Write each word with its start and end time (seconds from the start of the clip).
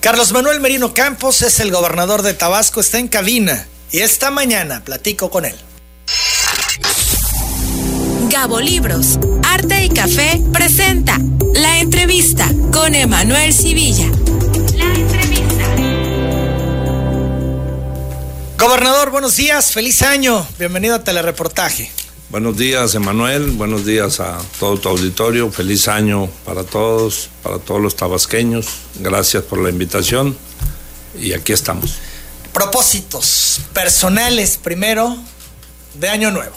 Carlos 0.00 0.32
Manuel 0.32 0.60
Merino 0.60 0.94
Campos 0.94 1.42
es 1.42 1.60
el 1.60 1.70
gobernador 1.70 2.22
de 2.22 2.32
Tabasco, 2.32 2.80
está 2.80 2.98
en 2.98 3.08
cabina 3.08 3.66
y 3.92 3.98
esta 3.98 4.30
mañana 4.30 4.82
platico 4.82 5.30
con 5.30 5.44
él. 5.44 5.54
Gabo 8.30 8.60
Libros, 8.60 9.18
Arte 9.42 9.84
y 9.84 9.90
Café 9.90 10.40
presenta 10.54 11.18
la 11.54 11.80
entrevista 11.80 12.48
con 12.72 12.94
Emanuel 12.94 13.52
Civilla. 13.52 14.06
La 14.74 14.94
entrevista. 14.94 15.64
Gobernador, 18.56 19.10
buenos 19.10 19.36
días, 19.36 19.70
feliz 19.70 20.00
año, 20.00 20.46
bienvenido 20.58 20.94
a 20.94 21.04
Telereportaje. 21.04 21.92
Buenos 22.30 22.56
días, 22.56 22.94
Emanuel. 22.94 23.50
Buenos 23.50 23.84
días 23.84 24.20
a 24.20 24.38
todo 24.60 24.78
tu 24.78 24.88
auditorio. 24.88 25.50
Feliz 25.50 25.88
año 25.88 26.28
para 26.44 26.62
todos, 26.62 27.28
para 27.42 27.58
todos 27.58 27.82
los 27.82 27.96
tabasqueños. 27.96 28.68
Gracias 29.00 29.42
por 29.42 29.58
la 29.58 29.68
invitación 29.68 30.36
y 31.20 31.32
aquí 31.32 31.52
estamos. 31.52 31.96
Propósitos 32.52 33.62
personales 33.72 34.60
primero 34.62 35.16
de 35.98 36.08
Año 36.08 36.30
Nuevo. 36.30 36.54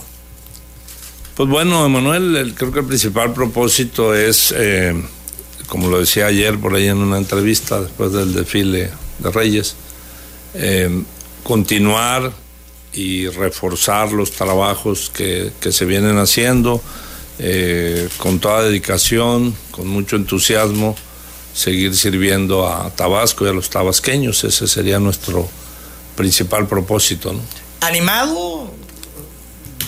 Pues 1.36 1.50
bueno, 1.50 1.84
Emanuel, 1.84 2.54
creo 2.56 2.72
que 2.72 2.82
el 2.82 2.86
principal 2.86 3.34
propósito 3.34 4.14
es, 4.14 4.54
eh, 4.56 4.94
como 5.66 5.90
lo 5.90 6.02
decía 6.02 6.28
ayer 6.28 6.60
por 6.60 6.76
ahí 6.76 6.88
en 6.88 7.00
una 7.00 7.18
entrevista 7.18 7.82
después 7.82 8.12
del 8.12 8.32
desfile 8.32 8.92
de 9.18 9.32
Reyes, 9.32 9.76
eh, 10.54 11.04
continuar 11.44 12.43
y 12.94 13.28
reforzar 13.28 14.12
los 14.12 14.32
trabajos 14.32 15.12
que, 15.14 15.52
se 15.72 15.86
vienen 15.86 16.18
haciendo 16.18 16.82
eh, 17.40 18.08
con 18.18 18.40
toda 18.40 18.64
dedicación, 18.64 19.56
con 19.72 19.88
mucho 19.88 20.16
entusiasmo, 20.16 20.96
seguir 21.54 21.96
sirviendo 21.96 22.68
a 22.68 22.90
Tabasco 22.92 23.46
y 23.46 23.50
a 23.50 23.54
los 23.54 23.70
tabasqueños. 23.70 24.44
Ese 24.44 24.68
sería 24.68 25.00
nuestro 25.00 25.50
principal 26.16 26.68
propósito. 26.68 27.34
¿Animado? 27.82 28.72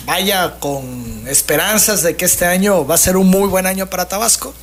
Vaya 0.06 0.58
con 0.60 1.24
esperanzas 1.26 2.02
de 2.02 2.16
que 2.16 2.24
este 2.24 2.46
año 2.46 2.86
va 2.86 2.94
a 2.94 2.98
ser 2.98 3.16
un 3.16 3.28
muy 3.28 3.48
buen 3.48 3.66
año 3.66 3.86
para 3.86 4.08
Tabasco. 4.08 4.54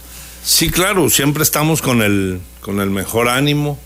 Sí, 0.45 0.69
claro, 0.69 1.09
siempre 1.09 1.43
estamos 1.43 1.81
con 1.81 2.01
el, 2.01 2.41
con 2.61 2.79
el 2.79 2.89
mejor 2.89 3.29
ánimo, 3.29 3.77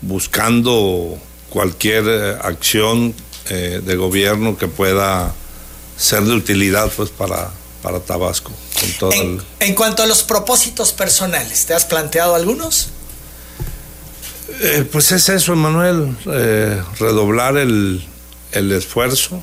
buscando 0.00 1.18
cualquier 1.50 2.04
eh, 2.06 2.36
acción 2.42 3.14
eh, 3.48 3.80
de 3.84 3.96
gobierno 3.96 4.56
que 4.56 4.66
pueda 4.66 5.32
ser 5.96 6.22
de 6.24 6.34
utilidad 6.34 6.90
pues 6.96 7.10
para, 7.10 7.50
para 7.80 8.00
Tabasco. 8.00 8.50
en, 9.60 9.74
cuanto 9.74 10.02
a 10.02 10.06
los 10.06 10.24
propósitos 10.24 10.92
personales, 10.92 11.64
¿te 11.64 11.72
has 11.72 11.84
planteado 11.84 12.34
algunos? 12.34 12.88
Eh, 14.60 14.84
pues 14.90 15.12
es 15.12 15.28
eso, 15.28 15.54
Manuel, 15.54 16.16
eh, 16.26 16.82
redoblar 16.98 17.56
el, 17.56 18.04
el, 18.52 18.72
esfuerzo 18.72 19.42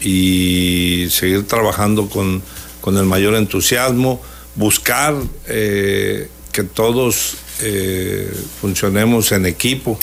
y 0.00 1.08
seguir 1.10 1.46
trabajando 1.46 2.10
con, 2.10 2.42
con 2.82 2.98
el 2.98 3.04
mayor 3.04 3.34
entusiasmo, 3.36 4.20
buscar 4.54 5.14
que 5.46 6.62
todos 6.74 7.36
funcionemos 8.60 9.32
en 9.32 9.46
equipo 9.46 9.98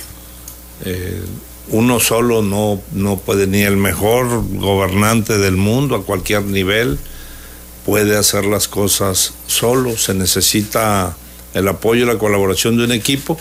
uno 1.70 2.00
solo 2.00 2.42
no, 2.42 2.82
no 2.94 3.18
puede, 3.18 3.48
ni 3.48 3.62
el 3.62 3.78
mejor 3.78 4.44
gobernante 4.58 5.38
del 5.38 5.58
mundo 5.58 5.96
a 5.96 6.04
cualquier 6.04 6.44
nivel 6.44 6.98
puede 7.86 8.18
hacer 8.18 8.46
las 8.46 8.68
cosas 8.68 9.34
solo, 9.48 9.98
se 9.98 10.14
necesita 10.14 11.16
el 11.54 11.68
apoyo 11.68 12.04
y 12.04 12.08
la 12.08 12.18
colaboración 12.18 12.78
de 12.78 12.84
un 12.84 12.92
equipo, 12.92 13.38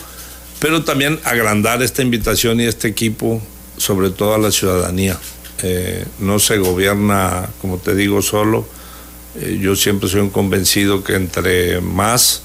pero 0.59 0.83
también 0.83 1.19
agrandar 1.23 1.83
esta 1.83 2.01
invitación 2.01 2.59
y 2.59 2.65
este 2.65 2.87
equipo, 2.87 3.41
sobre 3.77 4.09
todo 4.09 4.33
a 4.33 4.37
la 4.37 4.51
ciudadanía. 4.51 5.17
Eh, 5.63 6.05
no 6.19 6.39
se 6.39 6.57
gobierna, 6.57 7.49
como 7.61 7.77
te 7.77 7.93
digo, 7.95 8.21
solo. 8.21 8.67
Eh, 9.35 9.59
yo 9.61 9.75
siempre 9.75 10.07
soy 10.07 10.21
un 10.21 10.29
convencido 10.29 11.03
que 11.03 11.15
entre 11.15 11.81
más 11.81 12.43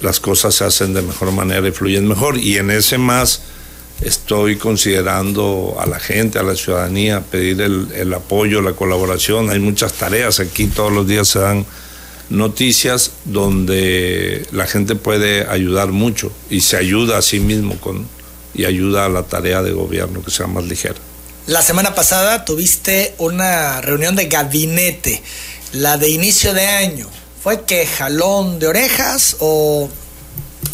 las 0.00 0.20
cosas 0.20 0.54
se 0.54 0.64
hacen 0.64 0.94
de 0.94 1.02
mejor 1.02 1.32
manera 1.32 1.66
y 1.66 1.72
fluyen 1.72 2.06
mejor, 2.06 2.38
y 2.38 2.58
en 2.58 2.70
ese 2.70 2.98
más 2.98 3.42
Estoy 4.00 4.56
considerando 4.56 5.76
a 5.78 5.86
la 5.86 5.98
gente, 5.98 6.38
a 6.38 6.42
la 6.42 6.54
ciudadanía, 6.54 7.22
pedir 7.22 7.60
el, 7.62 8.14
apoyo, 8.14 8.60
la 8.60 8.72
colaboración. 8.72 9.48
Hay 9.48 9.58
muchas 9.58 9.94
tareas 9.94 10.38
aquí, 10.38 10.66
todos 10.66 10.92
los 10.92 11.06
días 11.06 11.28
se 11.28 11.38
dan 11.38 11.64
noticias 12.28 13.12
donde 13.24 14.46
la 14.52 14.66
gente 14.66 14.96
puede 14.96 15.46
ayudar 15.48 15.88
mucho 15.88 16.30
y 16.50 16.60
se 16.60 16.76
ayuda 16.76 17.18
a 17.18 17.22
sí 17.22 17.40
mismo 17.40 17.80
con, 17.80 18.06
y 18.52 18.64
ayuda 18.64 19.06
a 19.06 19.08
la 19.08 19.22
tarea 19.22 19.62
de 19.62 19.72
gobierno 19.72 20.22
que 20.22 20.30
sea 20.30 20.46
más 20.46 20.64
ligera. 20.64 20.96
La 21.46 21.62
semana 21.62 21.94
pasada 21.94 22.44
tuviste 22.44 23.14
una 23.18 23.80
reunión 23.80 24.16
de 24.16 24.26
gabinete, 24.26 25.22
la 25.72 25.96
de 25.96 26.10
inicio 26.10 26.52
de 26.52 26.66
año. 26.66 27.08
¿Fue 27.42 27.62
que 27.64 27.86
jalón 27.86 28.58
de 28.58 28.66
orejas 28.66 29.36
o 29.38 29.88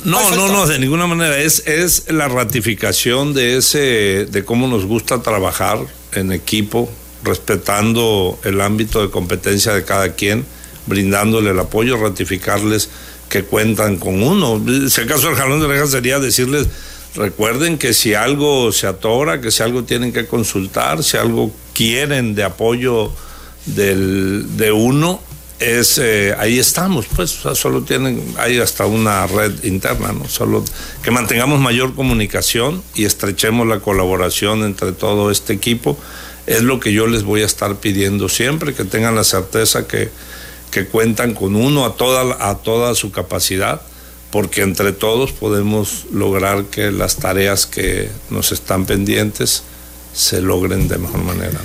no, 0.05 0.31
no, 0.35 0.49
no, 0.49 0.67
de 0.67 0.79
ninguna 0.79 1.07
manera. 1.07 1.39
Es, 1.39 1.67
es 1.67 2.11
la 2.11 2.29
ratificación 2.29 3.35
de 3.35 3.57
ese, 3.57 4.27
de 4.27 4.45
cómo 4.45 4.69
nos 4.69 4.85
gusta 4.87 5.23
trabajar 5.23 5.79
en 6.13 6.33
equipo, 6.33 6.91
respetando 7.23 8.39
el 8.45 8.61
ámbito 8.61 9.01
de 9.01 9.11
competencia 9.11 9.73
de 9.73 9.85
cada 9.85 10.15
quien, 10.15 10.45
brindándole 10.87 11.51
el 11.51 11.59
apoyo, 11.59 11.97
ratificarles 11.97 12.89
que 13.29 13.45
cuentan 13.45 13.97
con 13.97 14.23
uno. 14.23 14.63
Si 14.89 15.01
acaso 15.01 15.31
el 15.31 15.37
jalón 15.37 15.61
de 15.61 15.67
orejas 15.67 15.91
sería 15.91 16.19
decirles, 16.19 16.67
recuerden 17.15 17.79
que 17.79 17.95
si 17.95 18.15
algo 18.15 18.73
se 18.73 18.87
atora, 18.87 19.41
que 19.41 19.51
si 19.51 19.63
algo 19.63 19.85
tienen 19.85 20.13
que 20.13 20.27
consultar, 20.27 21.03
si 21.03 21.17
algo 21.17 21.53
quieren 21.73 22.35
de 22.35 22.45
apoyo 22.45 23.13
del, 23.67 24.57
de 24.57 24.73
uno, 24.73 25.21
es 25.63 25.99
eh, 25.99 26.35
ahí 26.39 26.59
estamos, 26.59 27.07
pues, 27.15 27.31
solo 27.31 27.83
tienen, 27.83 28.35
hay 28.39 28.59
hasta 28.59 28.87
una 28.87 29.27
red 29.27 29.63
interna, 29.65 30.13
¿no? 30.13 30.29
Solo 30.29 30.65
que 31.03 31.11
mantengamos 31.11 31.61
mayor 31.61 31.95
comunicación 31.95 32.83
y 32.95 33.05
estrechemos 33.05 33.67
la 33.67 33.81
colaboración 33.81 34.65
entre 34.65 34.93
todo 34.93 35.31
este 35.31 35.53
equipo, 35.53 35.97
es 36.47 36.63
lo 36.63 36.81
que 36.81 36.93
yo 36.93 37.07
les 37.07 37.23
voy 37.23 37.43
a 37.43 37.47
estar 37.47 37.77
pidiendo 37.77 38.29
siempre, 38.29 38.75
que 38.75 38.85
tengan 38.85 39.15
la 39.15 39.25
certeza 39.25 39.87
que, 39.87 40.11
que 40.73 40.87
cuentan 40.87 41.35
con 41.35 41.55
uno 41.55 41.85
a 41.85 41.95
toda, 41.95 42.51
a 42.51 42.59
toda 42.59 42.95
su 42.97 43.13
capacidad, 43.13 43.83
porque 44.33 44.63
entre 44.63 44.93
todos 44.93 45.31
podemos 45.31 46.07
lograr 46.13 46.65
que 46.65 46.91
las 46.91 47.17
tareas 47.17 47.67
que 47.67 48.11
nos 48.31 48.51
están 48.51 48.87
pendientes 48.87 49.63
se 50.13 50.41
logren 50.41 50.89
de 50.89 50.99
mejor 50.99 51.23
manera. 51.23 51.61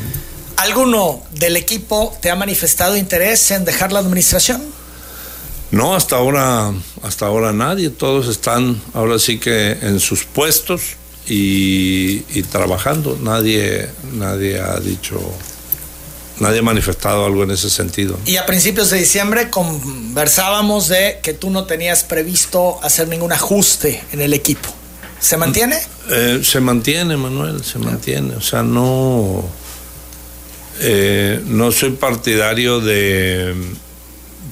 ¿Alguno 0.57 1.22
del 1.31 1.56
equipo 1.56 2.18
te 2.19 2.31
ha 2.31 2.35
manifestado 2.35 2.97
interés 2.97 3.51
en 3.51 3.63
dejar 3.63 3.91
la 3.91 4.00
administración? 4.00 4.62
No, 5.69 5.95
hasta 5.95 6.16
ahora, 6.16 6.73
hasta 7.03 7.28
ahora 7.28 7.53
nadie. 7.53 7.90
Todos 7.90 8.28
están 8.28 8.81
ahora 8.94 9.19
sí 9.19 9.40
que 9.40 9.72
en 9.72 10.00
sus 10.00 10.23
puestos 10.23 10.81
y, 11.28 12.22
trabajando. 12.44 13.19
Nadie, 13.22 13.90
nadie 14.13 14.59
ha 14.59 14.79
dicho, 14.79 15.19
nadie 16.40 16.59
ha 16.59 16.63
manifestado 16.63 17.25
algo 17.25 17.44
en 17.44 17.51
ese 17.51 17.69
sentido. 17.69 18.18
Y 18.25 18.38
a 18.38 18.45
principios 18.45 18.89
de 18.89 18.97
diciembre 18.97 19.51
conversábamos 19.51 20.88
de 20.88 21.19
que 21.22 21.34
tú 21.34 21.51
no 21.51 21.66
tenías 21.66 22.03
previsto 22.03 22.79
hacer 22.81 23.07
ningún 23.07 23.31
ajuste 23.31 24.03
en 24.12 24.22
el 24.22 24.34
equipo. 24.34 24.69
¿Se 25.19 25.38
mantiene? 25.38 25.78
Eh, 26.09 26.41
se 26.44 26.59
mantiene, 26.62 27.18
Manuel, 27.18 27.63
se 27.63 27.78
mantiene. 27.79 28.35
O 28.35 28.41
sea, 28.41 28.63
no 28.63 29.44
eh, 30.79 31.41
no 31.45 31.71
soy 31.71 31.91
partidario 31.91 32.79
de, 32.79 33.53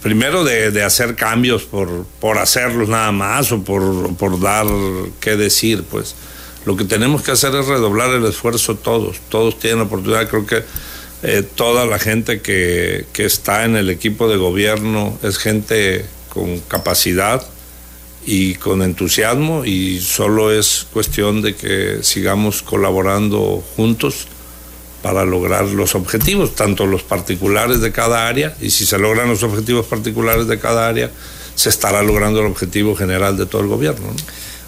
primero 0.01 0.43
de, 0.43 0.83
hacer 0.83 1.15
cambios 1.15 1.63
por, 1.63 2.05
por, 2.19 2.37
hacerlos 2.37 2.89
nada 2.89 3.11
más 3.11 3.51
o 3.51 3.63
por, 3.63 4.15
por 4.15 4.39
dar 4.39 4.67
qué 5.19 5.35
decir, 5.35 5.83
pues. 5.89 6.15
Lo 6.65 6.75
que 6.75 6.83
tenemos 6.83 7.21
que 7.21 7.31
hacer 7.31 7.53
es 7.55 7.67
redoblar 7.67 8.09
el 8.09 8.25
esfuerzo 8.25 8.75
todos, 8.75 9.17
todos 9.29 9.59
tienen 9.59 9.81
oportunidad, 9.81 10.27
creo 10.27 10.47
que 10.47 10.63
eh, 11.21 11.43
toda 11.43 11.85
la 11.85 11.99
gente 11.99 12.41
que, 12.41 13.05
que 13.13 13.25
está 13.25 13.65
en 13.65 13.75
el 13.75 13.89
equipo 13.89 14.27
de 14.27 14.37
gobierno 14.37 15.17
es 15.21 15.37
gente 15.37 16.05
con 16.29 16.59
capacidad 16.61 17.45
y 18.25 18.55
con 18.55 18.81
entusiasmo 18.81 19.63
y 19.63 19.99
solo 20.01 20.51
es 20.51 20.87
cuestión 20.91 21.43
de 21.43 21.55
que 21.55 21.99
sigamos 22.01 22.63
colaborando 22.63 23.63
juntos 23.75 24.27
para 25.05 25.23
lograr 25.23 25.65
los 25.65 25.93
objetivos, 25.93 26.55
tanto 26.55 26.87
los 26.87 27.03
particulares 27.03 27.79
de 27.79 27.91
cada 27.91 28.27
área, 28.27 28.55
y 28.59 28.71
si 28.71 28.87
se 28.87 28.97
logran 28.97 29.29
los 29.29 29.43
objetivos 29.43 29.85
particulares 29.85 30.47
de 30.47 30.57
cada 30.57 30.87
área, 30.87 31.11
se 31.53 31.69
estará 31.69 32.01
logrando 32.01 32.39
el 32.39 32.47
objetivo 32.47 32.95
general 32.95 33.37
de 33.37 33.45
todo 33.45 33.61
el 33.61 33.67
gobierno. 33.67 34.07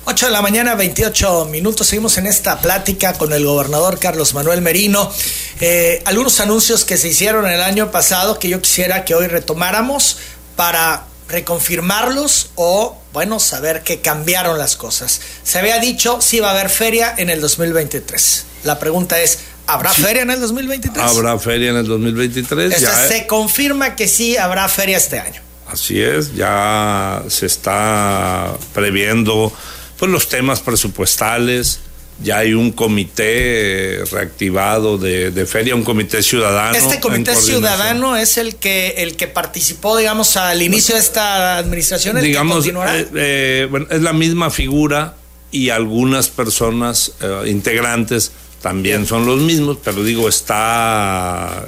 8 0.06 0.28
de 0.28 0.31
la 0.31 0.44
mañana, 0.44 0.75
28 0.75 1.45
minutos. 1.45 1.88
Seguimos 1.88 2.19
en 2.19 2.28
esta 2.28 2.62
plática 2.62 3.13
con 3.13 3.34
el 3.34 3.48
gobernador 3.48 3.98
Carlos 3.98 4.36
Manuel 4.36 4.62
Merino. 4.62 5.12
Eh, 5.60 6.04
algunos 6.06 6.40
anuncios 6.40 6.86
que 6.86 6.98
se 6.98 7.07
hicieron 7.07 7.48
el 7.48 7.63
año 7.63 7.90
pasado 7.90 8.38
que 8.38 8.48
yo 8.48 8.62
quisiera 8.62 9.06
que 9.06 9.16
hoy 9.16 9.25
retomáramos 9.25 10.18
para 10.56 11.07
reconfirmarlos 11.30 12.51
o 12.54 12.95
bueno 13.12 13.40
saber 13.40 13.81
que 13.81 14.01
cambiaron 14.01 14.60
las 14.60 14.75
cosas. 14.75 15.19
Se 15.44 15.57
había 15.57 15.80
dicho 15.80 16.22
si 16.22 16.42
va 16.42 16.50
a 16.50 16.51
haber 16.51 16.69
feria 16.69 17.16
en 17.18 17.31
el 17.31 17.42
2023. 17.42 18.45
La 18.66 18.80
pregunta 18.80 19.19
es, 19.19 19.40
¿habrá 19.68 19.94
feria 19.94 20.24
en 20.24 20.31
el 20.31 20.40
2023? 20.40 21.04
Habrá 21.04 21.38
feria 21.38 21.69
en 21.69 21.78
el 21.78 21.86
2023. 21.86 22.80
ya, 22.80 23.08
se 23.08 23.28
confirma 23.28 23.96
que 23.96 24.08
sí 24.08 24.38
habrá 24.38 24.68
feria 24.68 24.98
este 24.98 25.19
año. 25.19 25.42
Así 25.68 26.02
es, 26.02 26.34
ya 26.34 27.24
se 27.28 27.46
está 27.46 28.56
previendo 28.74 29.52
pues, 30.00 30.10
los 30.10 30.30
temas 30.30 30.62
presupuestales, 30.62 31.81
ya 32.24 32.40
hay 32.40 32.54
un 32.54 32.72
comité 32.72 34.02
reactivado 34.12 34.98
de, 34.98 35.46
feria, 35.46 35.75
un 35.75 35.84
comité 35.84 36.24
ciudadano. 36.24 36.75
Este 36.75 37.00
comité 37.00 37.36
ciudadano 37.36 38.18
es 38.18 38.38
el 38.38 38.56
que 38.56 38.96
el 38.98 39.16
que 39.16 39.28
participó, 39.28 39.98
digamos, 39.98 40.36
al 40.38 40.62
inicio 40.62 40.96
de 40.96 41.02
esta 41.02 41.58
administración. 41.58 42.19
digamos, 42.22 42.66
eh, 42.66 43.08
eh, 43.14 43.68
bueno, 43.69 43.88
es 43.92 44.02
la 44.02 44.14
misma 44.14 44.50
figura 44.50 45.16
y 45.52 45.69
algunas 45.69 46.30
personas 46.30 47.12
eh, 47.22 47.44
integrantes 47.48 48.31
también 48.62 49.06
son 49.06 49.25
los 49.25 49.39
mismos, 49.42 49.77
pero 49.83 50.04
digo, 50.04 50.27
está 50.27 51.65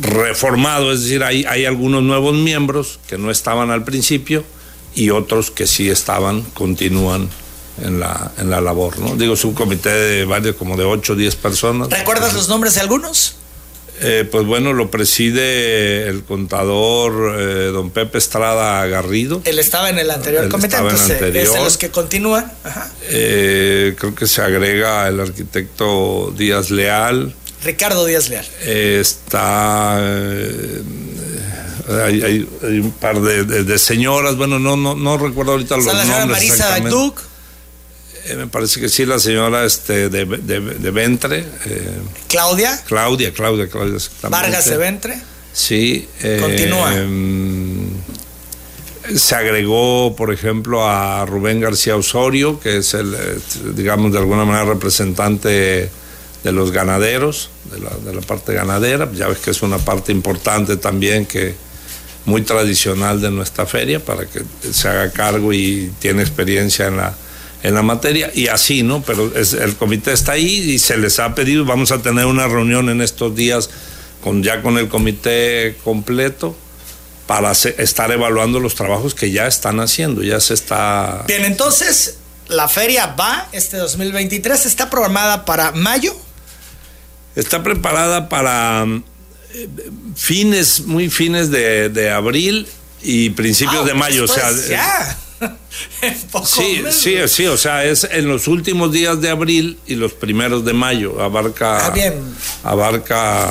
reformado, 0.00 0.92
es 0.92 1.02
decir, 1.02 1.22
hay, 1.22 1.44
hay 1.44 1.64
algunos 1.64 2.02
nuevos 2.02 2.34
miembros 2.34 2.98
que 3.06 3.18
no 3.18 3.30
estaban 3.30 3.70
al 3.70 3.84
principio 3.84 4.44
y 4.94 5.10
otros 5.10 5.50
que 5.50 5.66
sí 5.66 5.90
estaban, 5.90 6.42
continúan 6.54 7.28
en 7.82 8.00
la, 8.00 8.32
en 8.38 8.50
la 8.50 8.60
labor, 8.60 8.98
¿no? 8.98 9.16
Digo, 9.16 9.34
es 9.34 9.44
un 9.44 9.54
comité 9.54 9.90
de 9.90 10.24
varios, 10.24 10.56
como 10.56 10.76
de 10.76 10.84
8 10.84 11.12
o 11.12 11.16
10 11.16 11.36
personas. 11.36 11.90
¿Recuerdas 11.90 12.34
los 12.34 12.48
nombres 12.48 12.74
de 12.74 12.80
algunos? 12.80 13.36
Eh, 14.02 14.28
pues 14.30 14.44
bueno, 14.46 14.72
lo 14.72 14.90
preside 14.90 16.08
el 16.08 16.24
contador 16.24 17.34
eh, 17.38 17.70
don 17.72 17.90
Pepe 17.90 18.18
Estrada 18.18 18.84
Garrido. 18.86 19.40
Él 19.44 19.58
estaba 19.58 19.90
en 19.90 19.98
el 19.98 20.10
anterior 20.10 20.48
comité, 20.48 20.76
entonces 20.76 21.22
es 21.22 21.32
de 21.32 21.44
los 21.44 21.78
que 21.78 21.90
continúan. 21.90 22.50
Eh, 23.08 23.94
creo 23.98 24.14
que 24.14 24.26
se 24.26 24.42
agrega 24.42 25.08
el 25.08 25.20
arquitecto 25.20 26.34
Díaz 26.36 26.70
Leal. 26.70 27.34
Ricardo 27.62 28.04
Díaz 28.04 28.28
Leal. 28.28 28.44
está 28.64 29.98
hay, 31.88 32.48
un 32.62 32.92
par 32.92 33.20
de, 33.20 33.78
señoras, 33.78 34.36
bueno, 34.36 34.58
no, 34.58 34.76
no, 34.76 34.94
no 34.94 35.18
recuerdo 35.18 35.52
ahorita 35.52 35.76
los 35.76 35.86
nombres. 35.86 36.26
Marisa 36.26 36.80
Duc. 36.80 37.31
Eh, 38.24 38.36
me 38.36 38.46
parece 38.46 38.80
que 38.80 38.88
sí, 38.88 39.04
la 39.04 39.18
señora 39.18 39.64
este, 39.64 40.08
de, 40.08 40.24
de, 40.24 40.90
Ventre. 40.90 41.44
Eh, 41.66 41.90
¿Claudia? 42.28 42.80
Claudia, 42.86 43.32
Claudia, 43.32 43.68
Claudia. 43.68 43.98
Vargas 44.28 44.68
de 44.68 44.76
Ventre. 44.76 45.16
Sí. 45.52 46.08
Eh, 46.22 46.38
Continúa. 46.40 46.92
se 49.16 49.34
agregó, 49.34 50.14
por 50.14 50.32
ejemplo, 50.32 50.88
a 50.88 51.26
Rubén 51.26 51.60
García 51.60 51.96
Osorio, 51.96 52.60
que 52.60 52.78
es 52.78 52.94
el, 52.94 53.14
digamos, 53.74 54.12
de 54.12 54.18
alguna 54.18 54.44
manera 54.44 54.64
representante 54.66 55.90
de 56.44 56.52
los 56.52 56.70
ganaderos, 56.70 57.50
de 57.72 57.80
la, 57.80 57.90
de 57.90 58.14
la 58.14 58.20
parte 58.20 58.54
ganadera. 58.54 59.10
Ya 59.12 59.26
ves 59.26 59.38
que 59.38 59.50
es 59.50 59.62
una 59.62 59.78
parte 59.78 60.12
importante 60.12 60.76
también 60.76 61.26
que 61.26 61.54
muy 62.24 62.42
tradicional 62.42 63.20
de 63.20 63.30
nuestra 63.30 63.66
feria 63.66 63.98
para 63.98 64.26
que 64.26 64.42
se 64.72 64.88
haga 64.88 65.10
cargo 65.10 65.52
y 65.52 65.92
tiene 65.98 66.22
experiencia 66.22 66.86
en 66.86 66.96
la 66.98 67.14
en 67.62 67.74
la 67.74 67.82
materia 67.82 68.30
y 68.34 68.48
así, 68.48 68.82
¿no? 68.82 69.02
Pero 69.02 69.32
el 69.34 69.76
comité 69.76 70.12
está 70.12 70.32
ahí 70.32 70.72
y 70.72 70.78
se 70.78 70.96
les 70.96 71.18
ha 71.18 71.34
pedido, 71.34 71.64
vamos 71.64 71.92
a 71.92 72.02
tener 72.02 72.26
una 72.26 72.48
reunión 72.48 72.88
en 72.88 73.00
estos 73.00 73.34
días 73.34 73.70
con 74.22 74.42
ya 74.42 74.62
con 74.62 74.78
el 74.78 74.88
comité 74.88 75.76
completo 75.84 76.56
para 77.26 77.52
estar 77.52 78.10
evaluando 78.10 78.60
los 78.60 78.74
trabajos 78.74 79.14
que 79.14 79.30
ya 79.30 79.46
están 79.46 79.80
haciendo, 79.80 80.22
ya 80.22 80.40
se 80.40 80.54
está... 80.54 81.24
Bien, 81.28 81.44
entonces 81.44 82.16
la 82.48 82.68
feria 82.68 83.06
va 83.06 83.48
este 83.52 83.76
2023, 83.76 84.66
está 84.66 84.90
programada 84.90 85.44
para 85.44 85.72
mayo. 85.72 86.14
Está 87.34 87.62
preparada 87.62 88.28
para 88.28 88.84
eh, 89.54 89.68
fines, 90.16 90.80
muy 90.80 91.08
fines 91.08 91.50
de, 91.50 92.10
abril 92.10 92.68
y 93.02 93.30
principios 93.30 93.82
ah, 93.84 93.86
de 93.86 93.94
mayo, 93.94 94.24
o 94.24 94.28
sea... 94.28 94.50
Ya 94.68 95.18
sí, 96.44 96.82
sí, 96.90 97.16
sí, 97.26 97.46
o 97.46 97.56
sea, 97.56 97.84
es 97.84 98.04
en 98.04 98.28
los 98.28 98.48
últimos 98.48 98.92
días 98.92 99.20
de 99.20 99.30
abril 99.30 99.78
y 99.86 99.94
los 99.94 100.12
primeros 100.12 100.64
de 100.64 100.72
mayo, 100.72 101.20
abarca, 101.22 101.86
ah, 101.86 101.94
abarca 102.64 103.48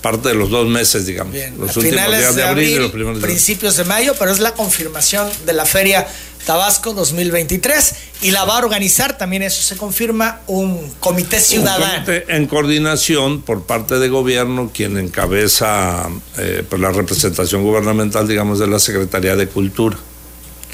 parte 0.00 0.28
de 0.28 0.34
los 0.34 0.50
dos 0.50 0.68
meses, 0.68 1.06
digamos. 1.06 1.34
Los 1.58 1.76
últimos 1.76 2.06
días 2.06 2.34
de, 2.34 2.42
abril, 2.42 2.70
y 2.70 2.78
los 2.78 2.90
primeros 2.90 3.20
principios 3.20 3.76
de 3.76 3.84
mayo, 3.84 4.14
pero 4.18 4.30
es 4.30 4.40
la 4.40 4.52
confirmación 4.52 5.28
de 5.46 5.52
la 5.52 5.64
feria 5.64 6.06
Tabasco 6.44 6.92
2023 6.92 7.94
y 8.22 8.30
la 8.30 8.44
va 8.44 8.56
a 8.56 8.58
organizar 8.58 9.16
también, 9.16 9.42
eso 9.42 9.62
se 9.62 9.76
confirma, 9.76 10.40
un 10.46 10.92
comité 11.00 11.40
ciudadano. 11.40 12.04
en 12.06 12.46
coordinación 12.46 13.42
por 13.42 13.64
parte 13.64 13.98
de 13.98 14.08
gobierno, 14.08 14.70
quien 14.72 14.98
encabeza 14.98 16.08
eh, 16.36 16.62
pues 16.68 16.80
la 16.80 16.90
representación 16.90 17.62
gubernamental, 17.62 18.28
digamos, 18.28 18.58
de 18.58 18.66
la 18.66 18.78
Secretaría 18.78 19.36
de 19.36 19.48
Cultura. 19.48 19.96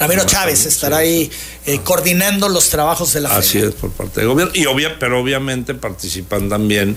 Ramiro 0.00 0.25
Chávez 0.25 0.64
estará 0.64 0.97
ahí 0.99 1.31
eh, 1.67 1.81
coordinando 1.85 2.49
los 2.49 2.70
trabajos 2.70 3.12
de 3.12 3.20
la 3.20 3.37
Así 3.37 3.58
es, 3.58 3.73
por 3.75 3.91
parte 3.91 4.20
del 4.20 4.31
gobierno. 4.31 4.52
Y 4.55 4.64
obvia, 4.64 4.99
pero 4.99 5.20
obviamente 5.20 5.75
participan 5.75 6.49
también 6.49 6.97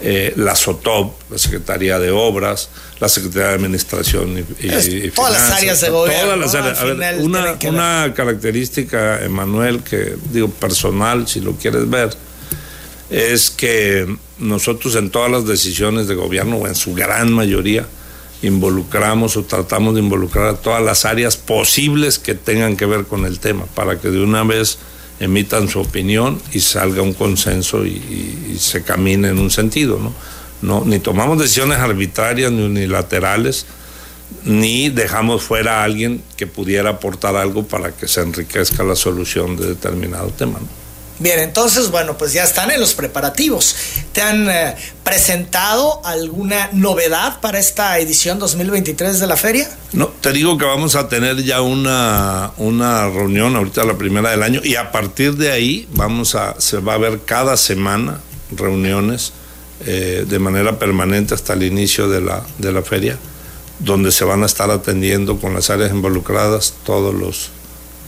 eh, 0.00 0.32
la 0.36 0.54
SOTOP, 0.54 1.32
la 1.32 1.38
Secretaría 1.38 1.98
de 1.98 2.12
Obras, 2.12 2.68
la 3.00 3.08
Secretaría 3.08 3.48
de 3.48 3.54
Administración 3.54 4.46
y, 4.60 5.10
Todas 5.10 5.32
las 5.32 5.50
áreas 5.50 5.80
de 5.80 5.90
gobierno. 5.90 6.44
Todas 6.44 6.64
las 6.64 6.80
áreas. 6.80 7.18
una, 7.18 7.58
una 7.64 8.14
característica, 8.14 9.20
Emanuel, 9.24 9.82
que 9.82 10.14
digo 10.30 10.48
personal, 10.48 11.26
si 11.26 11.40
lo 11.40 11.54
quieres 11.56 11.90
ver, 11.90 12.16
es 13.10 13.50
que 13.50 14.06
nosotros 14.38 14.94
en 14.94 15.10
todas 15.10 15.32
las 15.32 15.44
decisiones 15.44 16.06
de 16.06 16.14
gobierno, 16.14 16.58
o 16.58 16.68
en 16.68 16.76
su 16.76 16.94
gran 16.94 17.32
mayoría, 17.32 17.84
involucramos 18.42 19.36
o 19.36 19.44
tratamos 19.44 19.94
de 19.94 20.00
involucrar 20.00 20.46
a 20.46 20.56
todas 20.56 20.82
las 20.82 21.04
áreas 21.04 21.36
posibles 21.36 22.18
que 22.18 22.34
tengan 22.34 22.76
que 22.76 22.86
ver 22.86 23.04
con 23.04 23.24
el 23.24 23.40
tema, 23.40 23.64
para 23.74 24.00
que 24.00 24.10
de 24.10 24.22
una 24.22 24.44
vez 24.44 24.78
emitan 25.20 25.68
su 25.68 25.80
opinión 25.80 26.40
y 26.52 26.60
salga 26.60 27.02
un 27.02 27.12
consenso 27.12 27.84
y, 27.84 28.56
se 28.58 28.82
camine 28.82 29.28
en 29.28 29.38
un 29.38 29.50
sentido, 29.50 30.00
¿no? 30.00 30.12
¿no? 30.62 30.84
Ni 30.84 30.98
tomamos 30.98 31.38
decisiones 31.38 31.78
arbitrarias 31.78 32.50
ni 32.50 32.62
unilaterales, 32.62 33.66
ni 34.44 34.88
dejamos 34.88 35.42
fuera 35.42 35.80
a 35.80 35.84
alguien 35.84 36.22
que 36.36 36.48
pudiera 36.48 36.90
aportar 36.90 37.36
algo 37.36 37.66
para 37.66 37.92
que 37.92 38.08
se 38.08 38.20
enriquezca 38.20 38.82
la 38.82 38.96
solución 38.96 39.56
de 39.56 39.68
determinado 39.68 40.28
tema. 40.30 40.58
Bien, 41.20 41.40
entonces, 41.40 41.90
bueno, 41.90 42.16
pues 42.16 42.32
ya 42.32 42.44
están 42.44 42.70
en 42.70 42.78
los 42.78 42.94
preparativos. 42.94 43.74
¿Te 44.12 44.22
han 44.22 44.48
eh, 44.48 44.76
presentado 45.02 46.00
alguna 46.04 46.70
novedad 46.72 47.40
para 47.40 47.58
esta 47.58 47.98
edición 47.98 48.38
2023 48.38 49.18
de 49.18 49.26
la 49.26 49.36
feria? 49.36 49.68
No, 49.92 50.06
te 50.08 50.32
digo 50.32 50.56
que 50.56 50.64
vamos 50.64 50.94
a 50.94 51.08
tener 51.08 51.42
ya 51.42 51.60
una, 51.60 52.52
una 52.56 53.08
reunión 53.08 53.56
ahorita 53.56 53.84
la 53.84 53.98
primera 53.98 54.30
del 54.30 54.44
año 54.44 54.60
y 54.62 54.76
a 54.76 54.92
partir 54.92 55.34
de 55.34 55.50
ahí 55.50 55.88
vamos 55.92 56.36
a, 56.36 56.60
se 56.60 56.78
va 56.78 56.94
a 56.94 56.98
ver 56.98 57.20
cada 57.24 57.56
semana 57.56 58.20
reuniones 58.52 59.32
eh, 59.86 60.24
de 60.26 60.38
manera 60.38 60.78
permanente 60.78 61.34
hasta 61.34 61.54
el 61.54 61.64
inicio 61.64 62.08
de 62.08 62.20
la, 62.20 62.44
de 62.58 62.72
la 62.72 62.82
feria, 62.82 63.18
donde 63.80 64.12
se 64.12 64.24
van 64.24 64.44
a 64.44 64.46
estar 64.46 64.70
atendiendo 64.70 65.40
con 65.40 65.52
las 65.52 65.68
áreas 65.70 65.90
involucradas 65.90 66.74
todos 66.84 67.12
los 67.12 67.50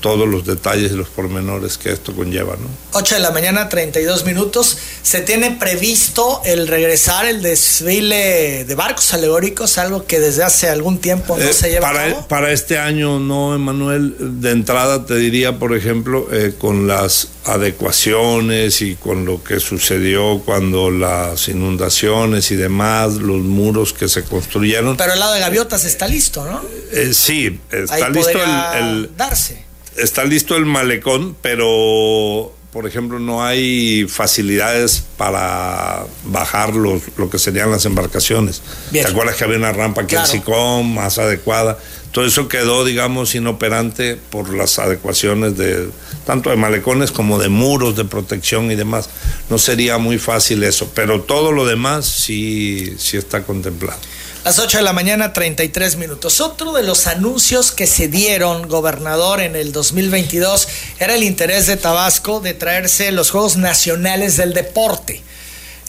todos 0.00 0.28
los 0.28 0.44
detalles 0.46 0.92
y 0.92 0.96
los 0.96 1.08
pormenores 1.08 1.78
que 1.78 1.92
esto 1.92 2.14
conlleva. 2.14 2.56
¿no? 2.56 2.68
8 2.92 3.16
de 3.16 3.20
la 3.20 3.30
mañana, 3.30 3.68
32 3.68 4.24
minutos. 4.24 4.78
Se 5.02 5.20
tiene 5.20 5.52
previsto 5.52 6.40
el 6.44 6.66
regresar 6.66 7.26
el 7.26 7.42
desfile 7.42 8.64
de 8.64 8.74
barcos 8.74 9.14
alegóricos, 9.14 9.78
algo 9.78 10.06
que 10.06 10.20
desde 10.20 10.42
hace 10.42 10.68
algún 10.68 10.98
tiempo 10.98 11.36
no 11.36 11.44
eh, 11.44 11.52
se 11.52 11.70
lleva 11.70 11.88
para, 11.88 12.04
a 12.04 12.10
cabo. 12.10 12.28
Para 12.28 12.52
este 12.52 12.78
año 12.78 13.18
no, 13.18 13.54
Emanuel. 13.54 14.40
De 14.40 14.50
entrada 14.50 15.04
te 15.06 15.16
diría, 15.16 15.58
por 15.58 15.76
ejemplo, 15.76 16.28
eh, 16.32 16.54
con 16.58 16.86
las 16.86 17.28
adecuaciones 17.44 18.82
y 18.82 18.96
con 18.96 19.24
lo 19.24 19.42
que 19.42 19.60
sucedió 19.60 20.42
cuando 20.44 20.90
las 20.90 21.48
inundaciones 21.48 22.50
y 22.50 22.56
demás, 22.56 23.14
los 23.14 23.40
muros 23.40 23.92
que 23.92 24.08
se 24.08 24.24
construyeron. 24.24 24.96
Pero 24.96 25.12
el 25.12 25.20
lado 25.20 25.34
de 25.34 25.40
Gaviotas 25.40 25.84
está 25.84 26.08
listo, 26.08 26.44
¿no? 26.44 26.62
Eh, 26.92 27.12
sí, 27.14 27.60
está 27.70 28.08
listo 28.08 28.38
el, 28.42 28.78
el 28.78 29.10
darse 29.16 29.69
está 30.02 30.24
listo 30.24 30.56
el 30.56 30.66
malecón, 30.66 31.36
pero 31.42 32.52
por 32.72 32.86
ejemplo, 32.86 33.18
no 33.18 33.42
hay 33.44 34.06
facilidades 34.08 35.02
para 35.16 36.04
bajar 36.26 36.74
los, 36.74 37.02
lo 37.16 37.28
que 37.28 37.38
serían 37.38 37.70
las 37.70 37.84
embarcaciones. 37.84 38.62
¿Te 38.92 39.00
acuerdas 39.00 39.34
que 39.36 39.44
había 39.44 39.56
una 39.56 39.72
rampa 39.72 40.06
que 40.06 40.14
claro. 40.14 40.82
más 40.84 41.18
adecuada? 41.18 41.78
Todo 42.12 42.26
eso 42.26 42.48
quedó, 42.48 42.84
digamos, 42.84 43.34
inoperante 43.34 44.16
por 44.16 44.54
las 44.54 44.78
adecuaciones 44.78 45.56
de 45.56 45.88
tanto 46.26 46.50
de 46.50 46.56
malecones 46.56 47.10
como 47.10 47.38
de 47.38 47.48
muros 47.48 47.96
de 47.96 48.04
protección 48.04 48.70
y 48.70 48.76
demás. 48.76 49.10
No 49.48 49.58
sería 49.58 49.98
muy 49.98 50.18
fácil 50.18 50.62
eso, 50.62 50.90
pero 50.94 51.22
todo 51.22 51.50
lo 51.50 51.66
demás 51.66 52.06
sí, 52.06 52.94
sí 52.98 53.16
está 53.16 53.42
contemplado. 53.42 53.98
Las 54.44 54.58
8 54.58 54.78
de 54.78 54.84
la 54.84 54.94
mañana, 54.94 55.34
33 55.34 55.96
minutos. 55.96 56.40
Otro 56.40 56.72
de 56.72 56.82
los 56.82 57.06
anuncios 57.06 57.72
que 57.72 57.86
se 57.86 58.08
dieron, 58.08 58.68
gobernador, 58.68 59.40
en 59.40 59.54
el 59.54 59.70
2022 59.70 60.66
era 60.98 61.14
el 61.14 61.24
interés 61.24 61.66
de 61.66 61.76
Tabasco 61.76 62.40
de 62.40 62.54
traerse 62.54 63.12
los 63.12 63.30
Juegos 63.30 63.58
Nacionales 63.58 64.38
del 64.38 64.54
Deporte. 64.54 65.22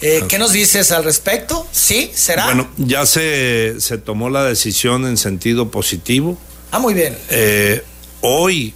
Eh, 0.01 0.23
¿Qué 0.27 0.37
nos 0.37 0.51
dices 0.51 0.91
al 0.91 1.05
respecto? 1.05 1.65
¿Sí? 1.71 2.11
¿Será? 2.13 2.45
Bueno, 2.45 2.69
ya 2.75 3.05
se, 3.05 3.75
se 3.79 3.97
tomó 3.97 4.29
la 4.29 4.43
decisión 4.43 5.05
en 5.05 5.15
sentido 5.15 5.71
positivo. 5.71 6.37
Ah, 6.71 6.79
muy 6.79 6.93
bien. 6.93 7.17
Eh, 7.29 7.81
hoy, 8.19 8.73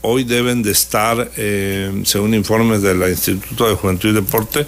hoy 0.00 0.24
deben 0.24 0.62
de 0.62 0.72
estar, 0.72 1.30
eh, 1.36 2.02
según 2.06 2.32
informes 2.32 2.80
del 2.80 3.02
Instituto 3.02 3.68
de 3.68 3.74
Juventud 3.74 4.08
y 4.08 4.12
Deporte, 4.12 4.66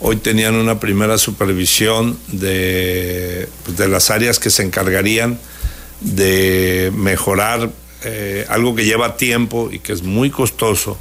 Hoy 0.00 0.16
tenían 0.16 0.54
una 0.54 0.78
primera 0.78 1.18
supervisión 1.18 2.18
de, 2.28 3.48
pues, 3.64 3.76
de 3.76 3.88
las 3.88 4.10
áreas 4.10 4.38
que 4.38 4.50
se 4.50 4.62
encargarían 4.62 5.38
de 6.00 6.92
mejorar 6.94 7.70
eh, 8.04 8.46
algo 8.48 8.76
que 8.76 8.84
lleva 8.84 9.16
tiempo 9.16 9.70
y 9.72 9.80
que 9.80 9.92
es 9.92 10.02
muy 10.02 10.30
costoso, 10.30 10.96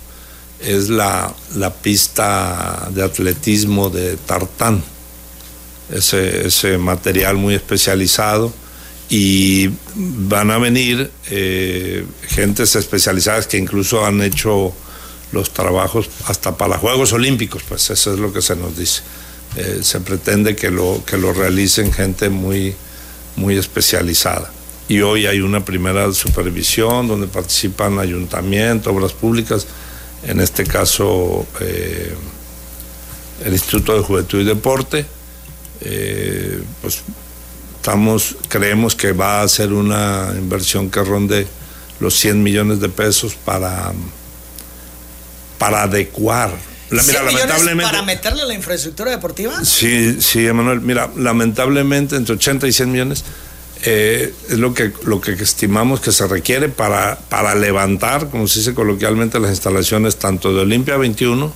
es 0.59 0.89
la, 0.89 1.31
la 1.55 1.71
pista 1.71 2.89
de 2.91 3.03
atletismo 3.03 3.91
de 3.91 4.17
tartán, 4.17 4.83
ese, 5.93 6.47
ese, 6.47 6.79
material 6.79 7.37
muy 7.37 7.53
especializado 7.53 8.51
y 9.09 9.69
van 9.95 10.49
a 10.49 10.57
venir 10.57 11.11
eh, 11.29 12.03
gentes 12.27 12.75
especializadas 12.75 13.45
que 13.45 13.57
incluso 13.57 14.03
han 14.03 14.21
hecho 14.21 14.73
los 15.31 15.51
trabajos 15.51 16.09
hasta 16.25 16.57
para 16.57 16.77
Juegos 16.77 17.13
Olímpicos, 17.13 17.63
pues 17.67 17.89
eso 17.89 18.13
es 18.13 18.19
lo 18.19 18.31
que 18.31 18.41
se 18.41 18.55
nos 18.55 18.77
dice. 18.77 19.01
Eh, 19.55 19.79
se 19.81 19.99
pretende 20.01 20.55
que 20.55 20.69
lo, 20.69 21.03
que 21.05 21.17
lo 21.17 21.33
realicen 21.33 21.91
gente 21.91 22.29
muy, 22.29 22.75
muy 23.35 23.57
especializada. 23.57 24.51
Y 24.89 25.01
hoy 25.01 25.25
hay 25.25 25.41
una 25.41 25.65
primera 25.65 26.11
supervisión 26.13 27.07
donde 27.07 27.27
participan 27.27 27.99
ayuntamientos, 27.99 28.93
obras 28.93 29.13
públicas, 29.13 29.67
en 30.23 30.39
este 30.39 30.63
caso 30.63 31.45
eh, 31.59 32.13
el 33.43 33.53
Instituto 33.53 33.95
de 33.95 34.01
Juventud 34.01 34.39
y 34.39 34.45
Deporte. 34.45 35.05
Eh, 35.81 36.61
pues 36.81 37.01
estamos, 37.75 38.35
creemos 38.47 38.95
que 38.95 39.11
va 39.11 39.41
a 39.41 39.47
ser 39.47 39.73
una 39.73 40.33
inversión 40.37 40.89
que 40.89 41.03
ronde 41.03 41.47
los 41.99 42.15
100 42.15 42.41
millones 42.43 42.79
de 42.79 42.89
pesos 42.89 43.35
para 43.35 43.93
para 45.57 45.83
adecuar. 45.83 46.51
mira, 46.89 47.23
lamentablemente, 47.23 47.91
¿Para 47.91 48.01
meterle 48.03 48.45
la 48.45 48.53
infraestructura 48.53 49.11
deportiva? 49.11 49.63
Sí, 49.63 50.21
sí, 50.21 50.45
Emanuel. 50.45 50.81
Mira, 50.81 51.09
lamentablemente 51.15 52.15
entre 52.15 52.35
80 52.35 52.67
y 52.67 52.71
100 52.71 52.91
millones 52.91 53.23
eh, 53.83 54.33
es 54.49 54.57
lo 54.57 54.73
que, 54.73 54.91
lo 55.03 55.21
que 55.21 55.31
estimamos 55.33 55.99
que 55.99 56.11
se 56.11 56.27
requiere 56.27 56.69
para, 56.69 57.17
para 57.29 57.55
levantar, 57.55 58.29
como 58.29 58.47
se 58.47 58.59
dice 58.59 58.73
coloquialmente, 58.73 59.39
las 59.39 59.51
instalaciones 59.51 60.17
tanto 60.17 60.53
de 60.53 60.61
Olimpia 60.61 60.97
21 60.97 61.53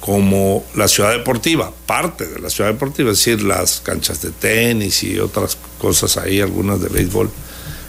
como 0.00 0.64
la 0.76 0.86
ciudad 0.86 1.10
deportiva, 1.10 1.72
parte 1.86 2.24
de 2.26 2.38
la 2.38 2.50
ciudad 2.50 2.70
deportiva, 2.70 3.10
es 3.10 3.18
decir, 3.18 3.42
las 3.42 3.80
canchas 3.80 4.22
de 4.22 4.30
tenis 4.30 5.02
y 5.02 5.18
otras 5.18 5.58
cosas 5.78 6.16
ahí, 6.16 6.40
algunas 6.40 6.80
de 6.80 6.88
béisbol. 6.88 7.30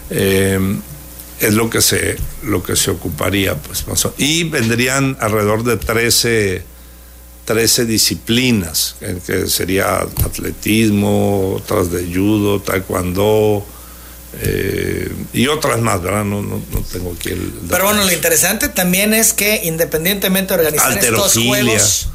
Eh, 0.10 0.80
es 1.40 1.54
lo 1.54 1.70
que 1.70 1.82
se, 1.82 2.18
lo 2.44 2.64
que 2.64 2.76
se 2.76 2.92
ocuparía. 2.92 3.56
Pues, 3.56 3.86
y 4.18 4.44
vendrían 4.44 5.18
alrededor 5.20 5.64
de 5.64 5.78
13, 5.78 6.64
13 7.46 7.86
disciplinas, 7.86 8.96
que 9.26 9.48
sería 9.48 10.00
atletismo, 10.00 11.56
otras 11.56 11.92
de 11.92 12.06
judo, 12.14 12.62
taekwondo. 12.62 13.66
Eh, 14.42 15.12
y 15.34 15.48
otras 15.48 15.80
más, 15.80 16.04
¿verdad? 16.04 16.24
No, 16.24 16.44
no, 16.44 16.62
tengo 16.92 17.16
aquí 17.18 17.30
el. 17.30 17.52
Pero 17.68 17.86
bueno, 17.86 18.04
lo 18.04 18.12
interesante 18.12 18.70
también 18.70 19.14
es 19.16 19.34
que 19.34 19.62
independientemente 19.64 20.54
de 20.54 20.60
organizar 20.60 20.98
estos 20.98 21.34
Juegos 21.34 22.10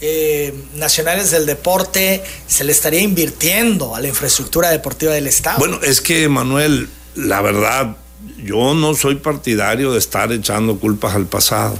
eh, 0.00 0.54
Nacionales 0.74 1.30
del 1.30 1.46
Deporte, 1.46 2.22
se 2.46 2.64
le 2.64 2.72
estaría 2.72 3.00
invirtiendo 3.00 3.96
a 3.96 4.00
la 4.00 4.08
infraestructura 4.08 4.70
deportiva 4.70 5.12
del 5.12 5.26
Estado. 5.26 5.58
Bueno, 5.58 5.80
es 5.82 6.00
que, 6.00 6.28
Manuel, 6.28 6.88
la 7.14 7.40
verdad, 7.40 7.96
yo 8.42 8.74
no 8.74 8.94
soy 8.94 9.16
partidario 9.16 9.92
de 9.92 9.98
estar 9.98 10.32
echando 10.32 10.78
culpas 10.78 11.14
al 11.14 11.26
pasado, 11.26 11.78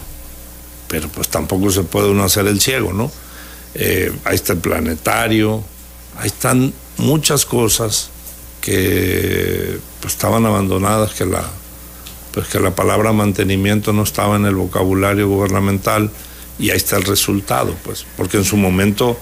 pero 0.88 1.08
pues 1.08 1.28
tampoco 1.28 1.70
se 1.70 1.82
puede 1.82 2.10
uno 2.10 2.24
hacer 2.24 2.46
el 2.46 2.60
ciego, 2.60 2.92
¿no? 2.92 3.10
Eh, 3.74 4.12
ahí 4.24 4.34
está 4.34 4.54
el 4.54 4.60
planetario, 4.60 5.62
ahí 6.16 6.28
están 6.28 6.72
muchas 6.96 7.44
cosas 7.44 8.10
que 8.60 9.78
pues, 10.00 10.14
estaban 10.14 10.46
abandonadas, 10.46 11.14
que 11.14 11.26
la, 11.26 11.44
pues, 12.32 12.48
que 12.48 12.58
la 12.58 12.74
palabra 12.74 13.12
mantenimiento 13.12 13.92
no 13.92 14.02
estaba 14.02 14.36
en 14.36 14.46
el 14.46 14.54
vocabulario 14.54 15.28
gubernamental 15.28 16.10
y 16.58 16.70
ahí 16.70 16.76
está 16.76 16.96
el 16.96 17.04
resultado, 17.04 17.76
pues, 17.84 18.06
porque 18.16 18.38
en 18.38 18.44
su 18.44 18.56
momento 18.56 19.18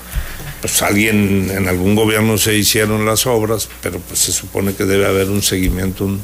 pues 0.64 0.80
alguien 0.80 1.50
en 1.50 1.68
algún 1.68 1.94
gobierno 1.94 2.38
se 2.38 2.56
hicieron 2.56 3.04
las 3.04 3.26
obras, 3.26 3.68
pero 3.82 3.98
pues 3.98 4.20
se 4.20 4.32
supone 4.32 4.74
que 4.74 4.86
debe 4.86 5.04
haber 5.06 5.28
un 5.28 5.42
seguimiento, 5.42 6.06
un, 6.06 6.22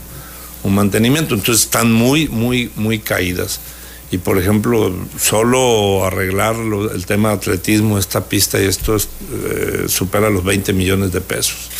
un 0.63 0.75
mantenimiento. 0.75 1.35
Entonces 1.35 1.65
están 1.65 1.93
muy, 1.93 2.29
muy, 2.29 2.71
muy 2.77 2.99
caídas. 2.99 3.61
Y 4.13 4.19
por 4.19 4.39
ejemplo, 4.39 4.93
solo 5.21 6.05
arreglar 6.05 6.57
el 6.57 7.07
tema 7.07 7.31
de 7.31 7.35
atletismo, 7.37 7.97
esta 7.97 8.25
pista 8.25 8.61
y 8.61 8.65
esto 8.65 8.97
eh, 8.97 9.85
supera 9.87 10.31
los 10.31 10.45
20 10.45 10.73
millones 10.73 11.13
de 11.13 11.21
pesos. 11.21 11.71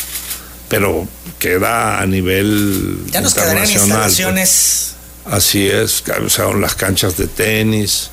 Pero 0.69 1.07
queda 1.39 1.99
a 1.99 2.05
nivel 2.05 2.99
ya 3.11 3.19
nos 3.19 3.33
internacional. 3.33 3.65
Pues. 3.65 3.81
instalaciones. 3.81 4.95
Así 5.25 5.67
es, 5.67 6.03
o 6.25 6.29
sea, 6.29 6.51
las 6.53 6.73
canchas 6.75 7.15
de 7.17 7.27
tenis, 7.27 8.09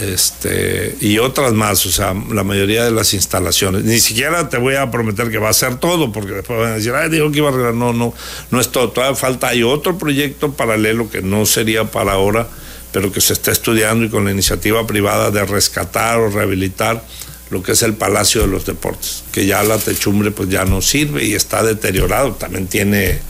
este, 0.00 0.96
y 1.00 1.18
otras 1.18 1.52
más, 1.52 1.84
o 1.86 1.90
sea, 1.90 2.14
la 2.30 2.44
mayoría 2.44 2.84
de 2.84 2.90
las 2.90 3.14
instalaciones. 3.14 3.84
Ni 3.84 3.98
siquiera 3.98 4.48
te 4.48 4.58
voy 4.58 4.74
a 4.74 4.90
prometer 4.90 5.30
que 5.30 5.38
va 5.38 5.48
a 5.48 5.52
ser 5.52 5.76
todo, 5.76 6.12
porque 6.12 6.32
después 6.32 6.58
van 6.58 6.72
a 6.72 6.74
decir, 6.74 6.92
ay, 6.94 7.10
dijo 7.10 7.30
que 7.30 7.38
iba 7.38 7.48
a 7.48 7.52
arreglar. 7.52 7.74
No, 7.74 7.92
no, 7.92 8.14
no 8.50 8.60
es 8.60 8.68
todo. 8.70 8.90
Todavía 8.90 9.16
falta, 9.16 9.48
hay 9.48 9.62
otro 9.62 9.98
proyecto 9.98 10.52
paralelo 10.52 11.10
que 11.10 11.22
no 11.22 11.46
sería 11.46 11.84
para 11.84 12.12
ahora, 12.12 12.48
pero 12.92 13.12
que 13.12 13.20
se 13.20 13.32
está 13.32 13.50
estudiando 13.50 14.04
y 14.04 14.08
con 14.08 14.24
la 14.24 14.30
iniciativa 14.30 14.86
privada 14.86 15.30
de 15.30 15.44
rescatar 15.44 16.18
o 16.18 16.30
rehabilitar 16.30 17.02
lo 17.50 17.62
que 17.62 17.72
es 17.72 17.82
el 17.82 17.94
Palacio 17.94 18.42
de 18.42 18.48
los 18.48 18.66
Deportes, 18.66 19.24
que 19.32 19.46
ya 19.46 19.62
la 19.62 19.78
techumbre 19.78 20.30
pues 20.30 20.50
ya 20.50 20.66
no 20.66 20.82
sirve 20.82 21.24
y 21.24 21.32
está 21.32 21.62
deteriorado, 21.62 22.32
también 22.32 22.66
tiene, 22.66 23.20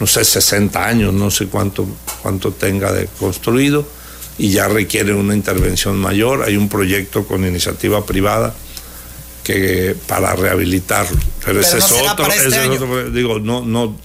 no 0.00 0.06
sé, 0.08 0.24
60 0.24 0.84
años, 0.84 1.14
no 1.14 1.30
sé 1.30 1.46
cuánto, 1.46 1.86
cuánto 2.22 2.50
tenga 2.50 2.92
de 2.92 3.08
construido 3.20 3.86
y 4.38 4.50
ya 4.50 4.68
requiere 4.68 5.12
una 5.12 5.34
intervención 5.34 5.98
mayor. 5.98 6.44
Hay 6.44 6.56
un 6.56 6.68
proyecto 6.68 7.26
con 7.26 7.44
iniciativa 7.44 8.06
privada 8.06 8.54
que 9.42 9.96
para 10.06 10.36
rehabilitarlo. 10.36 11.18
Pero, 11.44 11.60
ese, 11.60 11.78
es, 11.78 11.90
otro, 11.90 12.26
este 12.26 13.10
digo, 13.10 13.40
no, 13.40 13.64
no, 13.64 13.98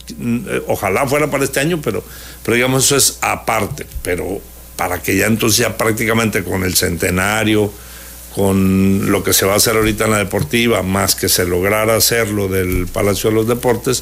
ojalá 0.67 1.05
fuera 1.05 1.29
para 1.29 1.43
este 1.43 1.59
año, 1.59 1.81
pero, 1.81 2.03
pero 2.43 2.55
digamos 2.55 2.85
eso 2.85 2.95
es 2.95 3.17
aparte, 3.21 3.85
pero 4.01 4.39
para 4.77 5.01
que 5.01 5.17
ya 5.17 5.25
entonces 5.25 5.57
ya 5.59 5.77
prácticamente 5.77 6.43
con 6.43 6.63
el 6.63 6.75
centenario, 6.75 7.71
con 8.33 9.11
lo 9.11 9.23
que 9.23 9.33
se 9.33 9.45
va 9.45 9.53
a 9.53 9.57
hacer 9.57 9.75
ahorita 9.75 10.05
en 10.05 10.11
la 10.11 10.17
deportiva, 10.17 10.81
más 10.81 11.13
que 11.13 11.27
se 11.27 11.45
lograra 11.45 11.95
hacerlo 11.95 12.47
del 12.47 12.87
Palacio 12.87 13.29
de 13.29 13.35
los 13.35 13.47
Deportes, 13.47 14.01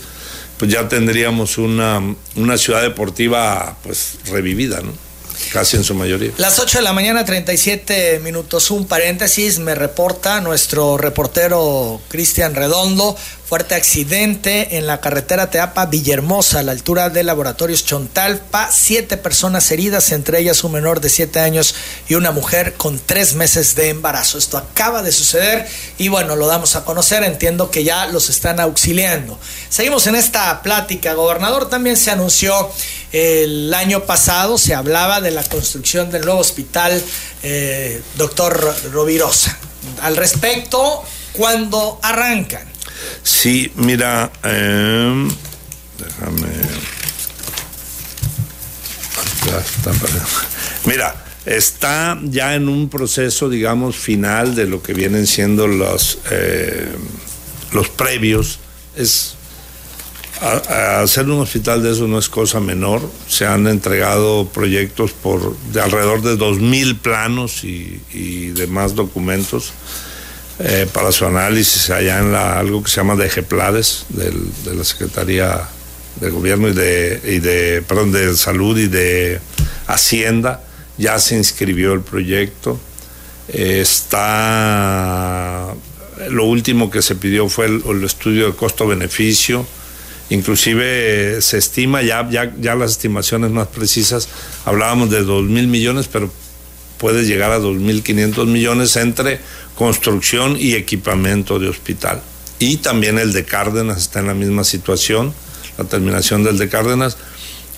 pues 0.57 0.71
ya 0.71 0.87
tendríamos 0.87 1.57
una, 1.57 2.01
una 2.35 2.57
ciudad 2.57 2.83
deportiva 2.83 3.77
pues 3.83 4.19
revivida, 4.27 4.81
¿no? 4.81 5.10
Casi 5.51 5.77
en 5.77 5.83
su 5.83 5.93
mayoría. 5.93 6.31
Las 6.37 6.59
8 6.59 6.79
de 6.79 6.83
la 6.83 6.93
mañana, 6.93 7.25
37 7.25 8.19
minutos. 8.23 8.71
Un 8.71 8.85
paréntesis, 8.85 9.59
me 9.59 9.75
reporta 9.75 10.41
nuestro 10.41 10.97
reportero 10.97 12.01
Cristian 12.09 12.55
Redondo 12.55 13.15
Fuerte 13.51 13.75
accidente 13.75 14.77
en 14.77 14.87
la 14.87 15.01
carretera 15.01 15.49
Teapa 15.49 15.85
Villahermosa, 15.85 16.59
a 16.59 16.63
la 16.63 16.71
altura 16.71 17.09
de 17.09 17.21
Laboratorios 17.21 17.83
Chontalpa. 17.83 18.69
Siete 18.71 19.17
personas 19.17 19.69
heridas, 19.71 20.13
entre 20.13 20.39
ellas 20.39 20.63
un 20.63 20.71
menor 20.71 21.01
de 21.01 21.09
siete 21.09 21.41
años 21.41 21.75
y 22.07 22.15
una 22.15 22.31
mujer 22.31 22.75
con 22.75 22.97
tres 22.97 23.33
meses 23.33 23.75
de 23.75 23.89
embarazo. 23.89 24.37
Esto 24.37 24.57
acaba 24.57 25.03
de 25.03 25.11
suceder 25.11 25.67
y 25.97 26.07
bueno, 26.07 26.37
lo 26.37 26.47
damos 26.47 26.77
a 26.77 26.85
conocer. 26.85 27.23
Entiendo 27.23 27.69
que 27.71 27.83
ya 27.83 28.05
los 28.05 28.29
están 28.29 28.61
auxiliando. 28.61 29.37
Seguimos 29.67 30.07
en 30.07 30.15
esta 30.15 30.61
plática. 30.61 31.13
Gobernador 31.13 31.67
también 31.67 31.97
se 31.97 32.09
anunció 32.09 32.71
el 33.11 33.73
año 33.73 34.05
pasado, 34.05 34.57
se 34.57 34.73
hablaba 34.73 35.21
de 35.21 35.31
la 35.31 35.43
construcción 35.43 36.11
del 36.11 36.23
nuevo 36.23 36.39
hospital 36.39 37.01
eh, 37.43 38.01
doctor 38.17 38.75
Rovirosa. 38.91 39.57
Al 40.01 40.15
respecto, 40.15 41.03
cuando 41.33 41.99
arrancan? 42.01 42.67
Sí, 43.23 43.71
mira, 43.75 44.31
eh, 44.43 45.27
déjame. 45.97 46.47
Mira, 50.85 51.15
está 51.45 52.19
ya 52.23 52.55
en 52.55 52.69
un 52.69 52.89
proceso, 52.89 53.49
digamos, 53.49 53.95
final 53.95 54.55
de 54.55 54.67
lo 54.67 54.81
que 54.81 54.93
vienen 54.93 55.27
siendo 55.27 55.67
los, 55.67 56.19
eh, 56.29 56.91
los 57.71 57.89
previos. 57.89 58.59
Es 58.95 59.35
hacer 60.41 61.29
un 61.29 61.39
hospital 61.39 61.83
de 61.83 61.91
eso 61.91 62.07
no 62.07 62.17
es 62.17 62.27
cosa 62.27 62.59
menor. 62.59 63.01
Se 63.27 63.45
han 63.45 63.67
entregado 63.67 64.47
proyectos 64.47 65.11
por 65.11 65.55
de 65.71 65.81
alrededor 65.81 66.21
de 66.23 66.37
2.000 66.37 66.97
planos 66.99 67.63
y, 67.63 68.01
demás 68.51 68.95
documentos 68.95 69.73
eh, 70.59 70.87
para 70.91 71.11
su 71.11 71.25
análisis 71.25 71.89
allá 71.89 72.19
en 72.19 72.31
la, 72.31 72.59
algo 72.59 72.83
que 72.83 72.91
se 72.91 72.97
llama 72.97 73.15
DGPLADES, 73.15 74.05
de 74.09 74.75
la 74.75 74.83
Secretaría 74.83 75.61
de 76.19 76.29
Gobierno 76.29 76.67
y 76.69 76.73
de, 76.73 77.21
y 77.23 77.39
de, 77.39 77.81
perdón, 77.87 78.11
de 78.11 78.35
Salud 78.35 78.77
y 78.77 78.87
de 78.87 79.39
Hacienda. 79.87 80.61
Ya 80.97 81.17
se 81.19 81.35
inscribió 81.37 81.93
el 81.93 82.01
proyecto. 82.01 82.79
está 83.47 84.13
lo 86.29 86.45
último 86.45 86.91
que 86.91 87.01
se 87.01 87.15
pidió 87.15 87.49
fue 87.49 87.65
el 87.65 88.03
estudio 88.03 88.47
de 88.47 88.53
costo-beneficio 88.53 89.65
Inclusive 90.31 91.37
eh, 91.37 91.41
se 91.41 91.57
estima, 91.57 92.01
ya, 92.01 92.27
ya, 92.29 92.53
ya 92.57 92.73
las 92.75 92.91
estimaciones 92.91 93.51
más 93.51 93.67
precisas, 93.67 94.29
hablábamos 94.63 95.09
de 95.09 95.23
2 95.23 95.43
mil 95.43 95.67
millones, 95.67 96.07
pero 96.07 96.31
puede 96.97 97.25
llegar 97.25 97.51
a 97.51 97.59
2.500 97.59 98.45
millones 98.45 98.95
entre 98.95 99.41
construcción 99.75 100.55
y 100.57 100.75
equipamiento 100.75 101.59
de 101.59 101.67
hospital. 101.67 102.21
Y 102.59 102.77
también 102.77 103.19
el 103.19 103.33
de 103.33 103.43
Cárdenas 103.43 103.97
está 103.97 104.19
en 104.19 104.27
la 104.27 104.33
misma 104.33 104.63
situación, 104.63 105.33
la 105.77 105.83
terminación 105.83 106.45
del 106.45 106.57
de 106.57 106.69
Cárdenas, 106.69 107.17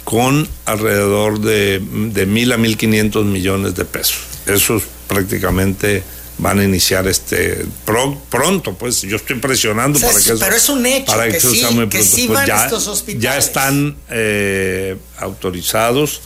con 0.03 0.47
alrededor 0.65 1.39
de, 1.39 1.79
de 1.79 2.25
mil 2.27 2.51
a 2.51 2.57
1.500 2.57 3.23
millones 3.23 3.73
de 3.73 3.85
pesos. 3.85 4.19
Eso 4.45 4.77
es 4.77 4.83
prácticamente 5.07 6.03
van 6.37 6.59
a 6.59 6.63
iniciar 6.63 7.07
este 7.07 7.65
pronto, 7.85 8.73
pues 8.73 9.01
yo 9.01 9.17
estoy 9.17 9.37
presionando 9.37 9.99
para 9.99 10.13
que 10.13 10.19
eso, 10.19 10.39
pero 10.39 10.55
es 10.55 10.69
un 10.69 10.85
hecho 10.85 11.13
que, 11.19 11.39
sí, 11.39 11.59
sea 11.59 11.71
muy 11.71 11.85
pronto. 11.85 12.07
Pues 12.27 12.47
ya, 12.47 12.65
estos 12.65 12.87
hospitales. 12.87 13.23
ya 13.23 13.37
están 13.37 13.95
eh, 14.09 14.97
autorizados. 15.17 16.21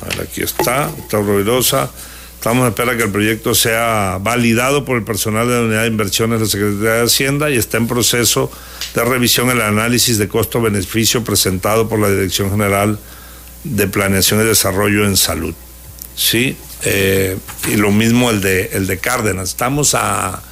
A 0.00 0.06
ver, 0.06 0.28
aquí 0.28 0.42
está, 0.42 0.90
está 0.98 1.18
ruidosa. 1.18 1.90
Estamos 2.36 2.64
a 2.64 2.68
esperar 2.68 2.96
que 2.96 3.02
el 3.02 3.10
proyecto 3.10 3.54
sea 3.54 4.16
validado 4.18 4.86
por 4.86 4.96
el 4.96 5.04
personal 5.04 5.46
de 5.46 5.54
la 5.56 5.60
Unidad 5.60 5.82
de 5.82 5.88
Inversiones 5.88 6.38
de 6.38 6.44
la 6.46 6.50
Secretaría 6.50 6.92
de 6.92 7.04
Hacienda 7.04 7.50
y 7.50 7.58
está 7.58 7.76
en 7.76 7.86
proceso 7.86 8.50
de 8.94 9.04
revisión 9.04 9.50
el 9.50 9.60
análisis 9.60 10.16
de 10.16 10.26
costo-beneficio 10.26 11.22
presentado 11.22 11.86
por 11.86 11.98
la 11.98 12.08
Dirección 12.08 12.50
General 12.50 12.98
de 13.64 13.86
Planeación 13.88 14.40
y 14.40 14.44
Desarrollo 14.44 15.04
en 15.04 15.18
Salud. 15.18 15.54
Sí, 16.16 16.56
eh, 16.82 17.36
y 17.68 17.76
lo 17.76 17.90
mismo 17.90 18.30
el 18.30 18.40
de, 18.40 18.70
el 18.72 18.86
de 18.86 18.98
Cárdenas. 18.98 19.50
Estamos 19.50 19.94
a, 19.94 20.42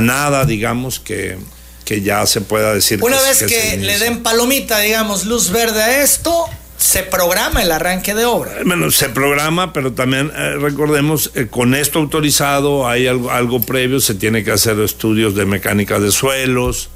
nada, 0.00 0.44
digamos, 0.44 1.00
que, 1.00 1.38
que, 1.84 2.02
ya 2.02 2.26
se 2.26 2.40
pueda 2.40 2.74
decir. 2.74 3.02
Una 3.02 3.20
vez 3.20 3.42
que, 3.42 3.76
le 3.78 3.98
den 3.98 4.22
palomita, 4.22 4.78
digamos, 4.80 5.26
luz 5.26 5.50
verde 5.50 5.82
a 5.82 6.02
esto, 6.02 6.46
se 6.76 7.02
programa 7.02 7.62
el 7.62 7.72
arranque 7.72 8.14
de 8.14 8.24
obra. 8.24 8.52
Eh, 8.60 8.62
bueno, 8.64 8.90
se 8.90 9.08
programa, 9.08 9.72
pero 9.72 9.92
también 9.92 10.32
eh, 10.34 10.56
recordemos, 10.58 11.30
con 11.50 11.74
esto 11.74 11.98
autorizado 11.98 12.88
hay 12.88 13.06
algo, 13.06 13.30
algo, 13.30 13.60
previo, 13.60 14.00
se 14.00 14.14
tiene 14.14 14.44
que 14.44 14.52
hacer 14.52 14.78
estudios 14.80 15.34
de 15.34 15.44
mecánica 15.44 16.00
de 16.00 16.10
suelos. 16.10 16.90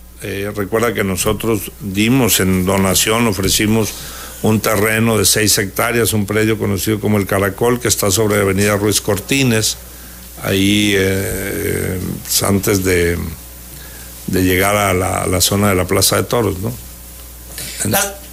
recuerda 0.54 0.92
que 0.92 1.04
nosotros 1.04 1.72
dimos 1.80 2.40
en 2.40 2.66
donación, 2.66 3.26
ofrecimos 3.26 3.94
un 4.42 4.60
terreno 4.60 5.18
de 5.18 5.24
seis 5.24 5.56
hectáreas, 5.58 6.12
un 6.12 6.26
predio 6.26 6.58
conocido 6.58 7.00
como 7.00 7.18
el 7.18 7.26
Caracol, 7.26 7.80
que 7.80 7.88
está 7.88 8.10
sobre 8.10 8.36
la 8.36 8.42
avenida 8.42 8.76
Ruiz 8.76 9.00
Cortines, 9.00 9.76
ahí 10.42 10.94
eh, 10.96 12.00
antes 12.42 12.84
de, 12.84 13.18
de 14.26 14.42
llegar 14.42 14.76
a 14.76 14.94
la, 14.94 15.40
zona 15.40 15.68
de 15.68 15.74
la 15.74 15.86
Plaza 15.86 16.16
de 16.16 16.22
Toros, 16.24 16.58
¿no? 16.58 16.72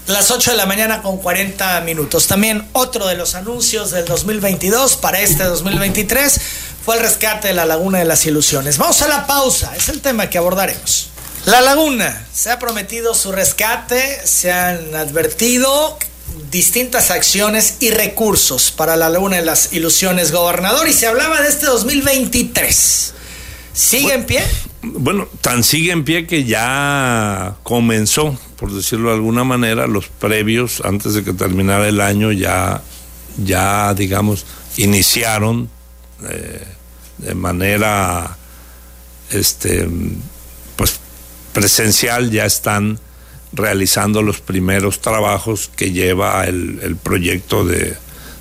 las 0.08 0.32
8 0.32 0.52
de 0.52 0.58
la 0.58 0.66
mañana 0.66 1.02
con 1.02 1.18
40 1.18 1.82
minutos. 1.82 2.28
También 2.28 2.66
otro 2.72 3.08
de 3.08 3.16
los 3.16 3.36
anuncios 3.36 3.92
del 3.92 4.06
2022 4.06 4.96
para 4.98 5.20
este 5.20 5.44
2023 5.44 6.40
fue 6.86 6.96
el 6.96 7.02
rescate 7.02 7.50
de 7.50 7.54
la 7.54 7.66
Laguna 7.66 8.00
de 8.00 8.06
las 8.06 8.26
Ilusiones. 8.26 8.78
Vamos 8.78 9.02
a 9.02 9.10
la 9.10 9.28
pausa, 9.28 9.76
es 9.76 9.90
el 9.90 10.00
tema 10.00 10.30
que 10.30 10.38
abordaremos. 10.38 11.10
La 11.48 11.62
laguna, 11.62 12.26
se 12.34 12.52
ha 12.52 12.60
prometido 12.60 13.14
su 13.14 13.32
rescate, 13.32 14.20
se 14.26 14.52
han 14.52 14.94
advertido 14.94 15.98
distintas 16.52 17.10
acciones 17.10 17.78
y 17.80 17.90
recursos 17.90 18.72
para 18.72 18.98
la 18.98 19.08
laguna 19.08 19.38
de 19.38 19.46
las 19.46 19.72
ilusiones, 19.72 20.34
gobernador, 20.34 20.90
y 20.90 20.92
se 20.92 21.08
hablaba 21.08 21.40
de 21.40 21.48
este 21.48 21.68
2023. 21.68 23.14
¿Sigue 23.72 24.14
en 24.14 24.26
pie? 24.26 24.44
Bueno, 24.82 25.30
tan 25.40 25.64
sigue 25.64 25.94
en 25.94 26.04
pie 26.04 26.28
que 26.28 26.44
ya 26.44 27.56
comenzó, 27.64 28.38
por 28.58 28.74
decirlo 28.74 29.08
de 29.12 29.16
alguna 29.16 29.46
manera, 29.46 29.88
los 29.88 30.10
previos, 30.10 30.82
antes 30.84 31.14
de 31.14 31.24
que 31.24 31.32
terminara 31.32 31.88
el 31.88 32.02
año, 32.02 32.34
ya, 32.34 32.82
ya 33.38 33.94
digamos, 33.94 34.46
iniciaron 34.76 35.70
eh, 36.30 36.68
de 37.20 37.36
manera 37.36 38.36
este 39.32 39.88
presencial 41.54 42.32
ya 42.32 42.46
están 42.46 43.00
realizando 43.54 44.22
los 44.22 44.40
primeros 44.40 45.02
trabajos 45.02 45.70
que 45.76 45.92
lleva 45.92 46.46
el, 46.46 46.98
proyecto 47.02 47.66
de, 47.66 47.98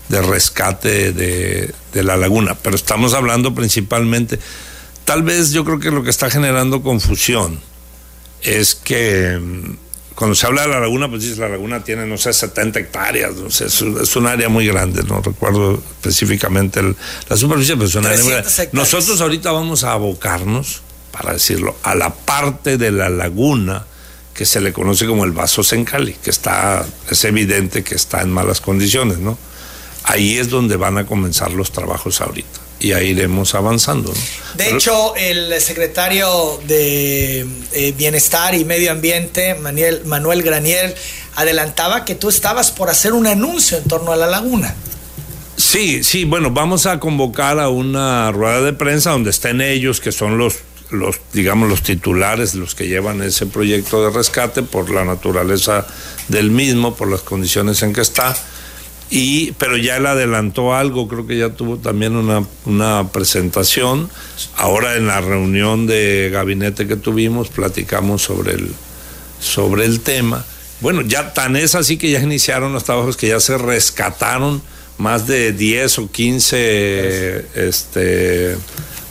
rescate 0.08 1.12
de, 1.12 1.72
la 1.94 2.16
laguna. 2.16 2.54
Pero 2.54 2.76
estamos 2.76 3.14
hablando 3.14 3.54
principalmente, 3.54 4.38
tal 5.04 5.22
vez 5.22 5.52
yo 5.52 5.64
creo 5.64 5.78
que 5.78 5.90
lo 5.90 6.02
que 6.02 6.10
está 6.10 6.30
generando 6.30 6.82
confusión 6.82 7.60
es 8.42 8.74
que 8.74 9.38
mm, 9.40 9.76
cuando 10.14 10.34
se 10.34 10.46
habla 10.46 10.62
de 10.62 10.68
la 10.68 10.80
laguna, 10.80 11.08
pues 11.08 11.22
dice 11.22 11.40
la 11.40 11.48
laguna 11.48 11.84
tiene, 11.84 12.06
no 12.06 12.16
sé, 12.16 12.32
70 12.32 12.78
hectáreas, 12.78 13.34
no 13.36 13.50
sé, 13.50 13.66
es, 13.66 14.16
un 14.16 14.26
área 14.26 14.48
muy 14.48 14.66
grande, 14.66 15.02
no 15.02 15.20
recuerdo 15.20 15.74
específicamente 15.74 16.80
la 17.28 17.36
superficie, 17.36 17.76
pero 17.76 17.86
es 17.86 17.94
un 17.94 18.06
área 18.06 18.22
muy 18.22 18.32
grande. 18.32 18.68
Nosotros 18.72 19.20
ahorita 19.20 19.52
vamos 19.52 19.84
a 19.84 19.92
abocarnos 19.92 20.82
para 21.16 21.32
decirlo, 21.32 21.76
a 21.82 21.94
la 21.94 22.10
parte 22.10 22.76
de 22.76 22.92
la 22.92 23.08
laguna 23.08 23.86
que 24.34 24.44
se 24.44 24.60
le 24.60 24.74
conoce 24.74 25.06
como 25.06 25.24
el 25.24 25.32
vaso 25.32 25.62
Sencali, 25.62 26.12
que 26.12 26.28
está, 26.28 26.84
es 27.10 27.24
evidente 27.24 27.82
que 27.82 27.94
está 27.94 28.20
en 28.20 28.30
malas 28.30 28.60
condiciones, 28.60 29.18
¿no? 29.18 29.38
Ahí 30.04 30.36
es 30.36 30.50
donde 30.50 30.76
van 30.76 30.98
a 30.98 31.06
comenzar 31.06 31.52
los 31.52 31.72
trabajos 31.72 32.20
ahorita 32.20 32.60
y 32.78 32.92
ahí 32.92 33.08
iremos 33.08 33.54
avanzando. 33.54 34.12
¿no? 34.12 34.20
De 34.56 34.70
hecho, 34.70 35.16
el 35.16 35.58
secretario 35.60 36.60
de 36.66 37.46
eh, 37.72 37.94
Bienestar 37.96 38.54
y 38.54 38.66
Medio 38.66 38.92
Ambiente, 38.92 39.54
Manuel, 39.54 40.02
Manuel 40.04 40.42
Granier, 40.42 40.94
adelantaba 41.34 42.04
que 42.04 42.14
tú 42.14 42.28
estabas 42.28 42.70
por 42.70 42.90
hacer 42.90 43.14
un 43.14 43.26
anuncio 43.26 43.78
en 43.78 43.84
torno 43.84 44.12
a 44.12 44.16
la 44.16 44.26
laguna. 44.26 44.74
Sí, 45.56 46.04
sí, 46.04 46.24
bueno, 46.24 46.50
vamos 46.50 46.84
a 46.84 47.00
convocar 47.00 47.58
a 47.58 47.70
una 47.70 48.30
rueda 48.30 48.60
de 48.60 48.74
prensa 48.74 49.12
donde 49.12 49.30
estén 49.30 49.62
ellos, 49.62 50.00
que 50.00 50.12
son 50.12 50.36
los 50.36 50.56
los, 50.90 51.20
digamos, 51.32 51.68
los 51.68 51.82
titulares, 51.82 52.54
los 52.54 52.74
que 52.74 52.88
llevan 52.88 53.22
ese 53.22 53.46
proyecto 53.46 54.02
de 54.04 54.10
rescate 54.10 54.62
por 54.62 54.90
la 54.90 55.04
naturaleza 55.04 55.86
del 56.28 56.50
mismo, 56.50 56.94
por 56.94 57.10
las 57.10 57.22
condiciones 57.22 57.82
en 57.82 57.92
que 57.92 58.00
está. 58.00 58.36
Y, 59.08 59.52
pero 59.52 59.76
ya 59.76 59.98
él 59.98 60.06
adelantó 60.06 60.74
algo, 60.74 61.06
creo 61.06 61.26
que 61.26 61.38
ya 61.38 61.50
tuvo 61.50 61.76
también 61.76 62.16
una, 62.16 62.44
una 62.64 63.08
presentación. 63.12 64.10
Ahora 64.56 64.96
en 64.96 65.06
la 65.06 65.20
reunión 65.20 65.86
de 65.86 66.30
gabinete 66.32 66.88
que 66.88 66.96
tuvimos, 66.96 67.48
platicamos 67.48 68.22
sobre 68.22 68.54
el, 68.54 68.72
sobre 69.38 69.84
el 69.84 70.00
tema. 70.00 70.44
Bueno, 70.80 71.02
ya 71.02 71.32
tan 71.32 71.56
es 71.56 71.74
así 71.74 71.96
que 71.96 72.10
ya 72.10 72.20
iniciaron 72.20 72.72
los 72.72 72.84
trabajos 72.84 73.16
que 73.16 73.28
ya 73.28 73.40
se 73.40 73.56
rescataron 73.56 74.60
más 74.98 75.26
de 75.26 75.52
10 75.52 75.98
o 76.00 76.10
15 76.10 77.46
este, 77.54 78.56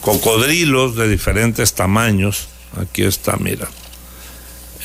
cocodrilos 0.06 0.96
de 0.96 1.10
diferentes 1.10 1.74
tamaños. 1.74 2.48
Aquí 2.80 3.02
está, 3.02 3.38
mira. 3.38 3.68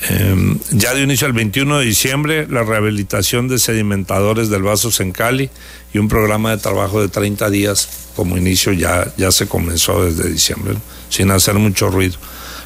Em, 0.09 0.59
ya 0.70 0.94
dio 0.94 1.04
inicio 1.04 1.26
el 1.26 1.35
21 1.35 1.78
de 1.78 1.85
diciembre 1.85 2.46
la 2.48 2.62
rehabilitación 2.62 3.46
de 3.46 3.59
sedimentadores 3.59 4.48
del 4.48 4.62
Vaso 4.62 4.90
en 5.02 5.12
Cali 5.12 5.50
y 5.92 5.98
un 5.98 6.09
programa 6.09 6.52
de 6.52 6.56
trabajo 6.56 7.02
de 7.02 7.09
30 7.09 7.50
días 7.50 7.87
como 8.16 8.38
inicio 8.38 8.72
ya, 8.72 9.12
ya 9.18 9.30
se 9.30 9.46
comenzó 9.46 10.02
desde 10.02 10.26
diciembre, 10.30 10.76
sin 11.11 11.30
hacer 11.30 11.56
mucho 11.56 11.90
ruido. 11.90 12.16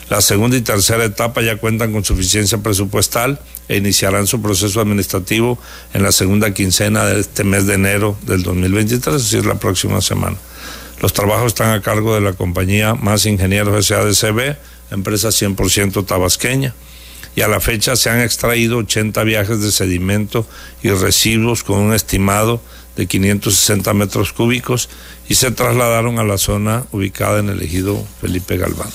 La 0.09 0.21
segunda 0.21 0.57
y 0.57 0.61
tercera 0.61 1.05
etapa 1.05 1.43
ya 1.43 1.57
cuentan 1.57 1.93
con 1.93 2.05
suficiencia 2.05 2.59
presupuestal 2.59 3.41
e 3.67 3.79
iniciarán 3.79 4.29
su 4.29 4.41
proceso 4.41 4.81
administrativo 4.81 5.59
en 5.93 6.05
la 6.05 6.13
segunda 6.13 6.55
quincena 6.55 7.05
de 7.05 7.19
este 7.19 7.43
mes 7.43 7.67
de 7.67 7.75
enero 7.75 8.17
del 8.23 8.45
2023, 8.45 9.17
es 9.17 9.23
decir, 9.25 9.45
la 9.45 9.57
próxima 9.57 10.01
semana. 10.01 10.37
Los 11.01 11.13
trabajos 11.13 11.49
están 11.49 11.73
a 11.73 11.83
cargo 11.83 12.15
de 12.15 12.21
la 12.21 12.33
compañía 12.33 12.95
Más 12.95 13.27
Ingenieros 13.27 13.87
SADCB, 13.87 14.57
empresa 14.91 15.29
100% 15.29 16.07
tabasqueña, 16.07 16.75
y 17.37 17.43
a 17.43 17.49
la 17.49 17.61
fecha 17.61 17.97
se 17.97 18.11
han 18.11 18.21
extraído 18.21 18.79
80 18.79 19.23
viajes 19.25 19.61
de 19.61 19.73
sedimento 19.73 20.47
y 20.83 20.91
residuos 20.91 21.65
con 21.65 21.79
un 21.81 21.95
estimado 21.95 22.61
de 22.97 23.07
560 23.07 23.93
metros 23.95 24.33
cúbicos 24.33 24.89
y 25.29 25.35
se 25.35 25.51
trasladaron 25.51 26.19
a 26.19 26.25
la 26.25 26.39
zona 26.39 26.85
ubicada 26.93 27.41
en 27.41 27.49
el 27.49 27.61
ejido 27.61 28.05
Felipe 28.21 28.57
Galván. 28.57 28.91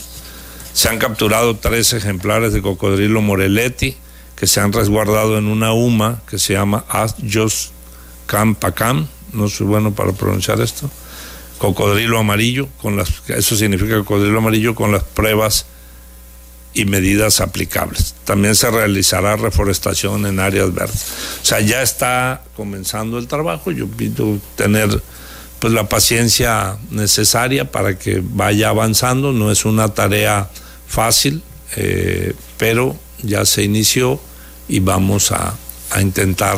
Se 0.74 0.88
han 0.88 1.00
capturado 1.00 1.58
tres 1.58 1.92
ejemplares 1.94 2.54
de 2.54 2.62
cocodrilo 2.62 3.22
Moreletti, 3.22 3.98
que 4.38 4.48
se 4.48 4.62
han 4.62 4.72
resguardado 4.72 5.38
en 5.38 5.48
una 5.48 5.74
UMA 5.74 6.22
que 6.30 6.40
se 6.40 6.54
llama 6.54 6.86
Asjos 6.88 7.72
Campacam, 8.26 9.08
no 9.34 9.50
soy 9.50 9.68
bueno 9.68 9.92
para 9.94 10.14
pronunciar 10.14 10.62
esto, 10.62 10.90
cocodrilo 11.60 12.18
amarillo, 12.18 12.68
con 12.82 12.98
las, 12.98 13.22
eso 13.28 13.56
significa 13.56 13.98
cocodrilo 14.00 14.40
amarillo 14.40 14.74
con 14.74 14.92
las 14.92 15.04
pruebas 15.04 15.68
y 16.74 16.86
medidas 16.86 17.42
aplicables. 17.42 18.16
También 18.24 18.56
se 18.56 18.72
realizará 18.72 19.36
reforestación 19.36 20.26
en 20.26 20.40
áreas 20.40 20.74
verdes. 20.74 21.06
O 21.42 21.46
sea, 21.46 21.60
ya 21.60 21.82
está 21.82 22.44
comenzando 22.56 23.18
el 23.18 23.28
trabajo. 23.28 23.72
Yo 23.72 23.88
pido 23.88 24.40
tener 24.56 25.02
pues 25.60 25.74
la 25.74 25.90
paciencia 25.90 26.78
necesaria 26.90 27.70
para 27.70 27.98
que 27.98 28.22
vaya 28.24 28.70
avanzando. 28.70 29.34
No 29.34 29.52
es 29.52 29.66
una 29.66 29.94
tarea 29.94 30.50
fácil, 30.88 31.44
eh, 31.76 32.34
pero 32.58 32.96
ya 33.22 33.46
se 33.46 33.64
inició 33.64 34.20
y 34.68 34.80
vamos 34.80 35.32
a, 35.32 35.56
a 35.92 36.02
intentar 36.02 36.58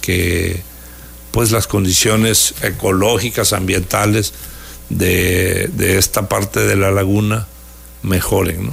que 0.00 0.62
pues 1.32 1.50
las 1.50 1.66
condiciones 1.66 2.54
ecológicas, 2.62 3.52
ambientales 3.52 4.32
de, 4.88 5.68
de 5.72 5.98
esta 5.98 6.28
parte 6.28 6.60
de 6.60 6.76
la 6.76 6.92
laguna 6.92 7.48
mejoren, 8.02 8.66
¿no? 8.66 8.72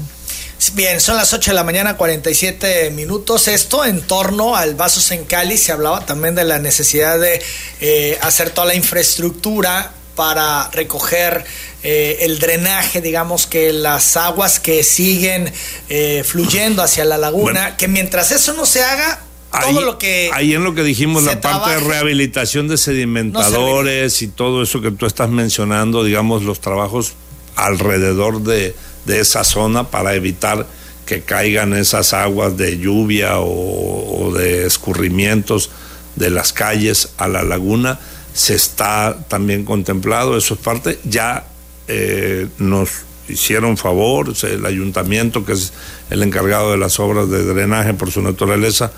Bien, 0.74 1.00
son 1.00 1.16
las 1.16 1.34
8 1.34 1.52
de 1.52 1.56
la 1.56 1.64
mañana, 1.64 1.96
47 1.96 2.92
minutos. 2.92 3.48
Esto 3.48 3.86
en 3.86 4.02
torno 4.02 4.56
al 4.58 4.76
Vasos 4.76 5.10
en 5.12 5.24
Cali. 5.24 5.58
Se 5.58 5.72
hablaba 5.72 6.06
también 6.06 6.36
de 6.36 6.44
la 6.44 6.60
necesidad 6.60 7.18
de 7.18 7.42
eh, 7.80 8.20
hacer 8.22 8.50
toda 8.50 8.68
la 8.68 8.76
infraestructura 8.76 9.94
para 10.16 10.70
recoger 10.72 11.46
eh, 11.82 12.18
el 12.22 12.40
drenaje, 12.40 13.00
digamos 13.00 13.48
que 13.48 13.72
las 13.72 14.18
aguas 14.18 14.60
que 14.60 14.84
siguen 14.84 15.52
eh, 15.88 16.24
fluyendo 16.26 16.84
hacia 16.84 17.06
la 17.06 17.18
laguna, 17.18 17.78
que 17.78 17.88
mientras 17.88 18.32
eso 18.32 18.52
no 18.52 18.66
se 18.66 18.84
haga, 18.84 19.22
todo 19.52 19.82
lo 19.82 19.98
que... 19.98 20.30
Ahí 20.34 20.54
en 20.54 20.64
lo 20.64 20.76
que 20.76 20.84
dijimos, 20.84 21.24
la 21.24 21.42
parte 21.42 21.72
de 21.72 21.80
rehabilitación 21.80 22.68
de 22.68 22.78
sedimentadores 22.78 24.22
y 24.22 24.28
todo 24.28 24.64
eso 24.64 24.82
que 24.82 24.92
tú 24.92 25.06
estás 25.06 25.30
mencionando, 25.30 26.04
digamos, 26.04 26.44
los 26.44 26.60
trabajos 26.60 27.14
alrededor 27.56 28.42
de 28.42 28.76
de 29.10 29.20
esa 29.20 29.44
zona 29.44 29.90
para 29.90 30.14
evitar 30.14 30.66
que 31.06 31.22
caigan 31.22 31.74
esas 31.74 32.14
aguas 32.14 32.56
de 32.58 32.78
lluvia 32.78 33.40
o, 33.40 34.32
de 34.36 34.68
escurrimientos 34.68 35.72
de 36.16 36.30
las 36.30 36.54
calles 36.54 37.10
a 37.18 37.28
la 37.28 37.42
laguna. 37.42 38.00
Se 38.34 38.54
está 38.54 39.18
también 39.28 39.66
contemplado, 39.66 40.38
eso 40.38 40.54
es 40.54 40.60
parte. 40.60 41.00
Ya 41.04 41.48
eh, 41.88 42.48
nos 42.60 42.90
hicieron 43.28 43.78
favor, 43.78 44.34
el 44.44 44.66
ayuntamiento, 44.66 45.44
que 45.44 45.54
es 45.54 45.74
el 46.12 46.22
encargado 46.22 46.72
de 46.72 46.78
las 46.78 47.00
obras 47.00 47.30
de 47.30 47.44
drenaje 47.44 47.96
por 47.96 48.12
su 48.12 48.22
naturaleza, 48.22 48.92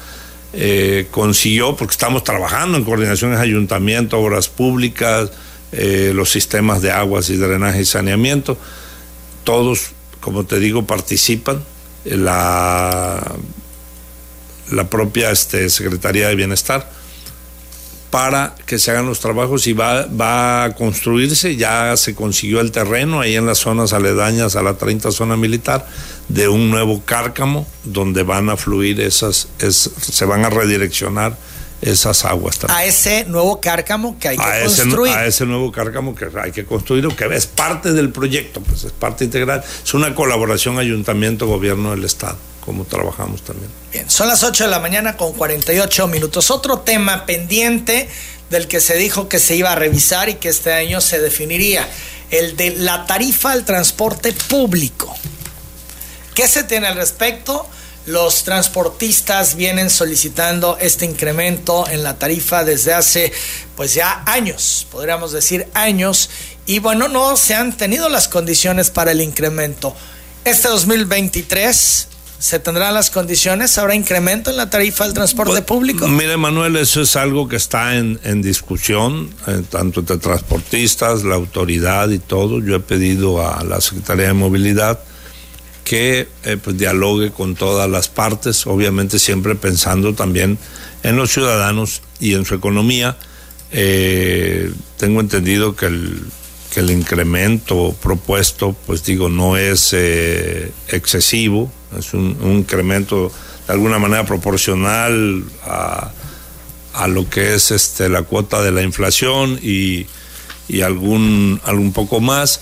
eh, 0.53 1.07
consiguió, 1.11 1.75
porque 1.75 1.91
estamos 1.91 2.23
trabajando 2.23 2.77
en 2.77 2.83
coordinaciones 2.83 3.39
ayuntamiento, 3.39 4.19
obras 4.19 4.49
públicas, 4.49 5.31
eh, 5.71 6.11
los 6.13 6.29
sistemas 6.29 6.81
de 6.81 6.91
aguas 6.91 7.29
y 7.29 7.37
drenaje 7.37 7.81
y 7.81 7.85
saneamiento, 7.85 8.57
todos, 9.43 9.91
como 10.19 10.45
te 10.45 10.59
digo, 10.59 10.85
participan. 10.85 11.63
La, 12.03 13.35
la 14.71 14.89
propia 14.89 15.29
este, 15.29 15.69
Secretaría 15.69 16.29
de 16.29 16.35
Bienestar 16.35 17.00
para 18.11 18.55
que 18.65 18.77
se 18.77 18.91
hagan 18.91 19.07
los 19.07 19.21
trabajos 19.21 19.65
y 19.67 19.73
va, 19.73 20.05
va 20.05 20.65
a 20.65 20.75
construirse, 20.75 21.55
ya 21.55 21.95
se 21.97 22.13
consiguió 22.13 22.59
el 22.59 22.71
terreno 22.71 23.21
ahí 23.21 23.35
en 23.35 23.45
las 23.45 23.59
zonas 23.59 23.93
aledañas 23.93 24.55
a 24.55 24.61
la 24.61 24.73
30 24.75 25.11
zona 25.11 25.37
militar 25.37 25.87
de 26.27 26.49
un 26.49 26.69
nuevo 26.69 27.01
cárcamo 27.03 27.65
donde 27.83 28.23
van 28.23 28.49
a 28.49 28.57
fluir 28.57 28.99
esas, 28.99 29.47
se 29.57 30.25
van 30.25 30.45
a 30.45 30.49
redireccionar 30.49 31.37
esas 31.81 32.25
aguas 32.25 32.59
también. 32.59 32.79
A 32.79 32.83
ese 32.83 33.25
nuevo 33.25 33.59
cárcamo 33.59 34.17
que 34.19 34.27
hay 34.27 34.37
que 34.37 34.63
construir. 34.65 35.13
a 35.13 35.25
ese 35.25 35.45
nuevo 35.45 35.71
cárcamo 35.71 36.13
que 36.13 36.27
hay 36.39 36.51
que 36.51 36.65
construir, 36.65 37.07
que 37.15 37.25
es 37.33 37.47
parte 37.47 37.93
del 37.93 38.11
proyecto, 38.11 38.61
pues 38.61 38.83
es 38.83 38.91
parte 38.91 39.23
integral. 39.23 39.63
Es 39.83 39.93
una 39.93 40.13
colaboración 40.13 40.77
ayuntamiento-gobierno 40.77 41.91
del 41.91 42.03
Estado, 42.05 42.37
como 42.65 42.85
trabajamos 42.85 43.43
también. 43.43 43.69
Bien, 43.91 44.09
son 44.09 44.27
las 44.27 44.43
8 44.43 44.65
de 44.65 44.69
la 44.69 44.79
mañana 44.79 45.17
con 45.17 45.33
48 45.33 46.07
minutos. 46.07 46.51
Otro 46.51 46.79
tema 46.79 47.25
pendiente 47.25 48.07
del 48.49 48.67
que 48.67 48.81
se 48.81 48.95
dijo 48.95 49.27
que 49.29 49.39
se 49.39 49.55
iba 49.55 49.71
a 49.71 49.75
revisar 49.75 50.29
y 50.29 50.35
que 50.35 50.49
este 50.49 50.73
año 50.73 51.01
se 51.01 51.19
definiría, 51.19 51.87
el 52.29 52.55
de 52.57 52.71
la 52.71 53.05
tarifa 53.05 53.51
al 53.51 53.65
transporte 53.65 54.33
público. 54.33 55.13
¿Qué 56.35 56.47
se 56.47 56.63
tiene 56.63 56.87
al 56.87 56.95
respecto? 56.95 57.67
Los 58.05 58.43
transportistas 58.43 59.55
vienen 59.55 59.89
solicitando 59.89 60.77
este 60.79 61.05
incremento 61.05 61.87
en 61.87 62.03
la 62.03 62.17
tarifa 62.17 62.63
desde 62.63 62.93
hace 62.93 63.31
pues 63.75 63.93
ya 63.93 64.23
años, 64.25 64.87
podríamos 64.91 65.31
decir 65.31 65.67
años, 65.73 66.29
y 66.65 66.79
bueno, 66.79 67.07
no 67.07 67.37
se 67.37 67.53
han 67.53 67.75
tenido 67.75 68.09
las 68.09 68.27
condiciones 68.27 68.89
para 68.89 69.11
el 69.11 69.21
incremento. 69.21 69.95
Este 70.45 70.67
2023 70.67 72.07
¿Se 72.41 72.57
tendrán 72.57 72.95
las 72.95 73.11
condiciones? 73.11 73.77
¿Habrá 73.77 73.93
incremento 73.93 74.49
en 74.49 74.57
la 74.57 74.67
tarifa 74.67 75.03
del 75.03 75.13
transporte 75.13 75.51
pues, 75.51 75.63
público? 75.63 76.07
Mire, 76.07 76.37
Manuel, 76.37 76.75
eso 76.75 77.01
es 77.01 77.15
algo 77.15 77.47
que 77.47 77.55
está 77.55 77.95
en, 77.95 78.41
discusión, 78.41 79.29
eh, 79.45 79.61
tanto 79.69 79.99
entre 79.99 80.17
transportistas, 80.17 81.23
la 81.23 81.35
autoridad 81.35 82.09
y 82.09 82.17
todo. 82.17 82.59
Yo 82.59 82.75
he 82.75 82.79
pedido 82.79 83.47
a 83.47 83.63
la 83.63 83.79
Secretaría 83.79 84.25
de 84.25 84.33
Movilidad 84.33 84.99
que 85.83 86.27
eh, 86.43 86.57
pues, 86.57 86.79
dialogue 86.79 87.29
con 87.29 87.53
todas 87.53 87.87
las 87.87 88.07
partes, 88.07 88.65
obviamente 88.65 89.19
siempre 89.19 89.53
pensando 89.53 90.15
también 90.15 90.57
en 91.03 91.17
los 91.17 91.31
ciudadanos 91.31 92.01
y 92.19 92.33
en 92.33 92.45
su 92.45 92.55
economía. 92.55 93.17
Eh, 93.71 94.73
tengo 94.97 95.19
entendido 95.19 95.75
que 95.75 95.85
el, 95.85 96.23
que 96.71 96.79
el 96.79 96.91
incremento 96.91 97.95
propuesto, 98.01 98.75
pues 98.85 99.03
digo, 99.03 99.29
no 99.29 99.57
es 99.57 99.89
eh, 99.93 100.71
excesivo, 100.87 101.71
es 101.97 102.13
un, 102.13 102.37
incremento 102.43 103.31
de 103.67 103.73
alguna 103.73 103.99
manera 103.99 104.25
proporcional 104.25 105.43
a, 105.65 106.11
a, 106.93 107.07
lo 107.07 107.29
que 107.29 107.55
es 107.55 107.71
este, 107.71 108.09
la 108.09 108.23
cuota 108.23 108.61
de 108.61 108.71
la 108.71 108.81
inflación 108.81 109.59
y, 109.61 110.07
y 110.71 110.81
algún, 110.81 111.59
algún 111.65 111.91
poco 111.91 112.21
más. 112.21 112.61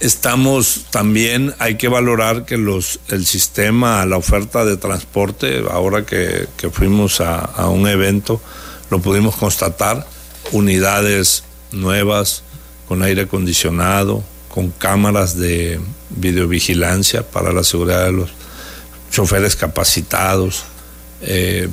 Estamos 0.00 0.84
también, 0.90 1.54
hay 1.58 1.76
que 1.76 1.88
valorar 1.88 2.44
que 2.44 2.58
los, 2.58 3.00
el 3.08 3.24
sistema, 3.24 4.04
la 4.04 4.18
oferta 4.18 4.66
de 4.66 4.76
transporte, 4.76 5.64
ahora 5.70 6.04
que, 6.04 6.48
fuimos 6.70 7.22
a, 7.22 7.68
un 7.68 7.88
evento, 7.88 8.42
lo 8.90 9.00
pudimos 9.00 9.36
constatar, 9.36 10.06
unidades 10.52 11.44
nuevas, 11.72 12.42
con 12.88 13.02
aire 13.02 13.22
acondicionado, 13.22 14.22
con 14.48 14.70
cámaras 14.70 15.36
de 15.36 15.80
videovigilancia 16.10 17.28
para 17.28 17.52
la 17.52 17.64
seguridad 17.64 18.06
de 18.06 18.12
los 18.12 18.30
choferes 19.10 19.56
capacitados, 19.56 20.64
eh, 21.22 21.68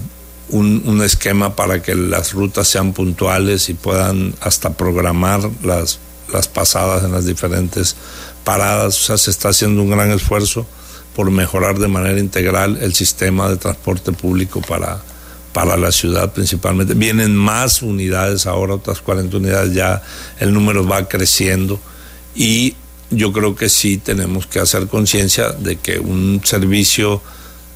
un, 0.49 0.84
un, 0.86 1.02
esquema 1.02 1.56
para 1.56 1.82
que 1.82 1.95
las 1.95 2.34
rutas 2.34 2.67
sean 2.67 2.93
puntuales 2.93 3.69
y 3.69 3.73
puedan 3.73 4.36
hasta 4.41 4.71
programar 4.73 5.49
las 5.63 5.99
las 6.34 6.47
pasadas 6.47 7.04
en 7.04 7.12
las 7.12 7.26
diferentes 7.26 7.95
paradas, 8.43 8.99
o 8.99 9.04
sea, 9.04 9.17
se 9.17 9.32
está 9.32 9.49
haciendo 9.49 9.82
un 9.82 9.89
gran 9.89 10.12
esfuerzo 10.12 10.65
por 11.15 11.32
mejorar 11.32 11.78
de 11.78 11.88
manera 11.88 12.19
integral 12.19 12.78
el 12.82 12.93
sistema 12.93 13.47
de 13.49 13.58
transporte 13.58 14.12
público 14.12 14.62
para, 14.62 14.99
para 15.54 15.78
la 15.78 15.92
ciudad 15.92 16.34
principalmente. 16.34 16.96
Vienen 16.96 17.36
más 17.36 17.82
unidades 17.82 18.46
ahora, 18.48 18.76
otras 18.76 19.00
40 19.00 19.38
unidades 19.38 19.74
ya, 19.74 20.02
el 20.39 20.54
número 20.54 20.86
va 20.86 21.08
creciendo 21.08 21.80
y 22.36 22.76
yo 23.12 23.32
creo 23.32 23.56
que 23.56 23.70
sí 23.70 23.98
tenemos 23.98 24.48
que 24.48 24.60
hacer 24.60 24.88
conciencia 24.88 25.52
de 25.52 25.78
que 25.78 26.00
un 26.00 26.42
servicio 26.44 27.22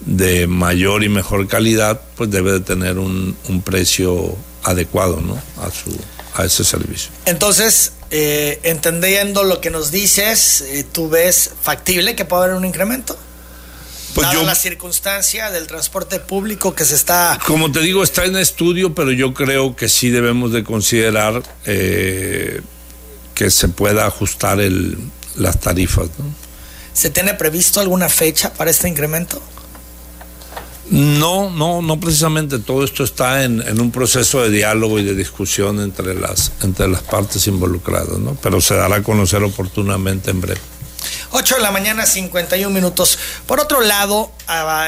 de 0.02 0.48
mayor 0.48 1.04
y 1.04 1.10
mejor 1.10 1.48
calidad 1.48 2.02
pues 2.16 2.30
debe 2.30 2.52
de 2.54 2.60
tener 2.60 2.98
un, 2.98 3.36
precio 3.64 4.36
adecuado 4.64 5.22
¿no? 5.22 5.36
a, 5.62 5.72
su, 5.72 5.96
a 6.36 6.46
ese 6.46 6.64
servicio. 6.64 7.12
Entonces, 7.26 7.94
eh, 8.10 8.60
entendiendo 8.64 9.44
lo 9.44 9.60
que 9.62 9.70
nos 9.70 9.92
dices, 9.92 10.62
eh, 10.62 10.86
¿tú 10.90 11.10
ves 11.10 11.52
factible 11.62 12.16
que 12.16 12.26
pueda 12.26 12.46
haber 12.46 12.56
un 12.56 12.66
incremento? 12.66 13.18
Pues 14.18 14.32
yo, 14.32 14.42
la 14.42 14.56
circunstancia 14.56 15.52
del 15.52 15.68
transporte 15.68 16.20
público 16.20 16.74
que 16.74 16.86
se 16.86 16.96
está... 16.96 17.38
Como 17.46 17.72
te 17.72 17.82
digo, 17.82 18.02
está 18.02 18.26
en 18.26 18.36
estudio, 18.36 18.96
pero 18.96 19.12
yo 19.12 19.36
creo 19.36 19.76
que 19.76 19.88
sí 19.88 20.10
debemos 20.10 20.52
de 20.52 20.64
considerar 20.64 21.44
eh, 21.66 22.62
que 23.36 23.52
se 23.52 23.68
pueda 23.68 24.08
ajustar 24.08 24.60
el, 24.60 24.98
las 25.36 25.60
tarifas. 25.60 26.10
¿Se 26.94 27.12
tiene 27.12 27.36
previsto 27.36 27.80
alguna 27.80 28.10
fecha 28.10 28.52
para 28.52 28.72
este 28.72 28.90
incremento? 28.90 29.40
No, 30.90 31.52
no, 31.52 31.84
no 31.84 32.00
precisamente. 32.00 32.58
Todo 32.58 32.84
esto 32.84 33.04
está 33.04 33.44
en, 33.44 33.80
un 33.80 33.92
proceso 33.92 34.42
de 34.42 34.50
diálogo 34.50 34.98
y 34.98 35.04
de 35.04 35.14
discusión 35.14 35.80
entre 35.80 36.16
las, 36.16 36.54
entre 36.64 36.88
las 36.88 37.04
partes 37.04 37.46
involucradas, 37.46 38.18
¿no? 38.18 38.36
Pero 38.42 38.62
se 38.62 38.74
dará 38.74 38.96
a 38.96 39.04
conocer 39.04 39.44
oportunamente 39.44 40.32
en 40.32 40.42
breve. 40.42 40.62
8 41.32 41.56
de 41.56 41.62
la 41.62 41.72
mañana, 41.72 42.06
51 42.06 42.74
minutos. 42.74 43.20
Por 43.46 43.60
otro 43.60 43.82
lado, 43.82 44.32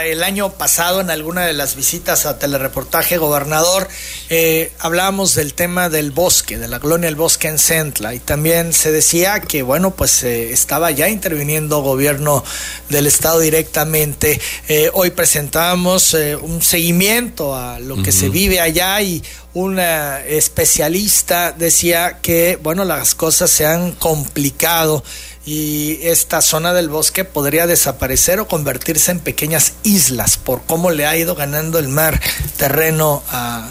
el 0.05 0.23
año 0.23 0.53
pasado, 0.53 1.01
en 1.01 1.09
alguna 1.09 1.45
de 1.45 1.53
las 1.53 1.75
visitas 1.75 2.25
a 2.25 2.39
telereportaje 2.39 3.17
gobernador, 3.17 3.87
eh, 4.29 4.71
hablábamos 4.79 5.35
del 5.35 5.53
tema 5.53 5.89
del 5.89 6.11
bosque, 6.11 6.57
de 6.57 6.67
la 6.67 6.79
colonia 6.79 7.07
del 7.07 7.15
bosque 7.15 7.49
en 7.49 7.59
Centla, 7.59 8.13
y 8.13 8.19
también 8.19 8.71
se 8.73 8.91
decía 8.91 9.41
que, 9.41 9.63
bueno, 9.63 9.91
pues 9.91 10.23
eh, 10.23 10.51
estaba 10.51 10.91
ya 10.91 11.09
interviniendo 11.09 11.81
gobierno 11.81 12.43
del 12.87 13.07
Estado 13.07 13.39
directamente. 13.39 14.39
Eh, 14.69 14.89
hoy 14.93 15.11
presentamos 15.11 16.15
un 16.41 16.61
seguimiento 16.61 17.55
a 17.55 17.79
lo 17.79 18.01
que 18.01 18.11
se 18.11 18.29
vive 18.29 18.61
allá 18.61 19.01
y 19.01 19.21
una 19.53 20.21
especialista 20.21 21.51
decía 21.51 22.19
que, 22.21 22.57
bueno, 22.61 22.85
las 22.85 23.15
cosas 23.15 23.49
se 23.49 23.65
han 23.65 23.91
complicado 23.93 25.03
y 25.49 25.97
esta 26.03 26.43
zona 26.43 26.75
del 26.75 26.89
bosque 26.89 27.25
podría 27.25 27.65
desaparecer 27.65 28.39
o 28.39 28.47
convertirse 28.47 29.09
en 29.09 29.19
pequeñas 29.19 29.73
islas 29.81 30.37
por 30.37 30.61
cómo 30.61 30.91
le 30.91 31.07
ha 31.07 31.17
ido 31.17 31.33
ganando 31.33 31.79
el 31.79 31.87
mar 31.87 32.21
terreno 32.57 33.23
a, 33.31 33.67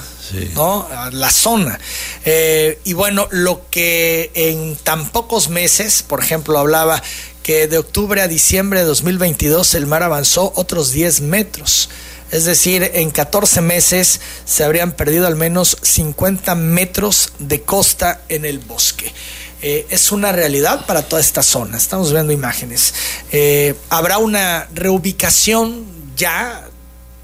la 1.13 1.31
zona. 1.31 1.79
Eh, 2.25 2.81
y 2.83 2.95
bueno, 2.95 3.29
lo 3.31 3.71
que 3.71 4.33
en 4.35 4.75
tan 4.75 5.09
pocos 5.09 5.51
meses, 5.51 6.03
por 6.03 6.21
ejemplo, 6.21 6.59
hablaba 6.59 7.01
que 7.45 7.69
de 7.69 7.79
octubre 7.79 8.23
a 8.23 8.29
diciembre 8.29 8.81
de 8.81 8.87
2022 8.87 9.75
el 9.75 9.87
mar 9.87 10.03
avanzó 10.03 10.53
otros 10.57 10.91
10 10.91 11.21
metros. 11.21 11.91
Es 12.33 12.45
decir, 12.45 12.91
en 12.93 13.13
14 13.13 13.61
meses 13.61 14.21
se 14.45 14.65
habrían 14.65 14.93
perdido 14.93 15.29
al 15.29 15.37
menos 15.37 15.79
50 15.81 16.57
metros 16.57 17.33
de 17.39 17.63
costa 17.63 18.21
en 18.29 18.45
el 18.45 18.59
bosque. 18.59 19.15
Eh, 19.61 19.87
es 19.91 20.13
una 20.13 20.31
realidad 20.31 20.87
para 20.87 21.03
toda 21.03 21.21
esta 21.21 21.43
zona. 21.43 21.77
Estamos 21.77 22.13
viendo 22.13 22.33
imágenes. 22.33 22.95
Eh, 23.33 23.75
Habrá 23.91 24.19
una 24.19 24.69
reubicación 24.75 25.85
ya 26.17 26.65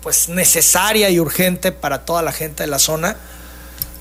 pues 0.02 0.28
necesaria 0.28 1.08
y 1.10 1.20
urgente 1.20 1.72
para 1.72 2.04
toda 2.04 2.22
la 2.22 2.32
gente 2.32 2.64
de 2.64 2.66
la 2.66 2.78
zona. 2.78 3.16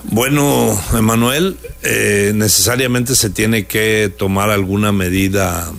Bueno, 0.04 0.78
Emanuel, 0.94 1.58
eh, 1.82 2.34
necesariamente 2.36 3.16
se 3.16 3.30
tiene 3.30 3.66
que 3.68 4.12
tomar 4.18 4.50
alguna 4.50 4.92
medida 4.92 5.72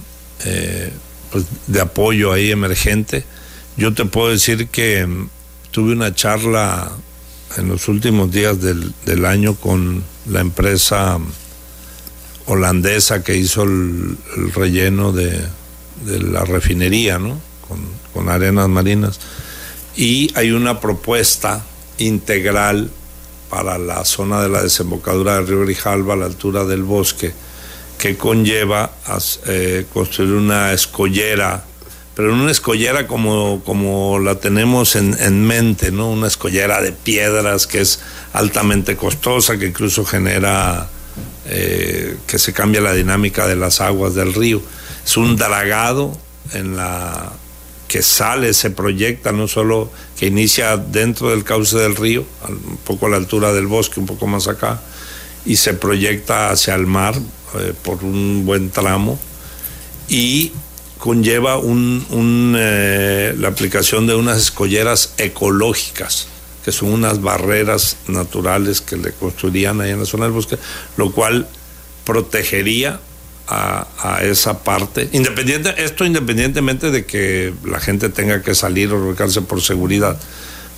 pues, 1.31 1.45
de 1.67 1.81
apoyo 1.81 2.33
ahí 2.33 2.51
emergente. 2.51 3.25
Yo 3.77 3.93
te 3.93 4.05
puedo 4.05 4.31
decir 4.31 4.69
que 4.69 5.05
mm, 5.07 5.29
tuve 5.73 5.93
una 5.93 6.15
charla 6.15 6.93
en 7.59 7.69
los 7.69 7.89
últimos 7.89 8.31
días 8.31 8.61
del, 8.61 8.95
del 9.05 9.27
año 9.27 9.57
con 9.57 10.05
la 10.27 10.41
empresa 10.41 11.19
holandesa 12.47 13.23
que 13.23 13.37
hizo 13.37 13.63
el, 13.63 14.17
relleno 14.55 15.13
de, 15.13 15.47
la 16.05 16.45
refinería, 16.45 17.19
¿no? 17.19 17.41
Con, 18.13 18.29
arenas 18.29 18.69
marinas. 18.69 19.19
Y 19.97 20.31
hay 20.37 20.53
una 20.53 20.81
propuesta 20.81 21.65
integral 21.99 22.91
para 23.51 23.77
la 23.77 24.05
zona 24.05 24.41
de 24.41 24.49
la 24.49 24.63
desembocadura 24.63 25.37
del 25.37 25.49
río 25.49 25.61
Grijalva 25.61 26.15
a 26.15 26.17
la 26.17 26.27
altura 26.27 26.65
del 26.65 26.85
bosque 26.85 27.35
que 27.99 28.17
conlleva 28.17 28.93
a, 29.07 29.19
eh, 29.47 29.87
construir 29.93 30.33
una 30.33 30.73
escollera, 30.73 31.65
pero 32.15 32.33
una 32.33 32.51
escollera 32.51 33.07
como, 33.07 33.63
como 33.65 34.19
la 34.21 34.37
tenemos 34.37 34.97
en, 34.97 35.17
en, 35.21 35.45
mente, 35.45 35.91
¿no? 35.91 36.11
Una 36.11 36.29
escollera 36.29 36.81
de 36.81 36.93
piedras 36.93 37.67
que 37.67 37.81
es 37.81 38.01
altamente 38.33 38.97
costosa, 38.97 39.59
que 39.59 39.67
incluso 39.67 40.05
genera 40.05 40.89
eh, 41.47 42.17
que 42.27 42.39
se 42.39 42.53
cambia 42.53 42.81
la 42.81 42.95
dinámica 42.95 43.47
de 43.47 43.57
las 43.57 43.81
aguas 43.81 44.15
del 44.15 44.35
río. 44.35 44.63
Es 45.05 45.17
un 45.17 45.37
dragado 45.37 46.17
en 46.53 46.77
la 46.77 47.33
que 47.89 48.03
sale, 48.03 48.55
se 48.55 48.71
proyecta, 48.71 49.33
no 49.33 49.47
solo 49.47 49.91
que 50.19 50.27
inicia 50.27 50.77
dentro 50.77 51.31
del 51.31 51.45
cauce 51.45 51.77
del 51.77 51.97
río, 51.97 52.25
un 52.49 52.79
poco 52.79 53.07
a 53.07 53.11
la 53.11 53.17
altura 53.17 53.53
del 53.53 53.67
bosque, 53.67 54.01
un 54.01 54.07
poco 54.07 54.27
más 54.27 54.49
acá, 54.49 54.81
y 55.45 55.57
se 55.57 55.75
proyecta 55.75 56.51
hacia 56.51 56.75
el 56.75 56.87
mar 56.87 57.15
eh, 57.59 57.73
por 57.83 58.03
un 58.03 58.45
buen 58.47 58.71
tramo 58.71 59.19
y 60.09 60.53
conlleva 60.99 61.59
un, 61.59 62.57
eh, 62.59 63.35
la 63.37 63.49
aplicación 63.49 64.07
de 64.07 64.15
unas 64.15 64.39
escolleras 64.39 65.15
ecológicas 65.19 66.29
que 66.65 66.73
son 66.73 66.93
unas 66.93 67.21
barreras 67.21 67.99
naturales 68.09 68.81
que 68.81 68.97
le 68.97 69.13
construirían 69.13 69.81
ahí 69.81 69.91
en 69.91 70.01
la 70.01 70.07
zona 70.07 70.25
del 70.25 70.33
bosque, 70.33 70.57
lo 70.97 71.13
cual 71.13 71.47
protegería 72.05 73.01
a, 73.47 74.21
esa 74.23 74.65
parte, 74.65 75.11
independiente, 75.13 75.75
esto 75.77 76.07
independientemente 76.07 76.91
de 76.91 77.05
que 77.05 77.53
la 77.65 77.79
gente 77.79 78.09
tenga 78.09 78.43
que 78.43 78.55
salir 78.55 78.91
o 78.91 79.09
ubicarse 79.09 79.43
por 79.43 79.61
seguridad, 79.61 80.19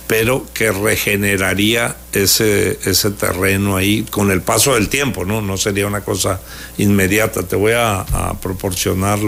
pero 0.07 0.45
que 0.53 0.73
regeneraría 0.73 1.95
ese, 2.11 2.77
ese 2.83 3.11
terreno 3.11 3.77
ahí 3.77 4.03
con 4.09 4.31
el 4.31 4.41
paso 4.41 4.73
del 4.73 4.89
tiempo, 4.89 5.23
¿no? 5.23 5.41
No 5.41 5.57
sería 5.57 5.87
una 5.87 6.01
cosa 6.01 6.41
inmediata. 6.77 7.43
Te 7.43 7.55
voy 7.55 7.73
a, 7.73 8.01
a 8.01 8.39
proporcionar 8.39 9.19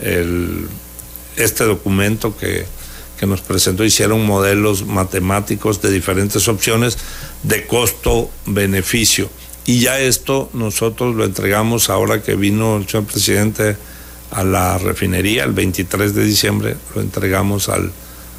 el, 0.00 0.68
este 1.36 1.64
documento 1.64 2.36
que, 2.36 2.66
que 3.22 3.26
nos 3.28 3.40
presentó 3.40 3.84
hicieron 3.84 4.26
modelos 4.26 4.84
matemáticos 4.84 5.80
de 5.80 5.92
diferentes 5.92 6.48
opciones 6.48 6.98
de 7.44 7.68
costo-beneficio. 7.68 9.30
Y 9.64 9.78
ya 9.78 10.00
esto 10.00 10.50
nosotros 10.54 11.14
lo 11.14 11.24
entregamos 11.24 11.88
ahora 11.88 12.20
que 12.20 12.34
vino 12.34 12.78
el 12.78 12.88
señor 12.88 13.06
presidente 13.06 13.76
a 14.32 14.42
la 14.42 14.76
refinería 14.76 15.44
el 15.44 15.52
23 15.52 16.16
de 16.16 16.24
diciembre, 16.24 16.76
lo 16.96 17.00
entregamos 17.00 17.68
al 17.68 17.92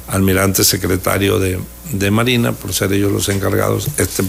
almirante 0.08 0.64
secretario 0.64 1.38
de, 1.38 2.10
Marina, 2.10 2.52
por 2.52 2.74
ser 2.74 2.92
ellos 2.92 3.10
los 3.10 3.30
encargados, 3.30 3.88
este, 3.96 4.22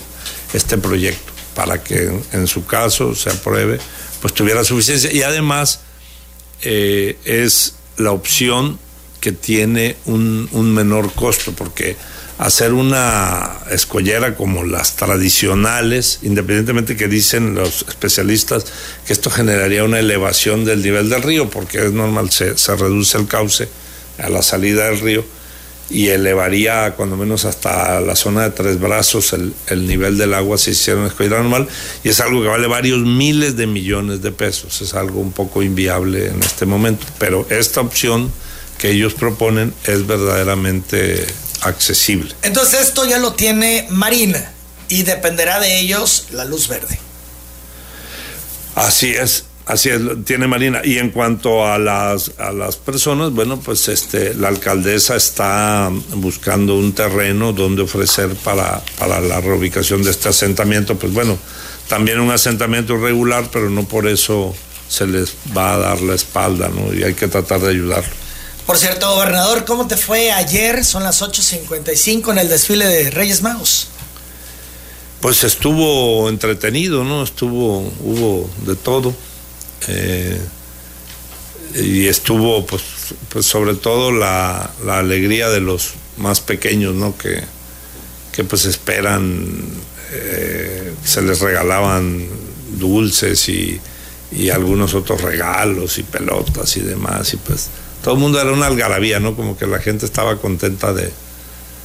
este 0.54 0.78
proyecto, 0.78 1.34
para 1.54 1.84
que 1.84 2.18
en, 2.32 2.48
su 2.48 2.65
caso 2.65 3.13
se 3.13 3.30
apruebe, 3.30 3.78
pues 4.22 4.34
tuviera 4.34 4.63
suficiencia. 4.63 5.12
Y 5.12 5.22
además 5.22 5.82
eh, 6.62 7.18
es 7.26 7.76
la 7.98 8.13
opción 8.13 8.80
que 9.25 9.31
tiene 9.31 9.95
un, 10.05 10.75
menor 10.75 11.11
costo, 11.13 11.51
porque 11.53 11.97
hacer 12.38 12.73
una 12.73 13.57
escollera 13.71 14.35
como 14.35 14.63
las 14.63 14.97
tradicionales, 14.97 16.19
independientemente 16.21 16.95
que 16.95 17.07
dicen 17.07 17.55
los 17.55 17.85
especialistas 17.89 18.65
que 19.07 19.13
esto 19.13 19.31
generaría 19.31 19.83
una 19.83 19.97
elevación 19.97 20.63
del 20.63 20.83
nivel 20.83 21.09
del 21.09 21.23
río, 21.23 21.49
porque 21.49 21.88
es 21.88 21.91
normal, 21.91 22.29
se, 22.29 22.55
se 22.55 22.75
reduce 22.75 23.17
el 23.17 23.25
cauce 23.25 23.67
a 24.19 24.29
la 24.29 24.43
salida 24.43 24.91
del 24.91 24.99
río 24.99 25.25
y 25.89 26.09
elevaría 26.09 26.93
cuando 26.95 27.17
menos 27.17 27.45
hasta 27.45 27.99
la 28.01 28.15
zona 28.15 28.43
de 28.43 28.51
tres 28.51 28.79
brazos 28.79 29.33
el, 29.33 29.55
el 29.65 29.88
nivel 29.88 30.19
del 30.19 30.35
agua 30.35 30.59
si 30.59 30.71
hiciera 30.71 30.99
una 30.99 31.09
escollera 31.09 31.41
normal 31.41 31.67
y 32.03 32.09
es 32.09 32.19
algo 32.19 32.43
que 32.43 32.47
vale 32.47 32.67
varios 32.67 32.99
miles 32.99 33.55
de 33.55 33.65
millones 33.65 34.21
de 34.21 34.31
pesos, 34.31 34.83
es 34.83 34.93
algo 34.93 35.19
un 35.19 35.31
poco 35.31 35.63
inviable 35.63 36.27
en 36.27 36.43
este 36.43 36.67
momento, 36.67 37.07
pero 37.17 37.47
esta 37.49 37.81
opción 37.81 38.31
que 38.77 38.91
ellos 38.91 39.13
proponen 39.13 39.73
es 39.85 40.05
verdaderamente 40.05 41.25
accesible. 41.61 42.33
Entonces 42.41 42.81
esto 42.81 43.05
ya 43.05 43.17
lo 43.17 43.33
tiene 43.33 43.88
Marina 43.89 44.51
y 44.89 45.03
dependerá 45.03 45.59
de 45.59 45.79
ellos 45.79 46.27
la 46.31 46.45
luz 46.45 46.67
verde. 46.67 46.99
Así 48.75 49.11
es, 49.11 49.45
así 49.65 49.89
es, 49.89 50.01
tiene 50.25 50.47
Marina. 50.47 50.81
Y 50.83 50.97
en 50.97 51.09
cuanto 51.09 51.65
a 51.65 51.77
las, 51.77 52.31
a 52.38 52.51
las 52.51 52.75
personas, 52.75 53.31
bueno, 53.31 53.59
pues 53.59 53.88
este, 53.88 54.33
la 54.33 54.49
alcaldesa 54.49 55.15
está 55.15 55.89
buscando 56.15 56.75
un 56.77 56.93
terreno 56.93 57.53
donde 57.53 57.83
ofrecer 57.83 58.35
para, 58.35 58.83
para 58.99 59.21
la 59.21 59.39
reubicación 59.39 60.03
de 60.03 60.11
este 60.11 60.29
asentamiento, 60.29 60.97
pues 60.97 61.13
bueno, 61.13 61.38
también 61.88 62.19
un 62.19 62.31
asentamiento 62.31 62.95
irregular, 62.95 63.49
pero 63.51 63.69
no 63.69 63.88
por 63.88 64.07
eso 64.07 64.53
se 64.88 65.07
les 65.07 65.35
va 65.55 65.75
a 65.75 65.77
dar 65.77 66.01
la 66.01 66.15
espalda, 66.15 66.69
¿no? 66.69 66.93
Y 66.93 67.03
hay 67.03 67.13
que 67.13 67.27
tratar 67.27 67.61
de 67.61 67.69
ayudarlo. 67.69 68.24
Por 68.65 68.80
cierto, 68.80 69.13
gobernador, 69.13 69.63
¿cómo 69.63 69.86
te 69.86 69.95
fue 69.95 70.32
ayer? 70.32 70.84
Son 70.84 71.04
las 71.04 71.21
8.55 71.21 72.32
en 72.32 72.39
el 72.39 72.49
desfile 72.49 72.88
de 72.88 73.12
Reyes 73.12 73.43
Magos. 73.43 73.89
Pues 75.21 75.43
estuvo 75.43 76.28
entretenido, 76.30 77.04
¿no? 77.04 77.23
Estuvo, 77.23 77.93
hubo 77.99 78.49
de 78.65 78.75
todo. 78.75 79.13
Eh, 79.88 80.41
y 81.75 82.08
estuvo, 82.08 82.65
pues, 82.65 82.82
pues 83.30 83.45
sobre 83.45 83.75
todo 83.75 84.12
la, 84.12 84.71
alegría 84.89 85.49
de 85.49 85.62
los 85.62 85.91
más 86.17 86.41
pequeños, 86.41 86.95
¿no? 86.95 87.15
Que, 87.15 87.43
que 88.32 88.43
pues 88.45 88.65
esperan, 88.65 89.63
eh, 90.12 90.91
se 91.04 91.21
les 91.21 91.39
regalaban 91.39 92.28
dulces 92.80 93.47
y, 93.47 93.80
y 94.32 94.49
algunos 94.49 94.95
otros 94.95 95.21
regalos 95.21 95.99
y 95.99 96.04
pelotas 96.04 96.78
y 96.78 96.80
demás, 96.80 97.32
y 97.34 97.38
pues 97.38 97.69
todo 98.06 98.13
el 98.13 98.20
mundo 98.20 98.39
era 98.39 98.52
una 98.52 98.68
algarabía, 98.68 99.20
¿no? 99.20 99.36
Como 99.36 99.58
que 99.58 99.65
la 99.65 99.80
gente 99.80 100.06
estaba 100.06 100.38
contenta 100.38 100.94
de, 100.94 101.12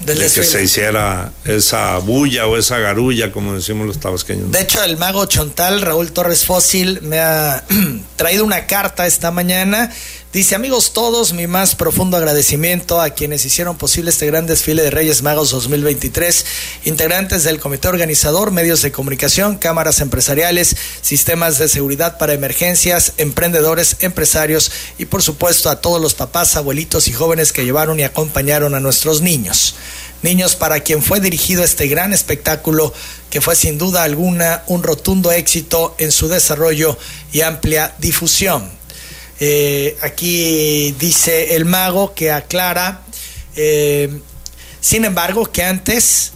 de 0.01 0.15
que 0.15 0.29
se 0.29 0.63
hiciera 0.63 1.33
esa 1.45 1.99
bulla 1.99 2.47
o 2.47 2.57
esa 2.57 2.79
garulla, 2.79 3.31
como 3.33 3.55
decimos 3.55 3.87
los 3.87 4.01
tabasqueños. 4.01 4.51
De 4.51 4.61
hecho, 4.61 4.83
el 4.83 4.97
mago 4.97 5.27
Chontal, 5.27 5.83
Raúl 5.83 6.13
Torres 6.13 6.45
Fósil, 6.45 7.01
me 7.03 7.19
ha 7.19 7.65
traído 8.17 8.45
una 8.45 8.67
carta 8.67 9.07
esta 9.07 9.31
mañana 9.31 9.91
Dice, 10.33 10.55
amigos 10.55 10.93
todos, 10.93 11.33
mi 11.33 11.49
más 11.49 11.75
profundo 11.75 12.17
agradecimiento 12.17 13.01
a 13.01 13.11
quienes 13.11 13.45
hicieron 13.45 13.77
posible 13.77 14.11
este 14.11 14.27
gran 14.27 14.47
desfile 14.47 14.81
de 14.81 14.91
Reyes 14.93 15.23
Magos 15.23 15.51
2023, 15.51 16.47
integrantes 16.85 17.43
del 17.43 17.59
comité 17.59 17.89
organizador, 17.89 18.53
medios 18.53 18.81
de 18.83 18.93
comunicación, 18.93 19.57
cámaras 19.57 20.01
empresariales, 20.01 20.77
sistemas 21.03 21.59
de 21.59 21.67
seguridad 21.67 22.17
para 22.17 22.33
emergencias, 22.33 23.15
emprendedores, 23.17 23.97
empresarios 24.03 24.71
y 24.99 25.07
por 25.07 25.21
supuesto 25.21 25.69
a 25.69 25.81
todos 25.81 26.01
los 26.01 26.15
papás, 26.15 26.55
abuelitos 26.55 27.09
y 27.09 27.13
jóvenes 27.13 27.53
que 27.53 27.65
llevaron 27.65 27.99
y 27.99 28.05
acompañaron 28.05 28.77
a 28.77 28.81
nuestros 28.81 29.23
niños. 29.23 29.75
Niños 30.23 30.57
para 30.57 30.81
quien 30.81 31.03
fue 31.03 31.21
dirigido 31.21 31.65
este 31.65 31.87
gran 31.89 32.13
espectáculo 32.13 32.93
que 33.31 33.41
fue 33.41 33.57
sin 33.57 33.79
duda 33.79 34.03
alguna 34.03 34.63
un 34.67 34.83
rotundo 34.83 35.33
éxito 35.33 35.95
en 35.99 36.13
su 36.13 36.29
desarrollo 36.29 36.99
y 37.33 37.41
amplia 37.41 37.95
difusión. 37.99 38.71
Eh, 39.39 39.97
aquí 40.03 40.95
dice 40.99 41.55
el 41.57 41.65
mago 41.65 42.13
que 42.13 42.31
aclara, 42.31 43.03
eh, 43.57 44.21
sin 44.81 45.05
embargo, 45.05 45.51
que 45.51 45.63
antes 45.63 46.33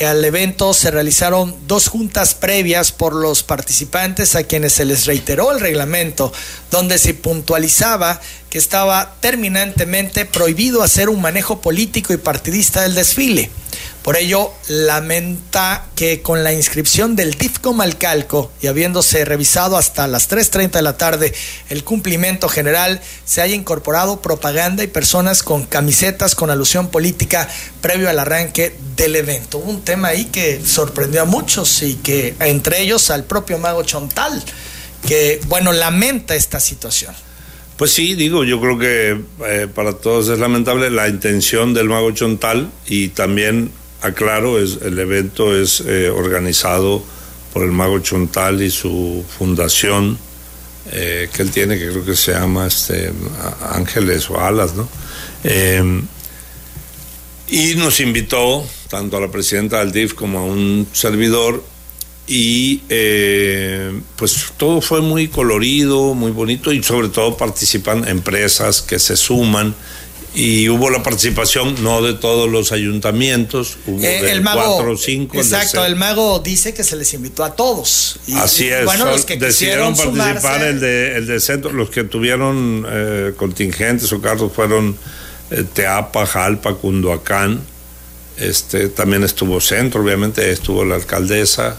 al 0.00 0.24
evento 0.24 0.74
se 0.74 0.90
realizaron 0.90 1.54
dos 1.66 1.88
juntas 1.88 2.34
previas 2.34 2.92
por 2.92 3.14
los 3.14 3.42
participantes 3.42 4.34
a 4.34 4.44
quienes 4.44 4.72
se 4.72 4.84
les 4.84 5.06
reiteró 5.06 5.52
el 5.52 5.60
reglamento, 5.60 6.32
donde 6.70 6.98
se 6.98 7.14
puntualizaba 7.14 8.20
que 8.50 8.58
estaba 8.58 9.14
terminantemente 9.20 10.24
prohibido 10.24 10.82
hacer 10.82 11.08
un 11.08 11.20
manejo 11.20 11.60
político 11.60 12.12
y 12.12 12.16
partidista 12.16 12.82
del 12.82 12.94
desfile. 12.94 13.50
Por 14.02 14.16
ello, 14.16 14.52
lamenta 14.68 15.86
que 15.94 16.22
con 16.22 16.42
la 16.42 16.52
inscripción 16.52 17.14
del 17.14 17.34
DIF 17.34 17.60
Malcalco 17.72 18.50
y 18.60 18.66
habiéndose 18.66 19.24
revisado 19.24 19.76
hasta 19.76 20.08
las 20.08 20.28
3.30 20.28 20.70
de 20.70 20.82
la 20.82 20.96
tarde 20.96 21.32
el 21.68 21.84
cumplimiento 21.84 22.48
general, 22.48 23.00
se 23.24 23.42
haya 23.42 23.54
incorporado 23.54 24.20
propaganda 24.20 24.82
y 24.82 24.88
personas 24.88 25.42
con 25.42 25.66
camisetas 25.66 26.34
con 26.34 26.50
alusión 26.50 26.88
política 26.88 27.48
previo 27.80 28.10
al 28.10 28.18
arranque 28.18 28.76
del 28.96 29.16
evento. 29.16 29.58
Un 29.58 29.82
tema 29.82 30.08
ahí 30.08 30.24
que 30.26 30.60
sorprendió 30.64 31.22
a 31.22 31.26
muchos 31.26 31.82
y 31.82 31.94
que 31.96 32.34
entre 32.40 32.80
ellos 32.80 33.10
al 33.10 33.24
propio 33.24 33.58
Mago 33.58 33.84
Chontal, 33.84 34.42
que, 35.06 35.40
bueno, 35.46 35.72
lamenta 35.72 36.34
esta 36.34 36.60
situación. 36.60 37.14
Pues 37.76 37.90
sí, 37.90 38.14
digo, 38.14 38.44
yo 38.44 38.60
creo 38.60 38.78
que 38.78 39.20
eh, 39.46 39.66
para 39.74 39.94
todos 39.94 40.28
es 40.28 40.38
lamentable 40.38 40.90
la 40.90 41.08
intención 41.08 41.74
del 41.74 41.88
Mago 41.88 42.12
Chontal 42.12 42.70
y 42.86 43.08
también 43.08 43.72
aclaro, 44.02 44.60
es, 44.60 44.78
el 44.82 44.98
evento 44.98 45.56
es 45.56 45.80
eh, 45.80 46.10
organizado 46.10 47.02
por 47.52 47.64
el 47.64 47.72
Mago 47.72 47.98
Chontal 48.00 48.62
y 48.62 48.70
su 48.70 49.24
fundación 49.38 50.18
eh, 50.90 51.28
que 51.32 51.42
él 51.42 51.50
tiene, 51.50 51.78
que 51.78 51.88
creo 51.88 52.04
que 52.04 52.16
se 52.16 52.32
llama 52.32 52.66
este, 52.66 53.12
Ángeles 53.70 54.28
o 54.30 54.40
Alas, 54.40 54.74
¿no? 54.74 54.88
Em, 55.44 56.02
y 57.48 57.74
nos 57.74 58.00
invitó 58.00 58.66
tanto 58.88 59.16
a 59.16 59.20
la 59.20 59.30
presidenta 59.30 59.78
del 59.78 59.92
DIF 59.92 60.14
como 60.14 60.38
a 60.40 60.44
un 60.44 60.86
servidor 60.92 61.62
y 62.34 62.80
eh, 62.88 64.00
pues 64.16 64.54
todo 64.56 64.80
fue 64.80 65.02
muy 65.02 65.28
colorido, 65.28 66.14
muy 66.14 66.30
bonito 66.30 66.72
y 66.72 66.82
sobre 66.82 67.10
todo 67.10 67.36
participan 67.36 68.08
empresas 68.08 68.80
que 68.80 68.98
se 68.98 69.18
suman 69.18 69.74
y 70.34 70.70
hubo 70.70 70.88
la 70.88 71.02
participación 71.02 71.84
no 71.84 72.00
de 72.00 72.14
todos 72.14 72.50
los 72.50 72.72
ayuntamientos, 72.72 73.76
hubo 73.86 74.02
eh, 74.02 74.22
de 74.22 74.32
el 74.32 74.40
mago, 74.40 74.62
cuatro 74.62 74.92
o 74.92 74.96
cinco. 74.96 75.36
Exacto, 75.36 75.84
el 75.84 75.94
mago 75.96 76.38
dice 76.38 76.72
que 76.72 76.84
se 76.84 76.96
les 76.96 77.12
invitó 77.12 77.44
a 77.44 77.54
todos. 77.54 78.18
Así 78.36 78.66
es, 78.66 78.86
bueno, 78.86 79.04
los 79.04 79.26
que 79.26 79.36
decidieron 79.36 79.94
participar 79.94 80.64
el 80.64 80.80
de, 80.80 81.18
el 81.18 81.26
de 81.26 81.38
centro, 81.38 81.70
los 81.74 81.90
que 81.90 82.04
tuvieron 82.04 82.86
eh, 82.88 83.34
contingentes 83.36 84.10
o 84.10 84.22
carros 84.22 84.50
fueron 84.54 84.96
eh, 85.50 85.64
Teapa, 85.70 86.24
Jalpa, 86.24 86.76
Cunduacán, 86.76 87.60
este, 88.38 88.88
también 88.88 89.22
estuvo 89.22 89.60
centro, 89.60 90.00
obviamente 90.02 90.50
estuvo 90.50 90.82
la 90.82 90.94
alcaldesa 90.94 91.76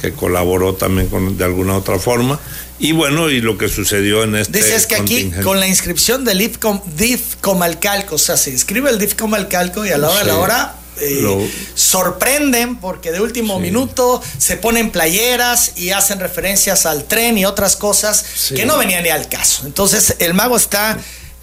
que 0.00 0.12
colaboró 0.12 0.74
también 0.74 1.08
con, 1.08 1.36
de 1.36 1.44
alguna 1.44 1.76
otra 1.76 1.98
forma 1.98 2.38
y 2.80 2.92
bueno, 2.92 3.28
y 3.28 3.42
lo 3.42 3.58
que 3.58 3.68
sucedió 3.68 4.24
en 4.24 4.36
este. 4.36 4.58
Dices 4.58 4.86
que 4.86 4.96
aquí 4.96 5.30
con 5.44 5.60
la 5.60 5.68
inscripción 5.68 6.24
del 6.24 6.38
DIF, 6.38 7.36
Comalcalco, 7.42 8.14
o 8.14 8.18
sea, 8.18 8.38
se 8.38 8.50
inscribe 8.50 8.88
el 8.88 8.98
DIF 8.98 9.14
Comalcalco 9.14 9.84
y 9.84 9.90
a 9.90 9.98
la 9.98 10.08
hora 10.08 10.20
de 10.20 10.26
la 10.26 10.38
hora 10.38 10.74
eh, 10.98 11.50
sorprenden 11.74 12.76
porque 12.76 13.12
de 13.12 13.20
último 13.20 13.60
minuto 13.60 14.22
se 14.38 14.56
ponen 14.56 14.90
playeras 14.90 15.72
y 15.76 15.90
hacen 15.90 16.20
referencias 16.20 16.86
al 16.86 17.04
tren 17.04 17.36
y 17.36 17.44
otras 17.44 17.76
cosas 17.76 18.24
que 18.54 18.64
no 18.64 18.78
venían 18.78 19.02
ni 19.02 19.10
al 19.10 19.28
caso. 19.28 19.66
Entonces 19.66 20.16
el 20.18 20.32
mago 20.32 20.56
está 20.56 20.98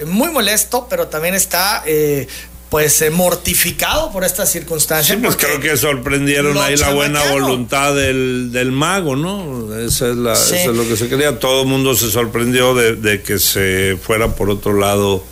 muy 0.08 0.32
molesto, 0.32 0.88
pero 0.90 1.08
también 1.08 1.36
está 1.36 1.84
eh, 1.86 2.28
pues 2.70 3.02
eh, 3.02 3.10
mortificado 3.10 4.12
por 4.12 4.24
esta 4.26 4.46
circunstancia. 4.46 5.16
Sí, 5.16 5.22
pues 5.22 5.38
creo 5.38 5.60
que 5.60 5.78
sorprendieron 5.78 6.58
ahí 6.58 6.76
la 6.76 6.92
buena 6.92 7.24
voluntad 7.32 7.96
del, 7.96 8.52
del 8.52 8.72
mago, 8.72 9.16
¿no? 9.16 9.74
Esa 9.80 10.10
es, 10.10 10.16
la, 10.18 10.34
eso 10.34 10.56
es 10.56 10.68
lo 10.68 10.88
que 10.88 10.98
se 10.98 11.08
quería. 11.08 11.40
Todo 11.40 11.62
el 11.62 11.68
mundo 11.68 11.96
se 11.96 12.12
sorprendió 12.12 12.76
de, 12.76 13.22
que 13.22 13.40
se 13.40 13.98
fuera 14.02 14.36
por 14.36 14.50
otro 14.50 14.74
lado. 14.74 15.24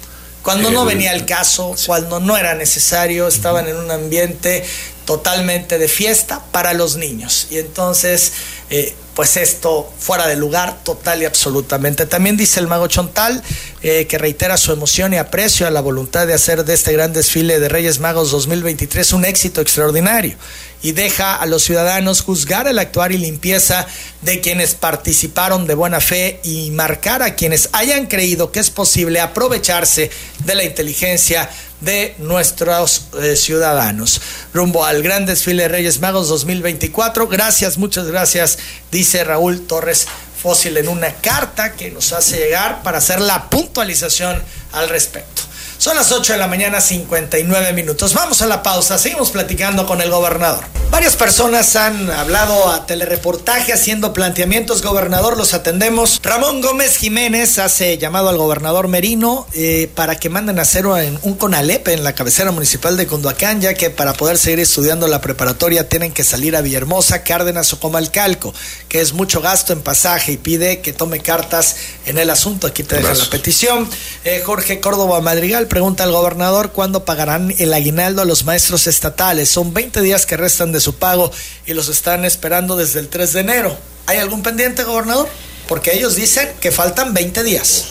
Cuando 0.44 0.70
no 0.70 0.86
venía 0.86 1.12
el 1.12 1.26
caso, 1.26 1.76
cuando 1.88 2.20
no 2.20 2.38
era 2.38 2.54
necesario, 2.54 3.28
estaban 3.28 3.68
en 3.68 3.78
un 3.78 3.90
ambiente 3.90 4.64
totalmente 5.06 5.78
de 5.78 5.88
fiesta 5.88 6.44
para 6.52 6.74
los 6.74 6.98
niños. 6.98 7.48
Y 7.50 7.58
entonces, 7.58 8.32
eh, 8.70 8.96
pues 9.16 9.38
esto 9.38 9.90
fuera 9.98 10.28
de 10.28 10.36
lugar 10.36 10.84
total 10.84 11.22
y 11.22 11.26
absolutamente. 11.26 12.06
También 12.06 12.36
dice 12.36 12.60
el 12.60 12.68
mago 12.68 12.88
Chontal 12.88 13.42
eh, 13.82 14.08
que 14.08 14.18
reitera 14.18 14.58
su 14.58 14.74
emoción 14.74 15.14
y 15.14 15.18
aprecio 15.18 15.66
a 15.66 15.72
la 15.72 15.80
voluntad 15.80 16.28
de 16.28 16.34
hacer 16.34 16.66
de 16.66 16.74
este 16.74 16.92
gran 16.92 17.14
desfile 17.14 17.60
de 17.60 17.70
Reyes 17.70 18.00
Magos 18.00 18.32
2023 18.32 19.14
un 19.14 19.26
éxito 19.26 19.62
extraordinario 19.62 20.36
y 20.82 20.92
deja 20.92 21.36
a 21.36 21.46
los 21.46 21.64
ciudadanos 21.64 22.22
juzgar 22.22 22.68
el 22.68 22.78
actuar 22.78 23.12
y 23.12 23.18
limpieza 23.18 23.88
de 24.22 24.42
quienes 24.42 24.76
participaron 24.76 25.66
de 25.66 25.76
buena 25.76 26.02
fe 26.02 26.40
y 26.44 26.72
marcar 26.72 27.24
a 27.24 27.36
quienes 27.36 27.70
hayan 27.72 28.08
creído 28.08 28.52
que 28.52 28.60
es 28.60 28.70
posible 28.70 29.20
aprovecharse 29.22 30.12
de 30.44 30.56
la 30.56 30.64
inteligencia 30.64 31.50
de 31.82 32.16
nuestros 32.20 33.08
eh, 33.22 33.36
ciudadanos. 33.36 34.22
Rumbo 34.54 34.86
al 34.86 35.04
gran 35.04 35.26
desfile 35.26 35.64
de 35.64 35.70
Reyes 35.70 36.00
Magos 36.00 36.28
2024. 36.30 37.28
Gracias, 37.28 37.78
muchas 37.78 38.08
gracias, 38.08 38.55
dice 38.92 39.24
Raúl 39.24 39.66
Torres 39.68 40.08
Fósil 40.42 40.78
en 40.78 40.88
una 40.88 41.14
carta 41.14 41.74
que 41.74 41.90
nos 41.92 42.14
hace 42.14 42.38
llegar 42.38 42.84
para 42.84 43.00
hacer 43.00 43.20
la 43.20 43.50
puntualización 43.50 44.44
al 44.74 44.90
respecto. 44.90 45.42
Son 45.86 45.96
las 45.96 46.12
8 46.12 46.34
de 46.34 46.40
la 46.40 46.48
mañana, 46.48 46.82
59 46.82 47.72
minutos. 47.74 48.16
Vamos 48.16 48.42
a 48.42 48.48
la 48.48 48.64
pausa, 48.64 48.98
seguimos 48.98 49.30
platicando 49.30 49.86
con 49.86 50.02
el 50.02 50.10
gobernador. 50.10 50.64
Varias 50.90 51.16
personas 51.16 51.76
han 51.76 52.10
hablado 52.10 52.70
a 52.72 52.86
telereportaje 52.86 53.74
haciendo 53.74 54.14
planteamientos, 54.14 54.82
gobernador, 54.82 55.38
los 55.38 55.54
atendemos. 55.54 56.22
Ramón 56.24 56.62
Gómez 56.62 56.96
Jiménez 56.96 57.60
hace 57.60 57.98
llamado 57.98 58.30
al 58.30 58.38
gobernador 58.38 58.88
Merino 58.88 59.46
eh, 59.54 59.92
para 59.94 60.16
que 60.16 60.30
manden 60.30 60.58
a 60.58 60.62
hacer 60.62 60.88
un, 60.88 61.20
un 61.22 61.34
CONALEP 61.36 61.90
en 61.90 62.04
la 62.04 62.14
cabecera 62.14 62.52
municipal 62.52 62.96
de 62.98 63.08
Condoacán, 63.08 63.62
ya 63.62 63.74
que 63.74 63.90
para 63.90 64.14
poder 64.14 64.38
seguir 64.38 64.62
estudiando 64.62 65.08
la 65.08 65.22
preparatoria 65.22 65.90
tienen 65.90 66.14
que 66.14 66.24
salir 66.24 66.56
a 66.56 66.62
Villahermosa, 66.62 67.24
Cárdenas 67.24 67.74
o 67.74 67.80
Comalcalco, 67.80 68.54
que 68.88 69.02
es 69.02 69.14
mucho 69.14 69.42
gasto 69.42 69.74
en 69.74 69.82
pasaje 69.82 70.32
y 70.32 70.38
pide 70.38 70.80
que 70.80 70.94
tome 70.94 71.20
cartas 71.20 71.76
en 72.06 72.18
el 72.18 72.30
asunto. 72.30 72.68
Aquí 72.68 72.84
te 72.84 72.96
deja 72.96 73.14
la 73.14 73.26
petición. 73.26 73.90
Eh, 74.24 74.42
Jorge 74.46 74.80
Córdoba 74.80 75.20
Madrigal 75.20 75.68
pregunta 75.76 76.06
al 76.06 76.14
gobernador 76.14 76.72
cuándo 76.72 77.04
pagarán 77.04 77.54
el 77.58 77.74
aguinaldo 77.74 78.22
a 78.22 78.26
los 78.26 78.46
maestros 78.46 78.88
estatales. 78.88 79.50
Son 79.50 79.74
20 79.74 80.00
días 80.00 80.26
que 80.26 80.38
restan 80.38 80.72
de 80.72 80.80
su 80.80 80.96
pago 80.96 81.34
y 81.66 81.74
los 81.74 81.90
están 81.90 82.24
esperando 82.24 82.78
desde 82.78 83.02
el 83.02 83.10
3 83.10 83.34
de 83.34 83.40
enero. 83.42 83.78
¿Hay 84.06 84.20
algún 84.20 84.42
pendiente, 84.42 84.86
gobernador? 84.86 85.28
Porque 85.68 85.94
ellos 85.94 86.16
dicen 86.16 86.48
que 86.62 86.72
faltan 86.72 87.14
20 87.14 87.44
días. 87.44 87.90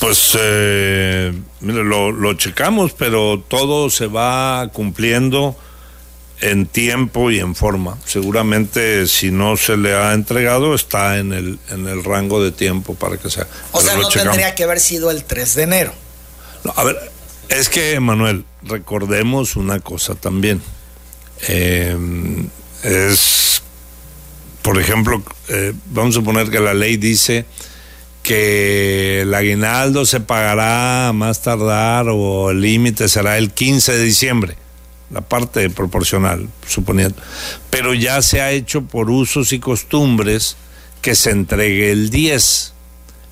Pues 0.00 0.38
eh, 0.40 1.34
mire, 1.60 1.84
lo, 1.84 2.12
lo 2.12 2.32
checamos, 2.32 2.92
pero 2.96 3.44
todo 3.46 3.90
se 3.90 4.06
va 4.06 4.70
cumpliendo 4.72 5.54
en 6.40 6.64
tiempo 6.64 7.30
y 7.30 7.40
en 7.40 7.54
forma. 7.54 7.98
Seguramente 8.06 9.06
si 9.06 9.30
no 9.30 9.58
se 9.58 9.76
le 9.76 9.94
ha 9.94 10.14
entregado 10.14 10.74
está 10.74 11.18
en 11.18 11.34
el, 11.34 11.58
en 11.68 11.88
el 11.88 12.04
rango 12.04 12.42
de 12.42 12.52
tiempo 12.52 12.94
para 12.94 13.18
que 13.18 13.28
sea. 13.28 13.46
O 13.72 13.82
sea, 13.82 13.96
no 13.96 14.08
tendría 14.08 14.54
que 14.54 14.64
haber 14.64 14.80
sido 14.80 15.10
el 15.10 15.24
3 15.24 15.54
de 15.56 15.62
enero. 15.64 16.01
A 16.76 16.84
ver, 16.84 16.96
es 17.48 17.68
que, 17.68 17.98
Manuel, 18.00 18.44
recordemos 18.62 19.56
una 19.56 19.80
cosa 19.80 20.14
también. 20.14 20.62
Eh, 21.48 21.96
es, 22.82 23.62
por 24.62 24.78
ejemplo, 24.78 25.22
eh, 25.48 25.72
vamos 25.86 26.14
a 26.14 26.20
suponer 26.20 26.50
que 26.50 26.60
la 26.60 26.74
ley 26.74 26.96
dice 26.96 27.44
que 28.22 29.22
el 29.22 29.34
aguinaldo 29.34 30.06
se 30.06 30.20
pagará 30.20 31.12
más 31.12 31.42
tardar 31.42 32.06
o 32.08 32.50
el 32.50 32.60
límite 32.60 33.08
será 33.08 33.36
el 33.38 33.50
15 33.50 33.92
de 33.92 34.04
diciembre. 34.04 34.56
la 35.10 35.20
parte 35.20 35.68
proporcional, 35.68 36.48
suponiendo. 36.66 37.16
Pero 37.68 37.92
ya 37.92 38.22
se 38.22 38.40
ha 38.40 38.50
hecho 38.50 38.80
por 38.80 39.10
usos 39.10 39.52
y 39.52 39.58
costumbres 39.60 40.56
que 41.02 41.14
se 41.14 41.32
entregue 41.32 41.92
el 41.92 42.08
10. 42.08 42.72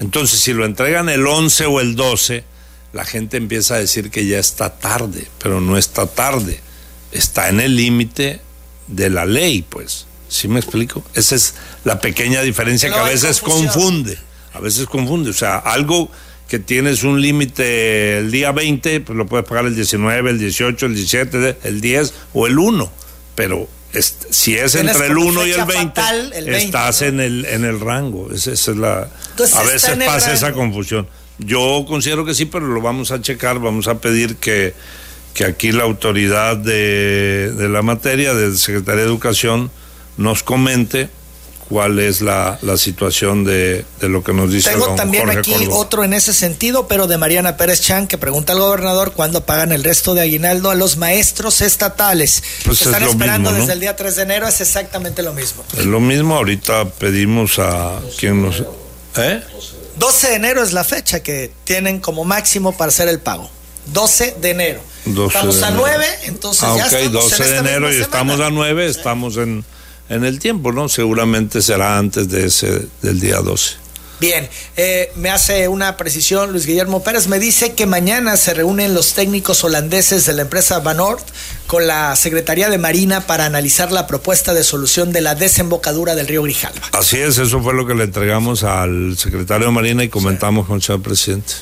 Entonces, 0.00 0.40
si 0.40 0.52
lo 0.52 0.66
entregan 0.66 1.08
el 1.08 1.26
11 1.26 1.64
o 1.64 1.80
el 1.80 1.96
12, 1.96 2.44
la 2.92 3.04
gente 3.04 3.36
empieza 3.36 3.74
a 3.74 3.78
decir 3.78 4.10
que 4.10 4.26
ya 4.26 4.38
está 4.38 4.78
tarde, 4.78 5.26
pero 5.42 5.60
no 5.60 5.76
está 5.76 6.06
tarde. 6.06 6.60
Está 7.12 7.48
en 7.48 7.60
el 7.60 7.76
límite 7.76 8.40
de 8.86 9.10
la 9.10 9.26
ley, 9.26 9.62
pues. 9.68 10.06
¿Sí 10.28 10.46
me 10.46 10.60
explico? 10.60 11.04
Esa 11.14 11.34
es 11.34 11.54
la 11.84 12.00
pequeña 12.00 12.42
diferencia 12.42 12.88
que 12.88 12.98
a 12.98 13.02
veces 13.02 13.40
confunde. 13.40 14.16
A 14.52 14.60
veces 14.60 14.86
confunde. 14.86 15.30
O 15.30 15.34
sea, 15.34 15.56
algo 15.56 16.10
que 16.48 16.58
tienes 16.58 17.02
un 17.02 17.20
límite 17.20 18.18
el 18.18 18.30
día 18.30 18.52
20, 18.52 19.00
pues 19.00 19.16
lo 19.16 19.26
puedes 19.26 19.46
pagar 19.46 19.66
el 19.66 19.74
19, 19.74 20.30
el 20.30 20.38
18, 20.38 20.86
el 20.86 20.94
17, 20.94 21.58
el 21.64 21.80
10 21.80 22.14
o 22.32 22.46
el 22.46 22.58
1. 22.58 22.92
Pero 23.34 23.68
si 24.30 24.56
es 24.56 24.74
entre 24.74 25.06
el 25.06 25.16
1 25.16 25.46
y 25.46 25.52
el 25.52 25.64
20, 25.64 26.00
estás 26.56 27.02
en, 27.02 27.20
el, 27.20 27.44
en 27.44 27.64
el 27.64 27.80
rango. 27.80 28.32
Esa, 28.32 28.52
es 28.52 28.66
la, 28.68 29.02
a 29.02 29.62
veces 29.62 29.96
pasa 30.04 30.32
esa 30.32 30.52
confusión. 30.52 31.08
Yo 31.44 31.84
considero 31.86 32.24
que 32.24 32.34
sí, 32.34 32.46
pero 32.46 32.66
lo 32.66 32.80
vamos 32.80 33.10
a 33.10 33.20
checar, 33.20 33.58
vamos 33.58 33.88
a 33.88 33.98
pedir 34.00 34.36
que, 34.36 34.74
que 35.34 35.44
aquí 35.44 35.72
la 35.72 35.84
autoridad 35.84 36.56
de, 36.56 37.52
de 37.52 37.68
la 37.68 37.82
materia, 37.82 38.34
de 38.34 38.56
Secretaría 38.56 39.02
de 39.02 39.08
Educación, 39.08 39.70
nos 40.16 40.42
comente 40.42 41.08
cuál 41.70 42.00
es 42.00 42.20
la, 42.20 42.58
la 42.62 42.76
situación 42.76 43.44
de, 43.44 43.84
de, 44.00 44.08
lo 44.08 44.24
que 44.24 44.32
nos 44.32 44.50
dice 44.50 44.70
Tengo 44.70 44.96
también 44.96 45.30
aquí 45.30 45.54
otro 45.70 46.02
en 46.02 46.12
ese 46.12 46.34
sentido, 46.34 46.88
pero 46.88 47.06
de 47.06 47.16
Mariana 47.16 47.56
Pérez 47.56 47.80
Chan, 47.80 48.08
que 48.08 48.18
pregunta 48.18 48.52
al 48.52 48.58
gobernador 48.58 49.12
cuándo 49.12 49.46
pagan 49.46 49.70
el 49.70 49.84
resto 49.84 50.14
de 50.14 50.22
aguinaldo 50.22 50.70
a 50.70 50.74
los 50.74 50.96
maestros 50.96 51.60
estatales. 51.60 52.42
Pues 52.64 52.82
están 52.82 53.04
esperando 53.04 53.52
desde 53.52 53.74
el 53.74 53.80
día 53.80 53.94
3 53.94 54.16
de 54.16 54.22
enero, 54.22 54.48
es 54.48 54.60
exactamente 54.60 55.22
lo 55.22 55.32
mismo. 55.32 55.62
Es 55.78 55.86
lo 55.86 56.00
mismo, 56.00 56.34
ahorita 56.34 56.86
pedimos 56.86 57.60
a 57.60 58.00
quien 58.18 58.42
nos... 58.42 58.64
¿Eh? 59.16 59.40
12 60.00 60.28
de 60.28 60.34
enero 60.34 60.62
es 60.62 60.72
la 60.72 60.82
fecha 60.82 61.22
que 61.22 61.52
tienen 61.64 62.00
como 62.00 62.24
máximo 62.24 62.76
para 62.76 62.88
hacer 62.88 63.08
el 63.08 63.20
pago. 63.20 63.48
12 63.92 64.36
de 64.40 64.50
enero. 64.50 64.80
estamos 65.06 65.62
a 65.62 65.70
9, 65.70 66.06
entonces 66.24 66.64
ah, 66.64 66.74
ya 66.76 66.86
estamos 66.86 67.12
12 67.12 67.44
de 67.44 67.56
enero 67.56 67.92
y 67.92 68.00
estamos 68.00 68.40
a 68.40 68.50
9, 68.50 68.86
estamos 68.86 69.36
en 69.36 69.64
en 70.10 70.24
el 70.24 70.40
tiempo, 70.40 70.72
¿no? 70.72 70.88
Seguramente 70.88 71.62
será 71.62 71.96
antes 71.96 72.28
de 72.28 72.46
ese, 72.46 72.86
del 73.00 73.20
día 73.20 73.38
12. 73.38 73.76
Bien, 74.20 74.48
eh, 74.76 75.10
me 75.16 75.30
hace 75.30 75.66
una 75.68 75.96
precisión 75.96 76.52
Luis 76.52 76.66
Guillermo 76.66 77.02
Pérez, 77.02 77.26
me 77.26 77.38
dice 77.38 77.72
que 77.72 77.86
mañana 77.86 78.36
se 78.36 78.52
reúnen 78.52 78.92
los 78.92 79.14
técnicos 79.14 79.64
holandeses 79.64 80.26
de 80.26 80.34
la 80.34 80.42
empresa 80.42 80.78
Van 80.80 81.00
Oort 81.00 81.26
con 81.66 81.86
la 81.86 82.14
Secretaría 82.16 82.68
de 82.68 82.76
Marina 82.76 83.26
para 83.26 83.46
analizar 83.46 83.92
la 83.92 84.06
propuesta 84.06 84.52
de 84.52 84.62
solución 84.62 85.12
de 85.12 85.22
la 85.22 85.34
desembocadura 85.34 86.14
del 86.14 86.28
río 86.28 86.42
Grijalva. 86.42 86.82
Así 86.92 87.16
es, 87.18 87.38
eso 87.38 87.62
fue 87.62 87.72
lo 87.72 87.86
que 87.86 87.94
le 87.94 88.04
entregamos 88.04 88.62
al 88.62 89.16
secretario 89.16 89.68
de 89.68 89.72
Marina 89.72 90.04
y 90.04 90.10
comentamos 90.10 90.66
con 90.66 90.76
el 90.76 90.82
señor 90.82 91.00
presidente. 91.00 91.54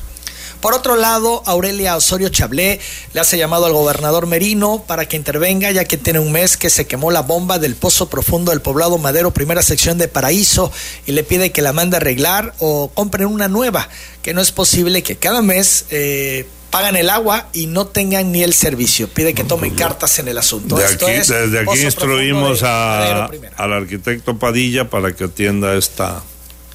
Por 0.60 0.74
otro 0.74 0.96
lado, 0.96 1.42
Aurelia 1.46 1.96
Osorio 1.96 2.28
Chablé 2.30 2.80
le 3.12 3.20
hace 3.20 3.38
llamado 3.38 3.66
al 3.66 3.72
gobernador 3.72 4.26
Merino 4.26 4.84
para 4.86 5.06
que 5.06 5.16
intervenga, 5.16 5.70
ya 5.70 5.84
que 5.84 5.96
tiene 5.96 6.18
un 6.18 6.32
mes 6.32 6.56
que 6.56 6.68
se 6.68 6.86
quemó 6.86 7.10
la 7.10 7.22
bomba 7.22 7.58
del 7.58 7.76
pozo 7.76 8.08
profundo 8.08 8.50
del 8.50 8.60
poblado 8.60 8.98
Madero, 8.98 9.32
primera 9.32 9.62
sección 9.62 9.98
de 9.98 10.08
Paraíso, 10.08 10.72
y 11.06 11.12
le 11.12 11.22
pide 11.22 11.52
que 11.52 11.62
la 11.62 11.72
mande 11.72 11.96
a 11.96 12.00
arreglar 12.00 12.54
o 12.58 12.90
compren 12.92 13.28
una 13.28 13.46
nueva, 13.46 13.88
que 14.22 14.34
no 14.34 14.40
es 14.40 14.50
posible 14.50 15.02
que 15.02 15.16
cada 15.16 15.42
mes 15.42 15.84
eh, 15.90 16.46
pagan 16.70 16.96
el 16.96 17.08
agua 17.08 17.48
y 17.52 17.66
no 17.66 17.86
tengan 17.86 18.32
ni 18.32 18.42
el 18.42 18.52
servicio. 18.52 19.08
Pide 19.08 19.34
que 19.34 19.44
tomen 19.44 19.74
cartas 19.74 20.18
en 20.18 20.28
el 20.28 20.38
asunto. 20.38 20.76
desde 20.76 21.60
aquí 21.60 21.80
instruimos 21.80 22.62
al 22.62 23.72
arquitecto 23.72 24.38
Padilla 24.38 24.90
para 24.90 25.12
que 25.12 25.24
atienda 25.24 25.76
esta 25.76 26.22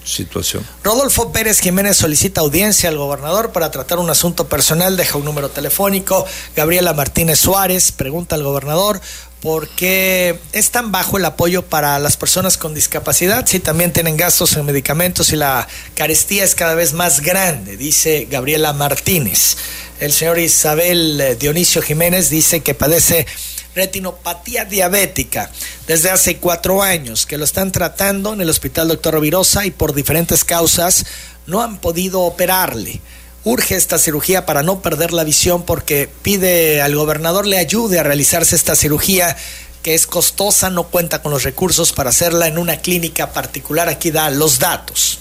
situación. 0.04 0.66
Rodolfo 0.84 1.32
Pérez 1.32 1.60
Jiménez 1.60 1.98
solicita 1.98 2.42
audiencia 2.42 2.90
al 2.90 2.98
gobernador 2.98 3.52
para 3.52 3.72
tratar 3.72 4.00
un 4.00 4.10
asunto 4.10 4.48
personal, 4.48 4.98
deja 4.98 5.18
un 5.18 5.26
número 5.26 5.50
telefónico. 5.50 6.26
Gabriela 6.56 6.94
Martínez 6.94 7.40
Suárez 7.40 7.92
pregunta 7.92 8.36
al 8.36 8.44
gobernador 8.44 9.02
por 9.44 9.68
qué 9.68 10.40
es 10.54 10.72
tan 10.72 10.94
bajo 10.94 11.18
el 11.18 11.26
apoyo 11.26 11.64
para 11.64 12.00
las 12.00 12.16
personas 12.16 12.58
con 12.58 12.74
discapacidad, 12.74 13.46
si 13.46 13.60
también 13.60 13.92
tienen 13.92 14.16
gastos 14.16 14.56
en 14.56 14.66
medicamentos 14.66 15.34
y 15.34 15.36
la 15.36 15.68
carestía 15.96 16.46
es 16.46 16.56
cada 16.56 16.76
vez 16.76 16.94
más 16.94 17.20
grande, 17.20 17.76
dice 17.76 18.26
Gabriela 18.32 18.72
Martínez. 18.72 19.58
El 20.00 20.14
señor 20.14 20.40
Isabel 20.40 21.20
eh, 21.20 21.36
Dionisio 21.36 21.82
Jiménez 21.82 22.30
dice 22.30 22.62
que 22.62 22.74
padece 22.74 23.28
retinopatía 23.76 24.66
diabética 24.66 25.50
desde 25.88 26.10
hace 26.10 26.38
cuatro 26.38 26.82
años, 26.82 27.26
que 27.26 27.38
lo 27.38 27.44
están 27.44 27.72
tratando 27.72 28.34
en 28.34 28.42
el 28.42 28.50
Hospital 28.50 28.88
Doctor 28.88 29.20
Virosa 29.20 29.66
y 29.66 29.72
por 29.72 29.94
diferentes 29.94 30.44
causas 30.44 31.06
no 31.46 31.62
han 31.62 31.80
podido 31.80 32.22
operarle. 32.22 33.02
Urge 33.44 33.76
esta 33.76 34.00
cirugía 34.00 34.46
para 34.46 34.64
no 34.64 34.82
perder 34.82 35.12
la 35.12 35.26
visión 35.26 35.64
porque 35.64 36.10
pide 36.22 36.82
al 36.82 36.96
gobernador 36.96 37.46
le 37.46 37.58
ayude 37.58 38.00
a 38.00 38.04
realizarse 38.04 38.56
esta 38.56 38.76
cirugía 38.76 39.36
que 39.82 39.94
es 39.94 40.08
costosa, 40.08 40.70
no 40.70 40.84
cuenta 40.84 41.22
con 41.22 41.34
los 41.34 41.44
recursos 41.44 41.92
para 41.92 42.10
hacerla 42.10 42.48
en 42.48 42.58
una 42.58 42.78
clínica 42.78 43.34
particular. 43.34 43.90
Aquí 43.90 44.12
da 44.12 44.30
los 44.30 44.60
datos. 44.60 45.20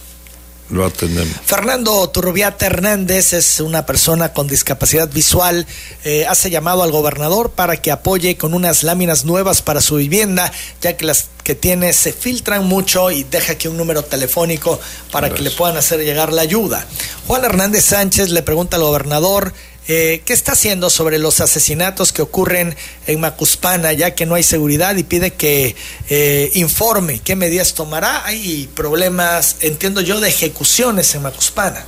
Lo 0.73 0.87
atendemos. 0.87 1.37
Fernando 1.45 2.09
Turrubiata 2.09 2.65
Hernández 2.65 3.35
es 3.35 3.61
una 3.61 3.85
persona 3.85 4.33
con 4.33 4.49
discapacidad 4.49 5.07
visual. 5.07 5.67
Eh, 6.03 6.25
hace 6.27 6.49
llamado 6.49 6.83
al 6.83 6.91
gobernador 6.91 7.51
para 7.51 7.77
que 7.77 7.91
apoye 7.91 8.39
con 8.39 8.55
unas 8.55 8.83
láminas 8.83 9.27
nuevas 9.27 9.61
para 9.61 9.83
su 9.83 9.97
vivienda, 9.97 10.51
ya 10.81 10.97
que 10.97 11.05
las 11.05 11.29
que 11.45 11.55
tiene 11.55 11.93
se 11.93 12.15
filtran 12.15 12.65
mucho 12.65 13.11
y 13.11 13.25
deja 13.25 13.53
aquí 13.53 13.69
un 13.69 13.77
número 13.77 14.03
telefónico 14.03 14.81
para 15.11 15.35
que 15.35 15.43
le 15.43 15.51
puedan 15.51 15.77
hacer 15.77 16.01
llegar 16.01 16.33
la 16.33 16.41
ayuda. 16.41 16.87
Juan 17.27 17.45
Hernández 17.45 17.85
Sánchez 17.85 18.31
le 18.31 18.43
pregunta 18.43 18.77
al 18.79 18.83
gobernador 18.83 19.53
eh, 19.89 20.23
¿Qué 20.25 20.33
está 20.33 20.53
haciendo 20.53 20.91
sobre 20.91 21.19
los 21.19 21.41
asesinatos 21.41 22.13
que 22.13 22.23
ocurren 22.23 22.77
en 23.07 23.21
Macuspana, 23.21 23.93
ya 23.93 24.15
que 24.15 24.27
no 24.27 24.37
hay 24.37 24.45
seguridad 24.45 24.95
y 24.97 25.03
pide 25.03 25.33
que 25.33 25.75
eh, 26.09 26.51
informe 26.55 27.21
qué 27.21 27.35
medidas 27.35 27.75
tomará? 27.75 28.25
Hay 28.25 28.69
problemas, 28.75 29.57
entiendo 29.61 30.01
yo, 30.01 30.21
de 30.21 30.29
ejecuciones 30.29 31.15
en 31.17 31.23
Macuspana. 31.23 31.85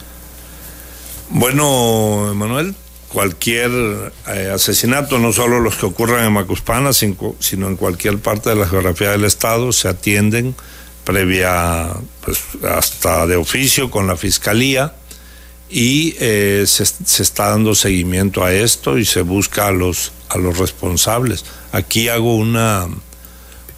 Bueno, 1.30 2.30
Emanuel, 2.32 2.74
cualquier 3.09 3.70
eh, 4.26 4.51
asesinato, 4.53 5.20
no 5.20 5.32
solo 5.32 5.61
los 5.61 5.76
que 5.76 5.86
ocurran 5.86 6.24
en 6.24 6.32
Macuspana, 6.32 6.92
sino 6.92 7.68
en 7.68 7.76
cualquier 7.76 8.18
parte 8.18 8.51
de 8.51 8.57
la 8.57 8.66
geografía 8.66 9.12
del 9.12 9.24
Estado, 9.24 9.72
se 9.72 9.86
atienden 9.86 10.57
previa, 11.05 11.90
pues 12.24 12.40
hasta 12.68 13.26
de 13.26 13.36
oficio 13.36 13.90
con 13.90 14.09
la 14.09 14.16
Fiscalía 14.16 14.95
y 15.70 16.14
eh, 16.20 16.64
se, 16.66 16.84
está 17.22 17.50
dando 17.50 17.74
seguimiento 17.74 18.44
a 18.44 18.52
esto 18.52 18.98
y 18.98 19.04
se 19.04 19.22
busca 19.22 19.68
a 19.68 19.72
los, 19.72 20.12
a 20.28 20.38
los 20.38 20.58
responsables. 20.58 21.44
Aquí 21.72 22.08
hago 22.08 22.36
una, 22.36 22.86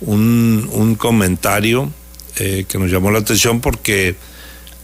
un, 0.01 0.97
comentario 0.99 1.91
eh, 2.37 2.67
que 2.69 2.79
nos 2.79 2.91
llamó 2.91 3.11
la 3.11 3.21
atención 3.21 3.61
porque 3.61 4.17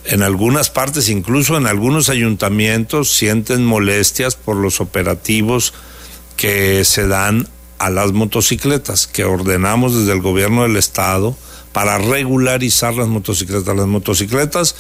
en 0.05 0.23
algunas 0.23 0.71
partes, 0.71 1.09
incluso 1.09 1.57
en 1.57 1.67
algunos 1.67 2.09
ayuntamientos, 2.09 3.11
sienten 3.11 3.65
molestias 3.65 4.35
por 4.35 4.57
los 4.57 4.81
operativos 4.81 5.75
que 6.37 6.85
se 6.85 7.07
dan 7.07 7.49
a 7.79 7.91
las 7.91 8.13
motocicletas, 8.13 9.07
que 9.07 9.25
ordenamos 9.25 9.95
desde 9.95 10.13
el 10.13 10.23
gobierno 10.23 10.63
del 10.63 10.77
estado 10.77 11.37
para 11.73 11.99
regularizar 11.99 12.95
las 12.95 13.09
motocicletas. 13.09 13.77
Las 13.77 13.87
motocicletas 13.87 14.77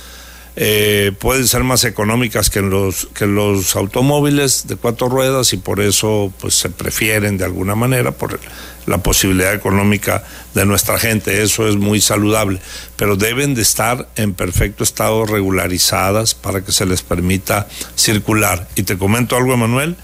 eh, 0.54 1.12
pueden 1.18 1.46
ser 1.48 1.64
más 1.64 1.84
económicas 1.84 2.50
que 2.50 2.60
los 2.60 3.08
que 3.14 3.26
los 3.26 3.74
automóviles 3.74 4.66
de 4.66 4.76
cuatro 4.76 5.08
ruedas 5.08 5.54
y 5.54 5.56
por 5.56 5.80
eso 5.80 6.30
pues 6.40 6.54
se 6.54 6.68
prefieren 6.68 7.38
de 7.38 7.46
alguna 7.46 7.74
manera 7.74 8.12
por 8.12 8.38
la 8.84 8.98
posibilidad 8.98 9.54
económica 9.54 10.24
de 10.54 10.66
nuestra 10.66 10.98
gente. 10.98 11.42
Eso 11.42 11.68
es 11.68 11.76
muy 11.76 12.00
saludable. 12.00 12.60
Pero 12.96 13.16
deben 13.16 13.54
de 13.54 13.62
estar 13.62 14.08
en 14.16 14.34
perfecto 14.34 14.84
estado 14.84 15.24
regularizadas 15.24 16.34
para 16.34 16.62
que 16.62 16.72
se 16.72 16.84
les 16.84 17.02
permita 17.02 17.66
circular. 17.94 18.68
Y 18.74 18.82
te 18.82 18.98
comento 18.98 19.36
algo 19.36 19.54
Emanuel. 19.54 19.96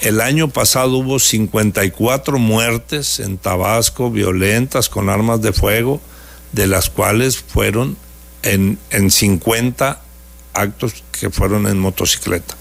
El 0.00 0.20
año 0.20 0.48
pasado 0.48 0.96
hubo 0.96 1.18
54 1.18 2.38
muertes 2.38 3.18
en 3.18 3.38
Tabasco 3.38 4.10
violentas 4.10 4.88
con 4.88 5.08
armas 5.08 5.40
de 5.40 5.52
fuego 5.52 6.00
de 6.52 6.66
las 6.66 6.90
cuales 6.90 7.38
fueron 7.38 7.96
en, 8.46 8.78
en 8.90 9.10
50 9.10 10.00
actos 10.54 11.04
que 11.12 11.30
fueron 11.30 11.66
en 11.66 11.78
motocicleta. 11.78 12.54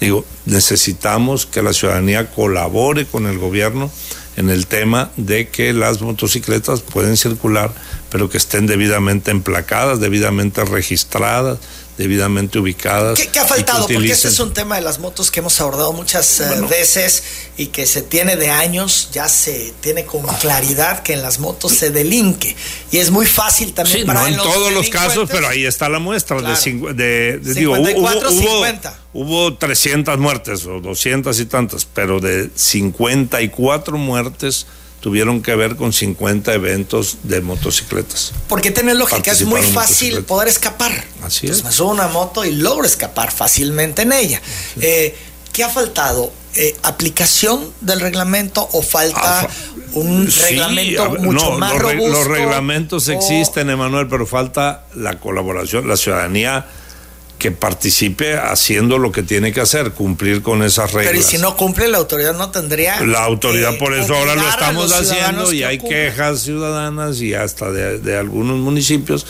Digo, 0.00 0.24
necesitamos 0.44 1.46
que 1.46 1.62
la 1.62 1.72
ciudadanía 1.72 2.30
colabore 2.30 3.06
con 3.06 3.26
el 3.26 3.38
gobierno 3.38 3.90
en 4.36 4.50
el 4.50 4.66
tema 4.66 5.10
de 5.16 5.48
que 5.48 5.72
las 5.72 6.02
motocicletas 6.02 6.82
pueden 6.82 7.16
circular, 7.16 7.72
pero 8.10 8.28
que 8.28 8.36
estén 8.36 8.66
debidamente 8.66 9.30
emplacadas, 9.30 10.00
debidamente 10.00 10.64
registradas, 10.64 11.58
debidamente 11.96 12.58
ubicadas. 12.58 13.20
¿Qué, 13.32 13.38
ha 13.38 13.44
faltado? 13.44 13.86
Porque 13.86 14.10
este 14.10 14.28
es 14.28 14.40
un 14.40 14.52
tema 14.52 14.76
de 14.76 14.82
las 14.82 14.98
motos 14.98 15.30
que 15.30 15.40
hemos 15.40 15.60
abordado 15.60 15.92
muchas 15.92 16.40
eh, 16.40 16.60
veces 16.68 17.22
y 17.56 17.66
que 17.66 17.86
se 17.86 18.02
tiene 18.02 18.36
de 18.36 18.50
años, 18.50 19.10
ya 19.12 19.28
se 19.28 19.72
tiene 19.80 20.04
con 20.04 20.22
claridad 20.40 21.02
que 21.02 21.12
en 21.12 21.22
las 21.22 21.38
motos 21.38 21.72
se 21.72 21.90
delinque. 21.90 22.56
Y 22.90 22.98
es 22.98 23.10
muy 23.10 23.26
fácil 23.26 23.72
también 23.72 24.00
sí, 24.00 24.04
No 24.06 24.26
en 24.26 24.36
todos 24.36 24.72
los 24.72 24.88
casos, 24.88 25.28
pero 25.30 25.48
ahí 25.48 25.64
está 25.64 25.88
la 25.88 25.98
muestra. 25.98 26.40
De, 26.40 27.38
de, 27.38 27.54
digo, 27.54 27.74
hubo, 27.74 28.62
hubo 29.12 29.54
300 29.54 30.18
muertes 30.18 30.66
o 30.66 30.80
200 30.80 31.38
y 31.38 31.46
tantas, 31.46 31.84
pero 31.84 32.20
de 32.20 32.50
54 32.54 33.96
muertes 33.98 34.66
tuvieron 35.04 35.42
que 35.42 35.54
ver 35.54 35.76
con 35.76 35.92
50 35.92 36.54
eventos 36.54 37.18
de 37.24 37.42
motocicletas. 37.42 38.32
Porque 38.48 38.70
tiene 38.70 38.94
lógica, 38.94 39.32
es 39.32 39.44
muy 39.44 39.60
fácil 39.60 40.24
poder 40.24 40.48
escapar. 40.48 41.04
Así 41.22 41.46
es. 41.46 41.62
me 41.62 41.70
subo 41.72 41.90
una 41.90 42.08
moto 42.08 42.42
y 42.42 42.52
logro 42.52 42.86
escapar 42.86 43.30
fácilmente 43.30 44.00
en 44.00 44.14
ella. 44.14 44.40
Eh, 44.80 45.14
¿Qué 45.52 45.62
ha 45.62 45.68
faltado? 45.68 46.32
Eh, 46.54 46.74
¿Aplicación 46.84 47.70
del 47.82 48.00
reglamento 48.00 48.66
o 48.72 48.80
falta 48.80 49.40
ah, 49.40 49.48
un 49.92 50.26
reglamento 50.26 51.10
mucho 51.20 51.50
más 51.58 51.76
robusto? 51.76 52.08
Los 52.08 52.26
reglamentos 52.26 53.06
existen, 53.08 53.68
Emanuel, 53.68 54.08
pero 54.08 54.24
falta 54.24 54.86
la 54.94 55.20
colaboración, 55.20 55.86
la 55.86 55.98
ciudadanía 55.98 56.64
que 57.44 57.50
participe 57.50 58.38
haciendo 58.38 58.96
lo 58.96 59.12
que 59.12 59.22
tiene 59.22 59.52
que 59.52 59.60
hacer, 59.60 59.90
cumplir 59.90 60.40
con 60.40 60.62
esas 60.62 60.94
reglas. 60.94 61.12
Pero 61.12 61.20
y 61.20 61.22
si 61.22 61.36
no 61.36 61.58
cumple, 61.58 61.88
la 61.88 61.98
autoridad 61.98 62.34
no 62.34 62.50
tendría. 62.50 62.98
La 63.02 63.22
autoridad, 63.22 63.76
por 63.76 63.92
eso 63.92 64.14
ahora 64.14 64.34
lo 64.34 64.48
estamos 64.48 64.90
haciendo 64.94 65.52
y 65.52 65.62
hay 65.62 65.76
quejas 65.76 66.40
ciudadanas 66.40 67.20
y 67.20 67.34
hasta 67.34 67.70
de, 67.70 68.16
algunos 68.16 68.56
municipios 68.60 69.26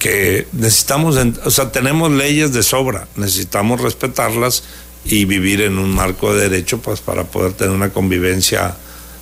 que 0.00 0.48
necesitamos, 0.54 1.16
o 1.44 1.50
sea, 1.52 1.70
tenemos 1.70 2.10
leyes 2.10 2.52
de 2.52 2.64
sobra, 2.64 3.06
necesitamos 3.14 3.80
respetarlas 3.80 4.64
y 5.04 5.24
vivir 5.24 5.60
en 5.60 5.78
un 5.78 5.94
marco 5.94 6.34
de 6.34 6.48
derecho 6.48 6.78
pues 6.78 6.98
para 6.98 7.22
poder 7.22 7.52
tener 7.52 7.72
una 7.72 7.90
convivencia 7.90 8.74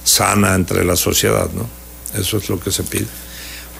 sana 0.02 0.54
entre 0.54 0.82
la 0.86 0.96
sociedad, 0.96 1.50
¿no? 1.52 1.68
Eso 2.18 2.38
es 2.38 2.48
lo 2.48 2.58
que 2.58 2.70
se 2.70 2.84
pide. 2.84 3.04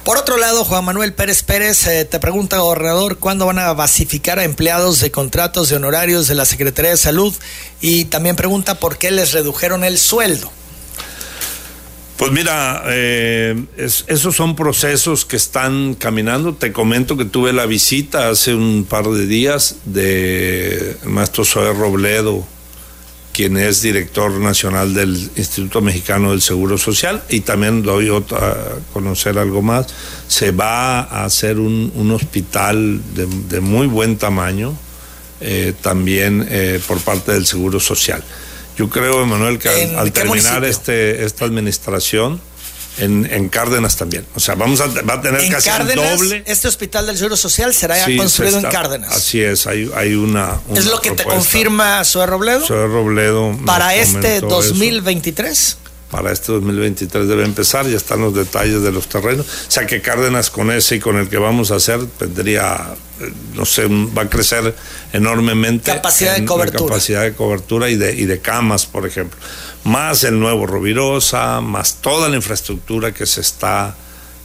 Por 0.05 0.19
otro 0.19 0.37
lado, 0.37 0.65
Juan 0.65 0.85
Manuel 0.85 1.15
Pérez 1.15 1.43
Pérez 1.43 1.87
eh, 1.87 2.05
te 2.05 2.21
pregunta, 2.21 2.59
gobernador, 2.59 3.17
¿cuándo 3.17 3.47
van 3.47 3.59
a 3.59 3.73
basificar 3.73 4.39
a 4.39 4.45
empleados 4.45 5.01
de 5.01 5.11
contratos 5.11 5.71
de 5.71 5.77
honorarios 5.77 6.29
de 6.29 6.35
la 6.35 6.45
Secretaría 6.45 6.91
de 6.91 6.99
Salud? 6.99 7.35
Y 7.81 8.05
también 8.05 8.37
pregunta 8.37 8.79
por 8.79 8.99
qué 8.99 9.11
les 9.11 9.33
redujeron 9.33 9.83
el 9.83 9.97
sueldo. 9.97 10.53
Pues 12.19 12.33
mira, 12.33 12.85
eh, 12.89 13.65
esos 13.79 14.37
son 14.37 14.55
procesos 14.55 15.25
que 15.25 15.37
están 15.37 15.95
caminando. 15.95 16.55
Te 16.55 16.71
comento 16.71 17.17
que 17.17 17.25
tuve 17.25 17.55
la 17.55 17.65
visita 17.65 18.29
hace 18.29 18.55
un 18.55 18.85
par 18.85 19.07
de 19.07 19.27
días 19.27 19.77
de 19.87 20.99
maestro 21.05 21.47
Zoe 21.47 21.73
Robledo, 21.73 22.47
quien 23.35 23.57
es 23.57 23.83
director 23.83 24.31
nacional 24.31 24.95
del 24.95 25.31
Instituto 25.35 25.81
Mexicano 25.81 26.31
del 26.31 26.41
Seguro 26.41 26.79
Social, 26.79 27.23
y 27.29 27.41
también 27.41 27.83
doy 27.83 28.09
a 28.09 28.23
conocer 28.93 29.39
algo 29.39 29.61
más. 29.61 29.89
Se 30.29 30.53
va 30.53 31.01
a 31.01 31.25
hacer 31.25 31.59
un, 31.59 32.11
hospital 32.13 33.01
de, 33.15 33.61
muy 33.61 33.89
buen 33.89 34.17
tamaño, 34.17 34.75
eh, 35.41 35.75
también 35.83 36.47
eh, 36.49 36.81
por 36.87 37.01
parte 37.01 37.33
del 37.33 37.45
Seguro 37.45 37.81
Social. 37.81 38.23
Yo 38.79 38.89
creo, 38.89 39.23
Emanuel, 39.23 39.59
que 39.59 39.69
al, 39.69 40.13
terminar 40.13 40.65
este, 40.65 41.25
esta 41.25 41.45
administración, 41.45 42.41
en, 42.99 43.49
Cárdenas 43.49 43.97
también. 43.97 44.25
O 44.35 44.41
sea, 44.41 44.55
vamos 44.55 44.81
a, 44.81 44.87
va 44.87 45.15
a 45.15 45.21
tener 45.21 45.49
casi 45.51 45.69
el 45.69 45.95
doble. 45.95 46.43
Este 46.47 46.69
hospital 46.69 47.07
del 47.07 47.17
Seguro 47.17 47.37
Social 47.37 47.75
será 47.75 47.99
ya 47.99 48.17
construido 48.17 48.59
en 48.59 48.65
Cárdenas. 48.65 49.11
Así 49.11 49.41
es, 49.41 49.67
hay, 49.67 49.91
hay 49.95 50.15
una, 50.15 50.61
¿Es 50.75 50.87
lo 50.87 51.01
que 51.01 51.13
te 51.13 51.25
confirma 51.25 52.05
Zoe 52.05 52.27
Robledo? 52.27 52.67
Zoe 52.67 52.87
Robledo. 52.87 53.57
¿Para 53.65 53.95
este 53.95 54.41
2023? 54.41 55.79
Para 56.11 56.31
este 56.31 56.53
2023 56.53 57.27
debe 57.27 57.45
empezar, 57.45 57.89
ya 57.89 57.97
están 57.97 58.21
los 58.21 58.35
detalles 58.35 58.83
de 58.83 58.93
los 58.93 59.09
terrenos. 59.09 59.47
O 59.47 59.71
sea 59.71 59.85
que 59.85 60.01
Cárdenas 60.01 60.49
con 60.49 60.71
ese 60.71 60.97
y 60.97 61.01
con 61.01 61.17
el 61.17 61.29
que 61.29 61.39
vamos 61.39 61.73
a 61.73 61.77
hacer 61.77 62.07
tendría, 62.07 62.95
eh, 63.21 63.33
no 63.55 63.65
sé, 63.65 63.87
va 63.89 64.23
a 64.23 64.29
crecer 64.29 64.77
enormemente. 65.13 65.91
Capacidad 65.91 66.37
de 66.37 66.45
cobertura. 66.45 66.87
capacidad 66.87 67.23
de 67.23 67.35
cobertura 67.35 67.91
y 67.91 67.97
de, 67.97 68.15
y 68.15 68.27
de 68.27 68.39
camas, 68.39 68.87
por 68.87 69.07
ejemplo 69.07 69.41
más 69.85 70.25
el 70.25 70.39
nuevo 70.39 70.67
Rovirosa, 70.67 71.61
más 71.61 71.97
toda 72.01 72.29
la 72.29 72.37
infraestructura 72.37 73.13
que 73.13 73.27
se 73.27 73.41
está 73.41 73.95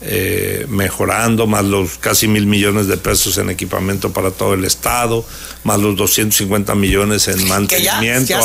eh, 0.01 0.65
mejorando, 0.69 1.45
más 1.45 1.65
los 1.65 1.97
casi 1.97 2.29
mil 2.29 2.45
millones 2.45 2.87
de 2.87 2.95
pesos 2.95 3.37
en 3.37 3.49
equipamiento 3.49 4.13
para 4.13 4.31
todo 4.31 4.53
el 4.53 4.63
Estado, 4.63 5.25
más 5.65 5.79
los 5.79 5.97
250 5.97 6.73
millones 6.75 7.27
en 7.27 7.45
mantenimiento 7.49 8.35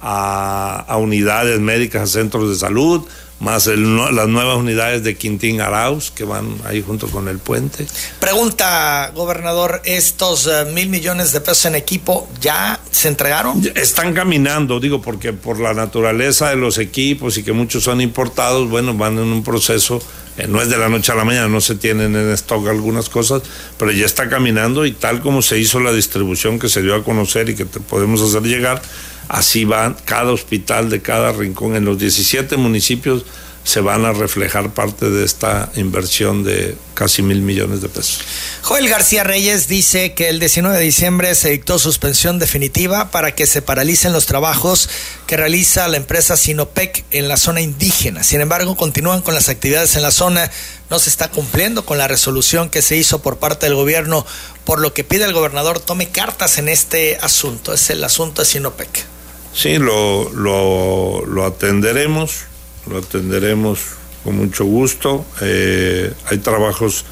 a, 0.00 0.96
unidades 0.98 1.60
médicas, 1.60 2.02
a 2.02 2.06
centros 2.06 2.48
de 2.48 2.56
salud, 2.56 3.06
más 3.40 3.66
las 3.66 4.28
nuevas 4.28 4.58
unidades 4.58 5.02
de 5.02 5.16
Quintín 5.16 5.60
Arauz 5.60 6.10
que 6.10 6.24
van 6.24 6.56
ahí 6.64 6.82
junto 6.82 7.08
con 7.08 7.26
el 7.28 7.38
puente. 7.38 7.86
Pregunta, 8.20 9.10
gobernador, 9.14 9.80
¿estos 9.84 10.46
eh, 10.46 10.66
mil 10.72 10.90
millones 10.90 11.32
de 11.32 11.40
pesos 11.40 11.64
en 11.64 11.74
equipo 11.74 12.28
ya 12.40 12.78
se 12.90 13.08
entregaron? 13.08 13.62
Están 13.74 14.12
caminando, 14.12 14.78
digo, 14.78 15.00
porque 15.00 15.32
por 15.32 15.58
la 15.58 15.72
naturaleza 15.72 16.50
de 16.50 16.56
los 16.56 16.76
equipos 16.78 17.38
y 17.38 17.42
que 17.42 17.52
muchos 17.52 17.84
son 17.84 18.00
importados, 18.00 18.68
bueno, 18.68 18.94
van 18.94 19.14
en 19.14 19.32
un 19.32 19.42
proceso, 19.42 20.02
eh, 20.36 20.46
no 20.46 20.60
es 20.60 20.68
de 20.68 20.76
la 20.76 20.90
noche 20.90 21.12
a 21.12 21.14
la 21.14 21.24
mañana, 21.24 21.48
no 21.48 21.62
se 21.62 21.76
tienen 21.76 22.14
en 22.14 22.30
stock 22.32 22.68
algunas 22.68 23.08
cosas, 23.08 23.42
pero 23.78 23.90
ya 23.90 24.04
está 24.04 24.28
caminando 24.28 24.84
y 24.84 24.92
tal 24.92 25.22
como 25.22 25.40
se 25.40 25.58
hizo 25.58 25.80
la 25.80 25.92
distribución 25.92 26.58
que 26.58 26.68
se 26.68 26.82
dio 26.82 26.94
a 26.94 27.02
conocer 27.02 27.48
y 27.48 27.54
que 27.54 27.64
te 27.64 27.80
podemos 27.80 28.20
hacer 28.20 28.42
llegar, 28.42 28.82
Así 29.30 29.64
va 29.64 29.96
cada 30.06 30.32
hospital 30.32 30.90
de 30.90 31.02
cada 31.02 31.30
rincón. 31.30 31.76
En 31.76 31.84
los 31.84 32.00
17 32.00 32.56
municipios 32.56 33.24
se 33.62 33.80
van 33.80 34.04
a 34.04 34.12
reflejar 34.12 34.74
parte 34.74 35.08
de 35.08 35.24
esta 35.24 35.70
inversión 35.76 36.42
de 36.42 36.76
casi 36.94 37.22
mil 37.22 37.40
millones 37.40 37.80
de 37.80 37.88
pesos. 37.88 38.22
Joel 38.62 38.88
García 38.88 39.22
Reyes 39.22 39.68
dice 39.68 40.14
que 40.14 40.30
el 40.30 40.40
19 40.40 40.76
de 40.76 40.82
diciembre 40.82 41.32
se 41.36 41.50
dictó 41.50 41.78
suspensión 41.78 42.40
definitiva 42.40 43.12
para 43.12 43.36
que 43.36 43.46
se 43.46 43.62
paralicen 43.62 44.12
los 44.12 44.26
trabajos 44.26 44.90
que 45.28 45.36
realiza 45.36 45.86
la 45.86 45.98
empresa 45.98 46.36
Sinopec 46.36 47.04
en 47.12 47.28
la 47.28 47.36
zona 47.36 47.60
indígena. 47.60 48.24
Sin 48.24 48.40
embargo, 48.40 48.76
continúan 48.76 49.22
con 49.22 49.34
las 49.34 49.48
actividades 49.48 49.94
en 49.94 50.02
la 50.02 50.10
zona. 50.10 50.50
No 50.90 50.98
se 50.98 51.08
está 51.08 51.30
cumpliendo 51.30 51.86
con 51.86 51.98
la 51.98 52.08
resolución 52.08 52.68
que 52.68 52.82
se 52.82 52.96
hizo 52.96 53.22
por 53.22 53.38
parte 53.38 53.66
del 53.66 53.76
gobierno, 53.76 54.26
por 54.64 54.80
lo 54.80 54.92
que 54.92 55.04
pide 55.04 55.24
el 55.24 55.32
gobernador 55.32 55.78
tome 55.78 56.08
cartas 56.08 56.58
en 56.58 56.68
este 56.68 57.16
asunto. 57.22 57.72
Es 57.72 57.90
el 57.90 58.02
asunto 58.02 58.42
de 58.42 58.46
Sinopec. 58.46 59.09
Sí, 59.52 59.78
lo, 59.78 60.30
lo, 60.30 61.44
atenderemos, 61.44 62.44
lo 62.88 62.98
atenderemos 62.98 63.80
con 64.22 64.36
mucho 64.36 64.64
gusto. 64.64 65.24
Eh, 65.40 66.12
hay 66.26 66.38
trabajos 66.38 67.04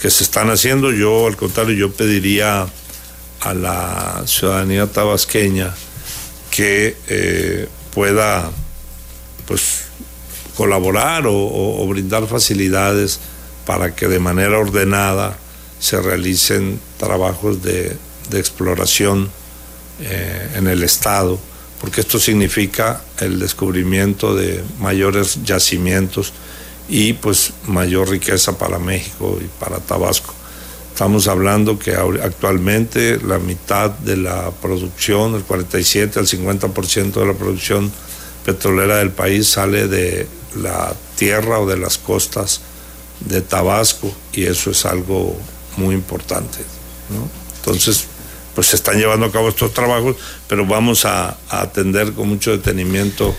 que 0.00 0.10
se 0.10 0.24
están 0.24 0.50
haciendo. 0.50 0.92
Yo, 0.92 1.26
al 1.26 1.36
contrario, 1.36 1.74
yo 1.74 1.92
pediría 1.92 2.66
a 3.40 3.54
la 3.54 4.22
ciudadanía 4.26 4.86
tabasqueña 4.86 5.74
que 6.50 6.96
eh, 7.08 7.68
pueda, 7.94 8.50
pues, 9.46 9.84
colaborar 10.54 11.24
o, 11.26 11.86
brindar 11.88 12.26
facilidades 12.26 13.20
para 13.64 13.94
que 13.94 14.06
de 14.06 14.18
manera 14.18 14.58
ordenada 14.58 15.36
se 15.78 16.00
realicen 16.00 16.80
trabajos 16.98 17.62
de, 17.62 17.96
exploración 18.32 19.30
eh, 20.00 20.50
en 20.56 20.66
el 20.66 20.82
Estado 20.82 21.38
porque 21.80 22.00
esto 22.00 22.18
significa 22.18 23.02
el 23.20 23.38
descubrimiento 23.38 24.34
de 24.34 24.62
mayores 24.80 25.42
yacimientos 25.44 26.32
y 26.88 27.14
pues 27.14 27.52
mayor 27.66 28.08
riqueza 28.08 28.58
para 28.58 28.78
México 28.78 29.38
y 29.40 29.46
para 29.60 29.78
Tabasco. 29.78 30.34
Estamos 30.92 31.28
hablando 31.28 31.78
que 31.78 31.94
actualmente 31.94 33.20
la 33.22 33.38
mitad 33.38 33.90
de 33.90 34.16
la 34.16 34.50
producción, 34.50 35.34
el 35.34 35.42
47 35.42 36.18
al 36.18 36.26
50% 36.26 37.12
de 37.12 37.26
la 37.26 37.34
producción 37.34 37.92
petrolera 38.46 38.98
del 38.98 39.10
país 39.10 39.48
sale 39.48 39.88
de 39.88 40.26
la 40.54 40.94
tierra 41.16 41.60
o 41.60 41.66
de 41.66 41.76
las 41.76 41.98
costas 41.98 42.62
de 43.20 43.42
Tabasco 43.42 44.10
y 44.32 44.44
eso 44.44 44.70
es 44.70 44.86
algo 44.86 45.36
muy 45.76 45.94
importante. 45.94 46.58
Entonces, 47.58 48.06
pues 48.56 48.68
se 48.68 48.76
están 48.76 48.98
llevando 48.98 49.26
a 49.26 49.30
cabo 49.30 49.50
estos 49.50 49.74
trabajos, 49.74 50.16
pero 50.48 50.64
vamos 50.66 51.04
a, 51.04 51.36
atender 51.50 52.12
con 52.14 52.28
mucho 52.28 52.50
detenimiento 52.50 53.36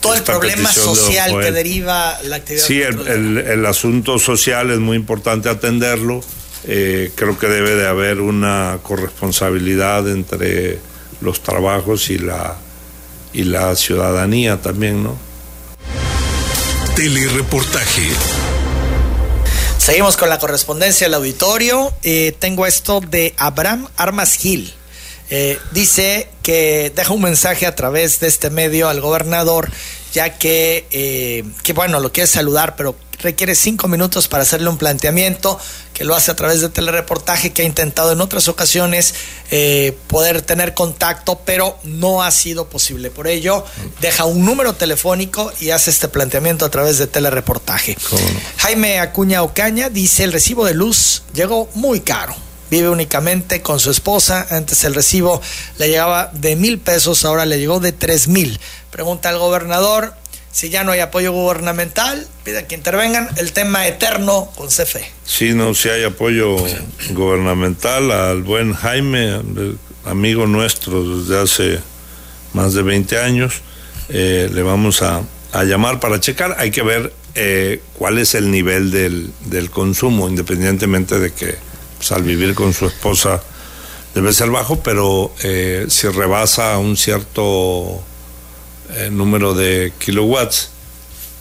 todo 0.00 0.14
el 0.14 0.22
problema 0.22 0.72
social 0.72 1.38
que 1.40 1.50
deriva 1.50 2.18
la 2.22 2.36
actividad. 2.36 2.64
Sí, 2.64 2.80
el, 2.80 3.66
asunto 3.66 4.18
social 4.18 4.70
es 4.70 4.78
muy 4.78 4.96
importante 4.96 5.48
atenderlo. 5.50 6.20
Eh, 6.64 7.10
creo 7.16 7.36
que 7.36 7.48
debe 7.48 7.74
de 7.74 7.88
haber 7.88 8.20
una 8.20 8.78
corresponsabilidad 8.82 10.08
entre 10.08 10.78
los 11.20 11.42
trabajos 11.42 12.08
y 12.08 12.18
la 12.18 12.56
y 13.32 13.44
la 13.44 13.74
ciudadanía 13.76 14.60
también, 14.60 15.02
¿no? 15.02 15.18
Telereportaje. 16.94 18.08
Seguimos 19.80 20.18
con 20.18 20.28
la 20.28 20.38
correspondencia 20.38 21.06
del 21.06 21.14
auditorio. 21.14 21.90
Eh, 22.02 22.36
tengo 22.38 22.66
esto 22.66 23.00
de 23.00 23.32
Abraham 23.38 23.88
Armas 23.96 24.34
Gil. 24.34 24.74
Eh, 25.30 25.58
dice 25.72 26.28
que 26.42 26.92
deja 26.94 27.14
un 27.14 27.22
mensaje 27.22 27.64
a 27.64 27.74
través 27.74 28.20
de 28.20 28.28
este 28.28 28.50
medio 28.50 28.90
al 28.90 29.00
gobernador, 29.00 29.70
ya 30.12 30.36
que, 30.36 30.86
eh, 30.90 31.44
que 31.62 31.72
bueno, 31.72 31.98
lo 31.98 32.12
quiere 32.12 32.26
saludar, 32.26 32.76
pero 32.76 32.94
requiere 33.22 33.54
cinco 33.54 33.88
minutos 33.88 34.28
para 34.28 34.42
hacerle 34.42 34.68
un 34.68 34.78
planteamiento, 34.78 35.58
que 35.94 36.04
lo 36.04 36.14
hace 36.14 36.30
a 36.30 36.36
través 36.36 36.60
de 36.60 36.68
telereportaje, 36.68 37.52
que 37.52 37.62
ha 37.62 37.64
intentado 37.64 38.12
en 38.12 38.20
otras 38.20 38.48
ocasiones 38.48 39.14
eh, 39.50 39.96
poder 40.06 40.42
tener 40.42 40.74
contacto, 40.74 41.40
pero 41.44 41.78
no 41.84 42.22
ha 42.22 42.30
sido 42.30 42.68
posible. 42.68 43.10
Por 43.10 43.26
ello, 43.26 43.64
deja 44.00 44.24
un 44.24 44.44
número 44.44 44.74
telefónico 44.74 45.52
y 45.60 45.70
hace 45.70 45.90
este 45.90 46.08
planteamiento 46.08 46.64
a 46.64 46.70
través 46.70 46.98
de 46.98 47.06
telereportaje. 47.06 47.96
Jaime 48.58 49.00
Acuña 49.00 49.42
Ocaña 49.42 49.90
dice, 49.90 50.24
el 50.24 50.32
recibo 50.32 50.64
de 50.64 50.74
luz 50.74 51.22
llegó 51.32 51.68
muy 51.74 52.00
caro. 52.00 52.34
Vive 52.70 52.88
únicamente 52.88 53.62
con 53.62 53.80
su 53.80 53.90
esposa. 53.90 54.46
Antes 54.48 54.84
el 54.84 54.94
recibo 54.94 55.42
le 55.78 55.88
llegaba 55.88 56.30
de 56.32 56.54
mil 56.54 56.78
pesos, 56.78 57.24
ahora 57.24 57.44
le 57.44 57.58
llegó 57.58 57.80
de 57.80 57.90
tres 57.90 58.28
mil. 58.28 58.60
Pregunta 58.90 59.28
al 59.28 59.38
gobernador, 59.38 60.14
si 60.52 60.68
ya 60.68 60.84
no 60.84 60.92
hay 60.92 61.00
apoyo 61.00 61.32
gubernamental, 61.32 62.26
pide 62.44 62.66
que 62.66 62.74
intervengan 62.74 63.28
el 63.36 63.52
tema 63.52 63.86
eterno 63.86 64.50
con 64.56 64.68
CFE. 64.68 65.10
Sí, 65.24 65.54
no, 65.54 65.74
si 65.74 65.88
hay 65.88 66.04
apoyo 66.04 66.56
gubernamental 67.10 68.10
al 68.10 68.42
buen 68.42 68.74
Jaime, 68.74 69.40
amigo 70.04 70.46
nuestro 70.46 71.18
desde 71.18 71.40
hace 71.40 71.80
más 72.52 72.74
de 72.74 72.82
20 72.82 73.18
años, 73.18 73.62
eh, 74.08 74.50
le 74.52 74.62
vamos 74.62 75.02
a, 75.02 75.22
llamar 75.64 76.00
para 76.00 76.20
checar. 76.20 76.56
Hay 76.58 76.70
que 76.70 76.82
ver 76.82 77.12
eh, 77.34 77.80
cuál 77.96 78.18
es 78.18 78.34
el 78.34 78.50
nivel 78.50 78.90
del, 78.90 79.32
del 79.46 79.70
consumo, 79.70 80.28
independientemente 80.28 81.18
de 81.18 81.32
que 81.32 81.56
pues, 81.96 82.10
al 82.12 82.22
vivir 82.22 82.54
con 82.54 82.72
su 82.72 82.86
esposa 82.86 83.42
debe 84.14 84.32
ser 84.32 84.50
bajo, 84.50 84.80
pero 84.82 85.32
eh, 85.42 85.86
si 85.88 86.08
rebasa 86.08 86.76
un 86.78 86.96
cierto 86.96 88.02
eh, 88.94 89.10
número 89.10 89.54
de 89.54 89.92
kilowatts, 89.98 90.70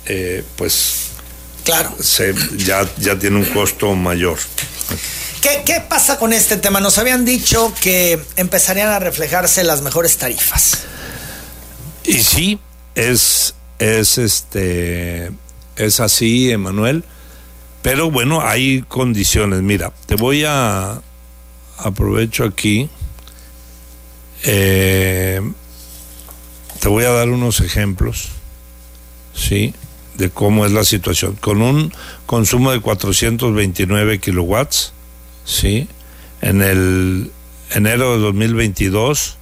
eh, 0.06 0.44
pues 0.56 1.10
claro. 1.64 1.96
Se, 2.00 2.34
ya, 2.58 2.88
ya 2.98 3.18
tiene 3.18 3.38
un 3.38 3.46
costo 3.46 3.94
mayor. 3.96 4.38
¿Qué, 5.42 5.64
¿Qué, 5.66 5.82
pasa 5.88 6.20
con 6.20 6.34
este 6.34 6.58
tema? 6.58 6.82
Nos 6.82 6.98
habían 6.98 7.24
dicho 7.24 7.74
que 7.82 8.20
empezarían 8.36 8.90
a 8.90 9.00
reflejarse 9.00 9.64
las 9.64 9.82
mejores 9.82 10.18
tarifas. 10.18 10.80
Y 12.04 12.20
sí, 12.24 12.60
es, 12.96 13.56
es 13.78 14.18
este 14.18 15.32
es 15.76 16.00
así, 16.00 16.52
Emanuel. 16.52 17.04
Pero 17.82 18.12
bueno, 18.12 18.42
hay 18.42 18.84
condiciones. 18.88 19.62
Mira, 19.62 19.94
te 20.06 20.16
voy 20.16 20.44
a 20.46 21.02
aprovecho 21.78 22.44
aquí. 22.44 22.90
Eh, 24.44 25.42
te 26.80 26.88
voy 26.88 27.04
a 27.04 27.10
dar 27.10 27.30
unos 27.30 27.60
ejemplos, 27.60 28.30
¿sí? 29.36 29.74
De 30.16 30.30
cómo 30.30 30.66
es 30.66 30.72
la 30.72 30.84
situación. 30.84 31.36
Con 31.36 31.62
un 31.62 31.94
consumo 32.26 32.72
de 32.72 32.80
429 32.80 34.20
kilowatts, 34.20 34.94
¿sí? 35.46 35.88
En 36.42 36.62
el 36.62 37.32
enero 37.72 38.14
de 38.14 38.20
2022 38.20 39.38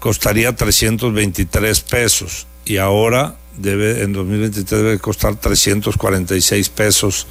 costaría 0.00 0.54
323 0.56 1.80
pesos 1.82 2.46
y 2.64 2.78
ahora 2.78 3.36
debe 3.56 4.02
en 4.02 4.12
2023 4.12 4.82
debe 4.82 4.98
costar 4.98 5.36
346 5.36 6.68
pesos, 6.70 7.26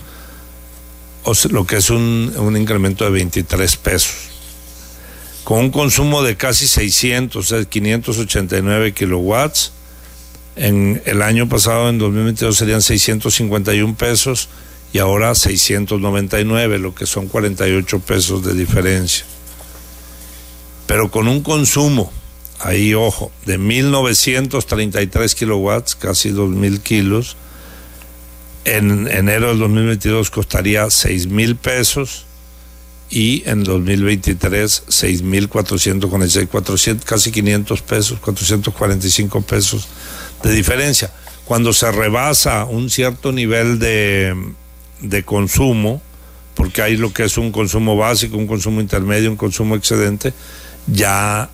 o 1.23 1.33
lo 1.49 1.65
que 1.65 1.77
es 1.77 1.89
un, 1.89 2.33
un 2.37 2.55
incremento 2.55 3.03
de 3.03 3.11
23 3.11 3.75
pesos 3.75 4.30
con 5.43 5.59
un 5.59 5.71
consumo 5.71 6.21
de 6.23 6.37
casi 6.37 6.67
600, 6.67 7.35
o 7.35 7.47
sea, 7.47 7.65
589 7.65 8.93
kilowatts. 8.93 9.73
En 10.55 11.01
el 11.05 11.21
año 11.21 11.47
pasado, 11.47 11.89
en 11.89 11.97
2022, 11.97 12.55
serían 12.55 12.81
651 12.81 13.95
pesos 13.95 14.49
y 14.93 14.99
ahora 14.99 15.33
699, 15.33 16.79
lo 16.79 16.93
que 16.93 17.05
son 17.05 17.27
48 17.27 17.99
pesos 17.99 18.43
de 18.43 18.53
diferencia. 18.53 19.25
Pero 20.85 21.09
con 21.09 21.27
un 21.27 21.41
consumo, 21.41 22.11
ahí 22.59 22.93
ojo, 22.93 23.31
de 23.45 23.57
1933 23.57 25.35
kilowatts, 25.35 25.95
casi 25.95 26.29
2000 26.29 26.81
kilos, 26.81 27.37
en 28.65 29.07
enero 29.07 29.47
del 29.47 29.59
2022 29.59 30.29
costaría 30.29 30.87
6 30.89 31.27
mil 31.27 31.55
pesos 31.55 32.25
y 33.11 33.43
en 33.45 33.63
2023 33.65 34.85
6.446, 34.87 36.47
400, 36.47 37.05
casi 37.05 37.31
500 37.31 37.81
pesos, 37.81 38.19
445 38.19 39.41
pesos 39.41 39.87
de 40.41 40.53
diferencia. 40.53 41.11
Cuando 41.45 41.73
se 41.73 41.91
rebasa 41.91 42.63
un 42.63 42.89
cierto 42.89 43.33
nivel 43.33 43.77
de, 43.79 44.33
de 45.01 45.23
consumo, 45.23 46.01
porque 46.55 46.81
hay 46.81 46.95
lo 46.95 47.11
que 47.13 47.25
es 47.25 47.37
un 47.37 47.51
consumo 47.51 47.97
básico, 47.97 48.37
un 48.37 48.47
consumo 48.47 48.79
intermedio, 48.79 49.29
un 49.29 49.37
consumo 49.37 49.75
excedente, 49.75 50.33
ya, 50.87 51.49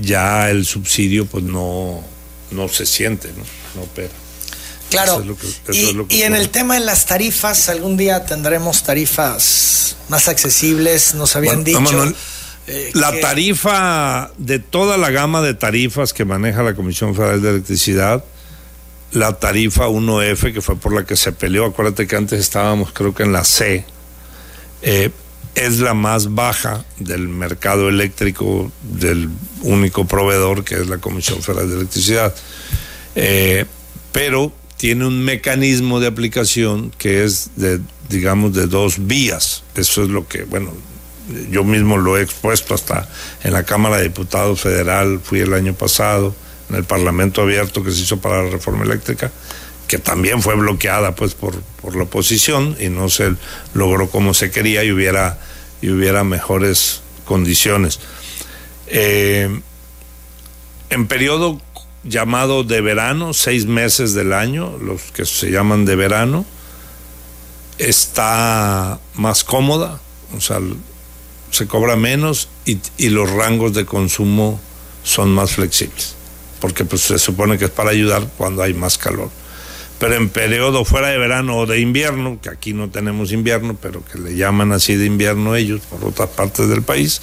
ya 0.00 0.50
el 0.50 0.64
subsidio 0.64 1.26
pues 1.26 1.44
no, 1.44 2.02
no 2.50 2.68
se 2.68 2.86
siente, 2.86 3.28
no, 3.28 3.44
no 3.74 3.82
opera. 3.82 4.08
Claro. 4.90 5.24
y, 6.08 6.22
en 6.22 6.34
el 6.34 6.48
tema 6.48 6.74
de 6.74 6.80
las 6.80 7.06
tarifas, 7.06 7.68
algún 7.68 7.96
día 7.96 8.26
tendremos 8.26 8.82
tarifas 8.82 9.96
más 10.08 10.28
accesibles, 10.28 11.14
nos 11.14 11.36
habían 11.36 11.64
dicho. 11.64 12.12
Eh, 12.66 12.90
la 12.94 13.18
tarifa 13.18 14.30
de 14.36 14.58
toda 14.58 14.96
la 14.96 15.10
gama 15.10 15.42
de 15.42 15.54
tarifas 15.54 16.12
que 16.12 16.24
maneja 16.24 16.62
la 16.62 16.74
Comisión 16.74 17.14
Federal 17.14 17.40
de 17.42 17.50
Electricidad, 17.50 18.24
la 19.12 19.38
tarifa 19.38 19.88
1F, 19.88 20.52
que 20.52 20.60
fue 20.60 20.76
por 20.76 20.92
la 20.92 21.04
que 21.04 21.16
se 21.16 21.32
peleó, 21.32 21.64
acuérdate 21.64 22.06
que 22.06 22.16
antes 22.16 22.38
estábamos 22.38 22.92
creo 22.92 23.14
que 23.14 23.24
en 23.24 23.32
la 23.32 23.44
C, 23.44 23.84
eh, 24.82 25.10
es 25.54 25.80
la 25.80 25.94
más 25.94 26.34
baja 26.34 26.84
del 26.98 27.28
mercado 27.28 27.88
eléctrico 27.88 28.70
del 28.82 29.30
único 29.62 30.04
proveedor 30.06 30.62
que 30.62 30.76
es 30.76 30.88
la 30.88 30.98
Comisión 30.98 31.42
Federal 31.42 31.68
de 31.68 31.76
Electricidad. 31.76 32.34
Eh, 33.16 33.64
pero 34.12 34.52
tiene 34.80 35.06
un 35.06 35.22
mecanismo 35.22 36.00
de 36.00 36.06
aplicación 36.06 36.90
que 36.96 37.22
es 37.22 37.50
de, 37.56 37.80
digamos, 38.08 38.54
de 38.54 38.66
dos 38.66 39.06
vías. 39.06 39.62
Eso 39.74 40.02
es 40.02 40.08
lo 40.08 40.26
que, 40.26 40.44
bueno, 40.44 40.72
yo 41.50 41.64
mismo 41.64 41.98
lo 41.98 42.16
he 42.16 42.22
expuesto 42.22 42.72
hasta 42.72 43.06
en 43.44 43.52
la 43.52 43.64
Cámara 43.64 43.98
de 43.98 44.04
Diputados 44.04 44.62
Federal, 44.62 45.20
fui 45.22 45.40
el 45.40 45.52
año 45.52 45.74
pasado, 45.74 46.34
en 46.70 46.76
el 46.76 46.84
Parlamento 46.84 47.42
abierto 47.42 47.84
que 47.84 47.90
se 47.90 48.00
hizo 48.00 48.22
para 48.22 48.42
la 48.42 48.48
reforma 48.48 48.84
eléctrica, 48.84 49.30
que 49.86 49.98
también 49.98 50.40
fue 50.40 50.54
bloqueada 50.54 51.14
pues 51.14 51.34
por, 51.34 51.60
por 51.82 51.94
la 51.94 52.04
oposición 52.04 52.74
y 52.80 52.88
no 52.88 53.10
se 53.10 53.34
logró 53.74 54.08
como 54.08 54.32
se 54.32 54.50
quería 54.50 54.82
y 54.82 54.92
hubiera, 54.92 55.38
y 55.82 55.90
hubiera 55.90 56.24
mejores 56.24 57.02
condiciones. 57.26 58.00
Eh, 58.86 59.60
en 60.88 61.06
periodo 61.06 61.60
llamado 62.04 62.64
de 62.64 62.80
verano, 62.80 63.34
seis 63.34 63.66
meses 63.66 64.14
del 64.14 64.32
año, 64.32 64.76
los 64.78 65.12
que 65.12 65.24
se 65.26 65.50
llaman 65.50 65.84
de 65.84 65.96
verano, 65.96 66.46
está 67.78 68.98
más 69.14 69.44
cómoda, 69.44 70.00
o 70.36 70.40
sea, 70.40 70.58
se 71.50 71.66
cobra 71.66 71.96
menos 71.96 72.48
y, 72.64 73.08
los 73.08 73.30
rangos 73.30 73.74
de 73.74 73.84
consumo 73.84 74.60
son 75.02 75.30
más 75.30 75.52
flexibles, 75.52 76.14
porque 76.60 76.84
pues 76.84 77.02
se 77.02 77.18
supone 77.18 77.58
que 77.58 77.66
es 77.66 77.70
para 77.70 77.90
ayudar 77.90 78.26
cuando 78.36 78.62
hay 78.62 78.74
más 78.74 78.98
calor. 78.98 79.30
Pero 79.98 80.14
en 80.14 80.30
periodo 80.30 80.86
fuera 80.86 81.08
de 81.08 81.18
verano 81.18 81.58
o 81.58 81.66
de 81.66 81.80
invierno, 81.80 82.38
que 82.40 82.48
aquí 82.48 82.72
no 82.72 82.88
tenemos 82.88 83.32
invierno, 83.32 83.76
pero 83.80 84.02
que 84.04 84.18
le 84.18 84.34
llaman 84.34 84.72
así 84.72 84.94
de 84.96 85.04
invierno 85.04 85.56
ellos 85.56 85.82
por 85.82 86.02
otras 86.04 86.30
partes 86.30 86.68
del 86.68 86.82
país, 86.82 87.20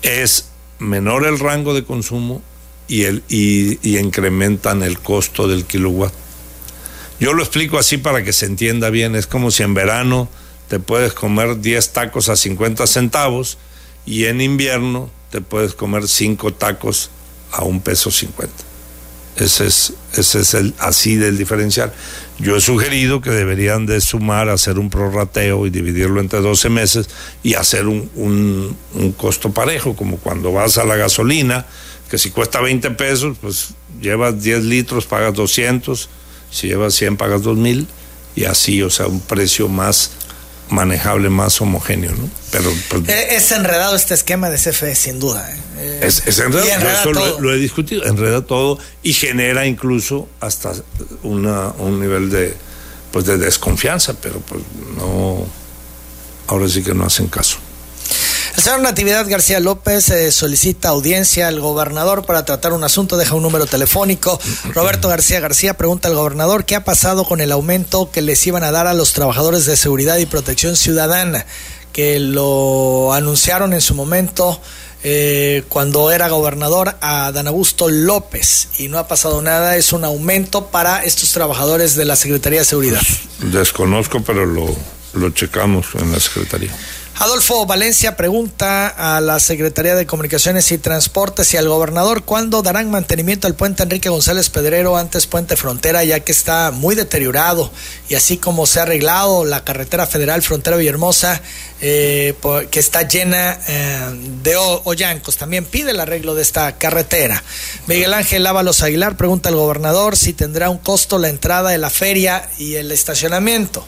es 0.00 0.48
menor 0.78 1.26
el 1.26 1.38
rango 1.38 1.74
de 1.74 1.84
consumo 1.84 2.42
y, 2.88 3.04
el, 3.04 3.22
y, 3.28 3.98
incrementan 3.98 4.82
el 4.82 4.98
costo 4.98 5.48
del 5.48 5.64
kilowatt. 5.64 6.12
Yo 7.18 7.32
lo 7.32 7.42
explico 7.42 7.78
así 7.78 7.96
para 7.96 8.22
que 8.22 8.32
se 8.32 8.46
entienda 8.46 8.90
bien. 8.90 9.16
Es 9.16 9.26
como 9.26 9.50
si 9.50 9.62
en 9.62 9.74
verano 9.74 10.28
te 10.68 10.78
puedes 10.80 11.12
comer 11.12 11.60
10 11.60 11.92
tacos 11.92 12.28
a 12.28 12.36
50 12.36 12.86
centavos 12.86 13.58
y 14.04 14.26
en 14.26 14.40
invierno 14.40 15.10
te 15.30 15.40
puedes 15.40 15.74
comer 15.74 16.08
5 16.08 16.54
tacos 16.54 17.10
a 17.52 17.64
un 17.64 17.80
peso 17.80 18.10
50. 18.10 18.52
Ese 19.36 19.66
es, 19.66 19.92
ese 20.14 20.40
es 20.40 20.54
el 20.54 20.74
así 20.78 21.16
del 21.16 21.36
diferencial. 21.36 21.92
Yo 22.38 22.56
he 22.56 22.60
sugerido 22.60 23.20
que 23.20 23.30
deberían 23.30 23.84
de 23.84 24.00
sumar, 24.00 24.48
hacer 24.48 24.78
un 24.78 24.88
prorrateo 24.88 25.66
y 25.66 25.70
dividirlo 25.70 26.20
entre 26.20 26.40
12 26.40 26.68
meses 26.70 27.08
y 27.42 27.54
hacer 27.54 27.86
un, 27.86 28.10
un, 28.14 28.76
un 28.94 29.12
costo 29.12 29.52
parejo, 29.52 29.94
como 29.94 30.16
cuando 30.18 30.52
vas 30.52 30.78
a 30.78 30.84
la 30.84 30.96
gasolina 30.96 31.66
que 32.10 32.18
si 32.18 32.30
cuesta 32.30 32.60
20 32.60 32.90
pesos, 32.92 33.36
pues 33.40 33.68
llevas 34.00 34.42
10 34.42 34.64
litros, 34.64 35.06
pagas 35.06 35.34
200, 35.34 36.08
si 36.50 36.68
llevas 36.68 36.94
100, 36.94 37.16
pagas 37.16 37.42
2000, 37.42 37.86
y 38.36 38.44
así, 38.44 38.82
o 38.82 38.90
sea, 38.90 39.06
un 39.06 39.20
precio 39.20 39.68
más 39.68 40.12
manejable, 40.68 41.28
más 41.28 41.60
homogéneo, 41.60 42.12
¿no? 42.12 42.28
Pero, 42.50 42.72
pues, 42.88 43.08
eh, 43.08 43.36
es 43.36 43.50
enredado 43.52 43.94
este 43.96 44.14
esquema 44.14 44.50
de 44.50 44.58
CFE, 44.58 44.94
sin 44.94 45.18
duda. 45.18 45.48
¿eh? 45.78 46.00
Es, 46.02 46.26
es, 46.26 46.38
enredado, 46.38 47.12
yo 47.12 47.40
lo, 47.40 47.52
he 47.52 47.56
discutido, 47.56 48.04
enreda 48.04 48.42
todo 48.42 48.78
y 49.02 49.12
genera 49.12 49.66
incluso 49.66 50.28
hasta 50.40 50.72
una, 51.22 51.68
un 51.78 52.00
nivel 52.00 52.30
de, 52.30 52.54
pues 53.12 53.26
de 53.26 53.38
desconfianza, 53.38 54.14
pero 54.20 54.40
pues 54.40 54.62
no, 54.96 55.46
ahora 56.48 56.68
sí 56.68 56.82
que 56.82 56.94
no 56.94 57.04
hacen 57.04 57.28
caso. 57.28 57.58
El 58.56 58.62
señor 58.62 58.80
Natividad 58.80 59.28
García 59.28 59.60
López 59.60 60.08
eh, 60.08 60.32
solicita 60.32 60.88
audiencia 60.88 61.46
al 61.46 61.60
gobernador 61.60 62.24
para 62.24 62.46
tratar 62.46 62.72
un 62.72 62.84
asunto, 62.84 63.18
deja 63.18 63.34
un 63.34 63.42
número 63.42 63.66
telefónico. 63.66 64.40
Roberto 64.72 65.08
García 65.08 65.40
García 65.40 65.74
pregunta 65.74 66.08
al 66.08 66.14
gobernador 66.14 66.64
qué 66.64 66.74
ha 66.74 66.82
pasado 66.82 67.24
con 67.24 67.42
el 67.42 67.52
aumento 67.52 68.10
que 68.10 68.22
les 68.22 68.44
iban 68.46 68.64
a 68.64 68.70
dar 68.70 68.86
a 68.86 68.94
los 68.94 69.12
trabajadores 69.12 69.66
de 69.66 69.76
seguridad 69.76 70.16
y 70.16 70.24
protección 70.24 70.74
ciudadana, 70.74 71.44
que 71.92 72.18
lo 72.18 73.12
anunciaron 73.12 73.74
en 73.74 73.82
su 73.82 73.94
momento. 73.94 74.60
Eh, 75.04 75.62
cuando 75.68 76.10
era 76.10 76.28
gobernador 76.28 76.96
a 77.02 77.30
Dan 77.32 77.46
Augusto 77.48 77.88
López 77.90 78.68
y 78.78 78.88
no 78.88 78.98
ha 78.98 79.06
pasado 79.06 79.42
nada, 79.42 79.76
es 79.76 79.92
un 79.92 80.04
aumento 80.04 80.68
para 80.68 81.04
estos 81.04 81.30
trabajadores 81.32 81.94
de 81.94 82.06
la 82.06 82.16
Secretaría 82.16 82.60
de 82.60 82.64
Seguridad. 82.64 83.02
Desconozco, 83.38 84.22
pero 84.22 84.46
lo, 84.46 84.74
lo 85.12 85.30
checamos 85.30 85.88
en 86.00 86.10
la 86.10 86.18
Secretaría. 86.18 86.72
Adolfo 87.18 87.64
Valencia 87.64 88.14
pregunta 88.14 88.88
a 88.88 89.22
la 89.22 89.40
Secretaría 89.40 89.94
de 89.94 90.04
Comunicaciones 90.04 90.70
y 90.70 90.76
Transportes 90.76 91.54
y 91.54 91.56
al 91.56 91.66
gobernador 91.66 92.24
cuándo 92.24 92.60
darán 92.60 92.90
mantenimiento 92.90 93.46
al 93.46 93.54
puente 93.54 93.82
Enrique 93.82 94.10
González 94.10 94.50
Pedrero, 94.50 94.98
antes 94.98 95.26
puente 95.26 95.56
frontera, 95.56 96.04
ya 96.04 96.20
que 96.20 96.32
está 96.32 96.72
muy 96.72 96.94
deteriorado 96.94 97.72
y 98.10 98.16
así 98.16 98.36
como 98.36 98.66
se 98.66 98.80
ha 98.80 98.82
arreglado 98.82 99.46
la 99.46 99.64
carretera 99.64 100.06
federal 100.06 100.42
frontera 100.42 100.76
Villahermosa, 100.76 101.40
eh, 101.80 102.34
que 102.70 102.78
está 102.78 103.08
llena 103.08 103.58
eh, 103.66 104.10
de 104.42 104.56
hoyancos. 104.56 105.38
También 105.38 105.64
pide 105.64 105.92
el 105.92 106.00
arreglo 106.00 106.34
de 106.34 106.42
esta 106.42 106.76
carretera. 106.76 107.42
Miguel 107.86 108.12
Ángel 108.12 108.46
Ábalos 108.46 108.82
Aguilar 108.82 109.16
pregunta 109.16 109.48
al 109.48 109.56
gobernador 109.56 110.18
si 110.18 110.34
tendrá 110.34 110.68
un 110.68 110.78
costo 110.78 111.18
la 111.18 111.30
entrada 111.30 111.70
de 111.70 111.78
la 111.78 111.88
feria 111.88 112.46
y 112.58 112.74
el 112.74 112.92
estacionamiento. 112.92 113.86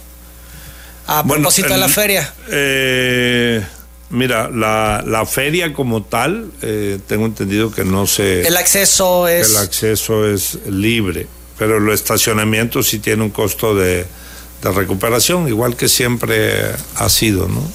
A 1.08 1.24
propósito 1.24 1.70
de 1.70 1.78
la 1.78 1.88
feria. 1.88 2.34
Eh, 2.50 3.64
mira, 4.10 4.50
la, 4.50 5.02
la, 5.06 5.24
feria 5.24 5.72
como 5.72 6.02
tal, 6.02 6.52
eh, 6.60 6.98
tengo 7.06 7.24
entendido 7.24 7.72
que 7.72 7.82
no 7.82 8.06
se... 8.06 8.46
El 8.46 8.58
acceso 8.58 9.26
es... 9.26 9.48
El 9.48 9.56
acceso 9.56 10.28
es 10.28 10.58
libre, 10.66 11.26
pero 11.56 11.78
el 11.78 11.88
estacionamiento 11.94 12.82
sí 12.82 12.98
tiene 12.98 13.22
un 13.22 13.30
costo 13.30 13.74
de, 13.74 14.04
de 14.62 14.72
recuperación, 14.72 15.48
igual 15.48 15.76
que 15.76 15.88
siempre 15.88 16.72
ha 16.96 17.08
sido, 17.08 17.48
¿no? 17.48 17.66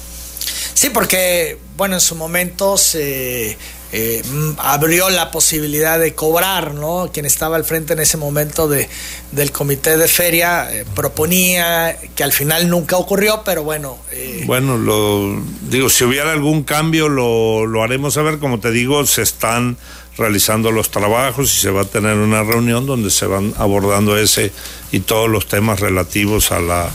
Sí, 0.74 0.90
porque, 0.90 1.58
bueno, 1.76 1.96
en 1.96 2.00
su 2.00 2.14
momento 2.14 2.76
se 2.76 3.58
eh, 3.96 4.22
abrió 4.58 5.08
la 5.08 5.30
posibilidad 5.30 6.00
de 6.00 6.16
cobrar, 6.16 6.74
¿no? 6.74 7.10
Quien 7.12 7.26
estaba 7.26 7.54
al 7.54 7.64
frente 7.64 7.92
en 7.92 8.00
ese 8.00 8.16
momento 8.16 8.66
de, 8.66 8.88
del 9.30 9.52
comité 9.52 9.96
de 9.96 10.08
feria 10.08 10.68
eh, 10.68 10.84
proponía 10.96 11.96
que 12.16 12.24
al 12.24 12.32
final 12.32 12.68
nunca 12.68 12.96
ocurrió, 12.96 13.42
pero 13.44 13.62
bueno. 13.62 13.98
Eh, 14.10 14.42
bueno, 14.46 14.76
lo 14.78 15.40
digo, 15.70 15.88
si 15.88 16.02
hubiera 16.02 16.32
algún 16.32 16.64
cambio 16.64 17.08
lo, 17.08 17.66
lo 17.66 17.84
haremos 17.84 18.14
saber, 18.14 18.40
como 18.40 18.58
te 18.58 18.72
digo, 18.72 19.06
se 19.06 19.22
están 19.22 19.76
realizando 20.18 20.72
los 20.72 20.90
trabajos 20.90 21.54
y 21.56 21.60
se 21.60 21.70
va 21.70 21.82
a 21.82 21.84
tener 21.84 22.16
una 22.16 22.42
reunión 22.42 22.86
donde 22.86 23.10
se 23.10 23.26
van 23.26 23.54
abordando 23.58 24.18
ese 24.18 24.50
y 24.90 25.00
todos 25.00 25.30
los 25.30 25.46
temas 25.46 25.78
relativos 25.78 26.50
a 26.50 26.58
la 26.58 26.90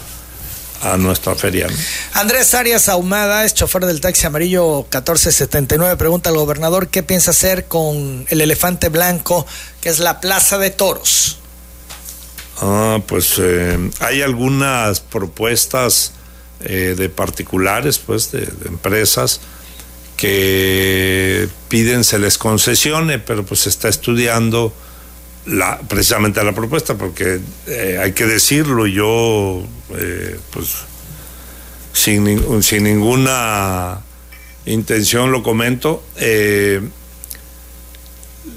a 0.82 0.98
nuestra 0.98 1.36
feria. 1.36 1.68
Andrés 2.14 2.54
Arias 2.54 2.90
Ahumada 2.90 3.46
es 3.46 3.54
chofer 3.54 3.86
del 3.86 4.02
taxi 4.02 4.26
amarillo 4.26 4.84
1479. 4.84 5.98
Pregunta 5.98 6.30
al 6.30 6.38
gobernador 6.38 6.88
qué 6.88 7.04
piensa 7.04 7.32
hacer 7.32 7.66
con 7.66 8.26
el 8.30 8.42
elefante 8.42 8.90
blanco, 8.90 9.46
que 9.82 9.90
es 9.90 10.00
la 10.00 10.20
Plaza 10.20 10.58
de 10.58 10.70
Toros. 10.70 11.40
Ah, 12.62 13.00
pues 13.08 13.36
eh, 13.40 13.78
hay 14.00 14.22
algunas 14.22 15.00
propuestas 15.00 16.14
eh, 16.62 16.96
de 16.98 17.10
particulares, 17.10 18.00
pues, 18.00 18.32
de, 18.32 18.44
empresas 18.66 19.40
que 20.18 21.48
piden 21.70 22.04
se 22.04 22.20
les 22.20 22.38
concesione, 22.38 23.20
pero 23.20 23.46
pues 23.46 23.62
se 23.62 23.70
está 23.70 23.88
estudiando 23.88 24.74
la, 25.46 25.80
precisamente 25.80 26.44
la 26.44 26.54
propuesta, 26.54 26.96
porque 26.96 27.40
eh, 27.68 28.00
hay 28.02 28.12
que 28.14 28.26
decirlo, 28.26 28.86
yo 28.88 29.64
eh, 29.96 30.38
pues 30.52 30.68
sin, 31.94 32.62
sin, 32.64 32.84
ninguna 32.84 34.02
intención 34.66 35.32
lo 35.32 35.44
comento. 35.44 36.04
Eh, 36.18 36.82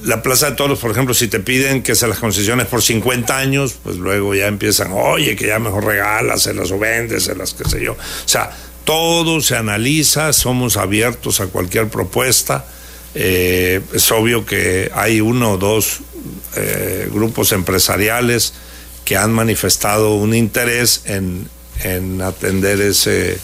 la 0.04 0.22
Plaza 0.22 0.50
de 0.50 0.56
Toros, 0.56 0.78
por 0.78 0.90
ejemplo, 0.90 1.14
si 1.14 1.28
te 1.28 1.40
piden 1.40 1.82
que 1.82 1.94
se 1.94 2.08
las 2.08 2.18
concesiones 2.18 2.66
por 2.66 2.82
50 2.82 3.36
años, 3.36 3.76
pues 3.82 3.96
luego 3.96 4.34
ya 4.34 4.46
empiezan, 4.46 4.92
oye, 4.92 5.36
que 5.36 5.46
ya 5.46 5.58
mejor 5.58 5.84
regalas, 5.84 6.42
se 6.42 6.54
las 6.54 6.70
o 6.70 6.78
vendes, 6.78 7.24
se 7.24 7.34
las 7.34 7.54
qué 7.54 7.68
sé 7.68 7.82
yo. 7.82 7.92
O 7.92 8.28
sea, 8.28 8.50
todo 8.84 9.40
se 9.40 9.56
analiza, 9.56 10.32
somos 10.32 10.76
abiertos 10.76 11.40
a 11.40 11.46
cualquier 11.46 11.88
propuesta. 11.88 12.64
es 13.14 14.10
obvio 14.10 14.44
que 14.46 14.90
hay 14.94 15.20
uno 15.20 15.52
o 15.52 15.58
dos 15.58 16.00
eh, 16.56 17.08
grupos 17.12 17.52
empresariales 17.52 18.52
que 19.04 19.16
han 19.16 19.32
manifestado 19.32 20.14
un 20.14 20.34
interés 20.34 21.02
en, 21.04 21.48
atender 22.22 22.80
ese, 22.80 23.38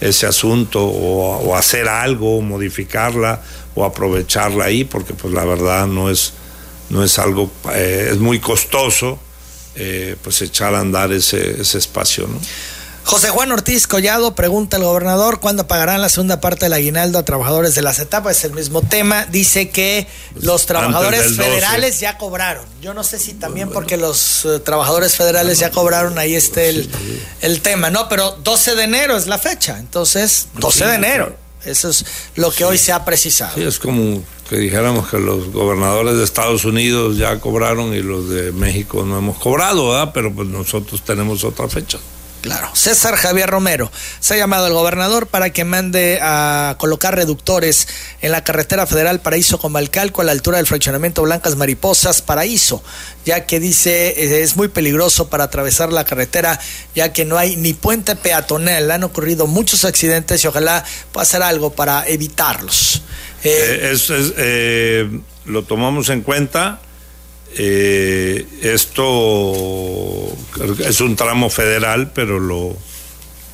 ese 0.00 0.26
asunto 0.26 0.84
o, 0.84 1.56
hacer 1.56 1.88
algo, 1.88 2.40
modificarla 2.40 3.42
o 3.74 3.84
aprovecharla 3.84 4.66
ahí, 4.66 4.84
porque 4.84 5.14
pues 5.14 5.34
la 5.34 5.44
verdad 5.44 5.86
no 5.86 6.10
es, 6.10 6.32
no 6.90 7.02
es 7.02 7.18
algo, 7.18 7.50
eh, 7.72 8.10
es 8.12 8.18
muy 8.18 8.38
costoso 8.38 9.18
eh, 9.74 10.16
pues 10.22 10.42
echar 10.42 10.74
a 10.74 10.80
andar 10.80 11.12
ese, 11.12 11.60
ese 11.60 11.78
espacio. 11.78 12.28
¿no? 12.28 12.38
José 13.10 13.30
Juan 13.30 13.50
Ortiz 13.50 13.88
Collado 13.88 14.36
pregunta 14.36 14.76
al 14.76 14.84
gobernador 14.84 15.40
cuándo 15.40 15.66
pagarán 15.66 16.00
la 16.00 16.08
segunda 16.08 16.40
parte 16.40 16.66
del 16.66 16.74
aguinaldo 16.74 17.18
a 17.18 17.24
trabajadores 17.24 17.74
de 17.74 17.82
las 17.82 17.98
etapas. 17.98 18.36
Es 18.36 18.44
el 18.44 18.52
mismo 18.52 18.82
tema. 18.82 19.26
Dice 19.26 19.68
que 19.68 20.06
los 20.36 20.66
trabajadores 20.66 21.36
federales 21.36 21.98
ya 21.98 22.18
cobraron. 22.18 22.64
Yo 22.80 22.94
no 22.94 23.02
sé 23.02 23.18
si 23.18 23.34
también 23.34 23.70
porque 23.70 23.96
los 23.96 24.44
eh, 24.44 24.60
trabajadores 24.60 25.16
federales 25.16 25.58
ya 25.58 25.72
cobraron, 25.72 26.20
ahí 26.20 26.36
esté 26.36 26.68
el, 27.40 27.60
tema, 27.62 27.90
¿no? 27.90 28.08
Pero 28.08 28.38
12 28.44 28.76
de 28.76 28.84
enero 28.84 29.16
es 29.16 29.26
la 29.26 29.38
fecha. 29.38 29.80
Entonces, 29.80 30.46
12 30.60 30.86
de 30.86 30.94
enero. 30.94 31.36
Eso 31.64 31.88
es 31.88 32.04
lo 32.36 32.52
que 32.52 32.64
hoy 32.64 32.78
se 32.78 32.92
ha 32.92 33.04
precisado. 33.04 33.56
Sí, 33.56 33.64
es 33.64 33.80
como 33.80 34.22
que 34.48 34.54
dijéramos 34.54 35.08
que 35.08 35.18
los 35.18 35.50
gobernadores 35.50 36.16
de 36.16 36.22
Estados 36.22 36.64
Unidos 36.64 37.16
ya 37.16 37.40
cobraron 37.40 37.92
y 37.92 38.02
los 38.02 38.30
de 38.30 38.52
México 38.52 39.04
no 39.04 39.18
hemos 39.18 39.36
cobrado, 39.38 39.90
¿verdad? 39.90 40.12
Pero 40.14 40.32
pues 40.32 40.46
nosotros 40.46 41.02
tenemos 41.04 41.42
otra 41.42 41.68
fecha. 41.68 41.98
Claro. 42.40 42.70
César 42.74 43.16
Javier 43.16 43.50
Romero 43.50 43.92
se 44.18 44.34
ha 44.34 44.36
llamado 44.38 44.66
al 44.66 44.72
gobernador 44.72 45.26
para 45.26 45.50
que 45.50 45.64
mande 45.64 46.18
a 46.22 46.76
colocar 46.78 47.14
reductores 47.14 47.86
en 48.22 48.32
la 48.32 48.42
carretera 48.44 48.86
federal 48.86 49.20
Paraíso 49.20 49.58
con 49.58 49.72
Balcalco 49.72 50.22
a 50.22 50.24
la 50.24 50.32
altura 50.32 50.56
del 50.56 50.66
fraccionamiento 50.66 51.22
Blancas 51.22 51.56
Mariposas 51.56 52.22
Paraíso, 52.22 52.82
ya 53.26 53.44
que 53.44 53.60
dice 53.60 54.14
eh, 54.16 54.42
es 54.42 54.56
muy 54.56 54.68
peligroso 54.68 55.28
para 55.28 55.44
atravesar 55.44 55.92
la 55.92 56.04
carretera, 56.04 56.58
ya 56.94 57.12
que 57.12 57.26
no 57.26 57.36
hay 57.36 57.56
ni 57.56 57.74
puente 57.74 58.16
peatonal. 58.16 58.90
Han 58.90 59.04
ocurrido 59.04 59.46
muchos 59.46 59.84
accidentes 59.84 60.42
y 60.42 60.46
ojalá 60.46 60.84
pueda 61.12 61.22
hacer 61.22 61.42
algo 61.42 61.70
para 61.70 62.08
evitarlos. 62.08 63.02
Eh, 63.44 63.96
eh, 64.36 65.20
lo 65.44 65.62
tomamos 65.64 66.08
en 66.08 66.22
cuenta 66.22 66.80
eh, 67.56 68.46
esto 68.62 69.52
es 70.86 71.00
un 71.00 71.16
tramo 71.16 71.50
federal, 71.50 72.12
pero 72.14 72.38
lo, 72.38 72.76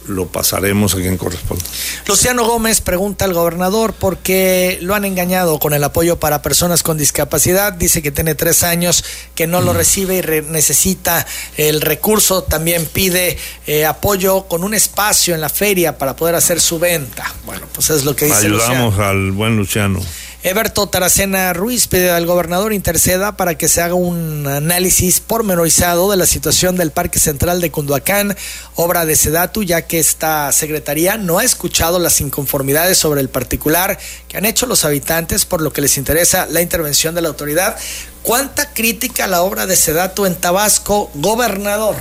lo 0.09 0.27
pasaremos 0.27 0.95
a 0.95 0.99
quien 0.99 1.17
corresponde. 1.17 1.65
Luciano 2.07 2.45
Gómez 2.45 2.81
pregunta 2.81 3.25
al 3.25 3.33
gobernador 3.33 3.95
por 3.95 4.19
qué 4.19 4.79
lo 4.81 4.95
han 4.95 5.05
engañado 5.05 5.59
con 5.59 5.75
el 5.75 5.83
apoyo 5.85 6.19
para 6.19 6.43
personas 6.43 6.83
con 6.83 6.99
discapacidad. 6.99 7.73
Dice 7.73 8.03
que 8.03 8.11
tiene 8.11 8.35
tres 8.35 8.63
años, 8.63 9.05
que 9.35 9.47
no 9.47 9.61
lo 9.61 9.73
mm. 9.73 9.77
recibe 9.77 10.19
y 10.19 10.51
necesita 10.51 11.27
el 11.57 11.81
recurso. 11.81 12.43
También 12.43 12.87
pide 12.87 13.39
eh, 13.67 13.87
apoyo 13.87 14.47
con 14.47 14.65
un 14.65 14.75
espacio 14.75 15.35
en 15.35 15.41
la 15.41 15.49
feria 15.49 15.99
para 15.99 16.17
poder 16.17 16.35
hacer 16.35 16.61
su 16.61 16.79
venta. 16.79 17.33
Bueno, 17.45 17.67
pues 17.73 17.91
es 17.91 18.05
lo 18.05 18.15
que 18.15 18.27
dice. 18.27 18.47
Ayudamos 18.47 18.99
al 18.99 19.33
buen 19.33 19.57
Luciano. 19.57 20.01
Eberto 20.47 20.87
Taracena 20.87 21.53
Ruiz 21.55 21.89
pide 21.89 22.13
al 22.13 22.25
gobernador 22.25 22.73
interceda 22.73 23.37
para 23.37 23.59
que 23.59 23.67
se 23.67 23.83
haga 23.83 23.95
un 23.95 24.47
análisis 24.47 25.19
pormenorizado 25.19 26.09
de 26.09 26.17
la 26.17 26.25
situación 26.25 26.77
del 26.77 26.93
Parque 26.93 27.19
Central 27.19 27.61
de 27.61 27.73
Cunduacán, 27.73 28.37
obra 28.77 29.07
de 29.07 29.17
Sedatu, 29.17 29.65
ya 29.65 29.83
que 29.83 29.99
esta 29.99 30.53
secretaría 30.53 31.17
no 31.17 31.41
ha 31.41 31.45
escuchado 31.45 31.99
las 31.99 32.21
inconformidades 32.21 32.97
sobre 32.97 33.23
el 33.23 33.29
particular 33.29 33.99
que 34.29 34.37
han 34.37 34.45
hecho 34.45 34.67
los 34.67 34.85
habitantes, 34.85 35.47
por 35.47 35.63
lo 35.63 35.73
que 35.73 35.81
les 35.81 35.99
interesa 35.99 36.47
la 36.47 36.63
intervención 36.63 37.17
de 37.17 37.23
la 37.23 37.29
autoridad. 37.29 37.77
¿Cuánta 38.23 38.73
crítica 38.73 39.25
a 39.25 39.27
la 39.27 39.43
obra 39.43 39.67
de 39.67 39.75
Sedatu 39.75 40.27
en 40.27 40.37
Tabasco, 40.37 41.11
gobernador? 41.15 41.97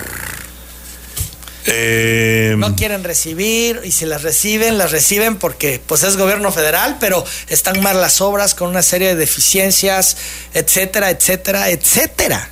Eh, 1.67 2.55
no 2.57 2.75
quieren 2.75 3.03
recibir 3.03 3.81
y 3.83 3.91
si 3.91 4.05
las 4.05 4.21
reciben, 4.21 4.77
las 4.77 4.91
reciben 4.91 5.35
porque 5.37 5.81
pues 5.85 6.03
es 6.03 6.15
gobierno 6.15 6.51
federal, 6.51 6.97
pero 6.99 7.25
están 7.47 7.81
mal 7.81 7.99
las 7.99 8.21
obras 8.21 8.53
con 8.53 8.69
una 8.69 8.83
serie 8.83 9.09
de 9.09 9.15
deficiencias, 9.15 10.17
etcétera, 10.53 11.09
etcétera, 11.09 11.69
etcétera. 11.69 12.49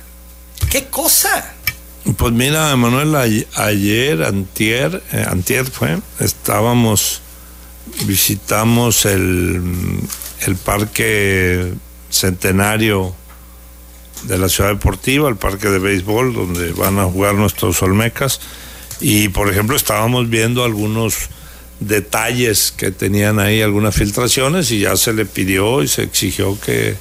¿Qué 0.70 0.86
cosa? 0.86 1.54
Pues 2.16 2.32
mira, 2.32 2.74
Manuel, 2.76 3.14
ayer, 3.54 4.24
antier, 4.24 5.02
eh, 5.12 5.24
antier 5.26 5.64
fue, 5.64 5.98
estábamos, 6.20 7.22
visitamos 8.04 9.06
el, 9.06 10.00
el 10.46 10.56
parque 10.56 11.72
centenario 12.10 13.14
de 14.24 14.38
la 14.38 14.48
ciudad 14.48 14.70
deportiva, 14.70 15.28
el 15.28 15.36
parque 15.36 15.68
de 15.68 15.78
béisbol, 15.78 16.34
donde 16.34 16.72
van 16.72 16.98
a 16.98 17.04
jugar 17.04 17.34
nuestros 17.34 17.82
Olmecas. 17.82 18.40
Y 19.00 19.28
por 19.28 19.50
ejemplo, 19.50 19.76
estábamos 19.76 20.28
viendo 20.28 20.64
algunos 20.64 21.14
detalles 21.80 22.72
que 22.76 22.90
tenían 22.90 23.38
ahí, 23.38 23.62
algunas 23.62 23.94
filtraciones, 23.94 24.70
y 24.70 24.80
ya 24.80 24.96
se 24.96 25.12
le 25.12 25.26
pidió 25.26 25.82
y 25.82 25.88
se 25.88 26.02
exigió 26.02 26.58
que, 26.60 26.96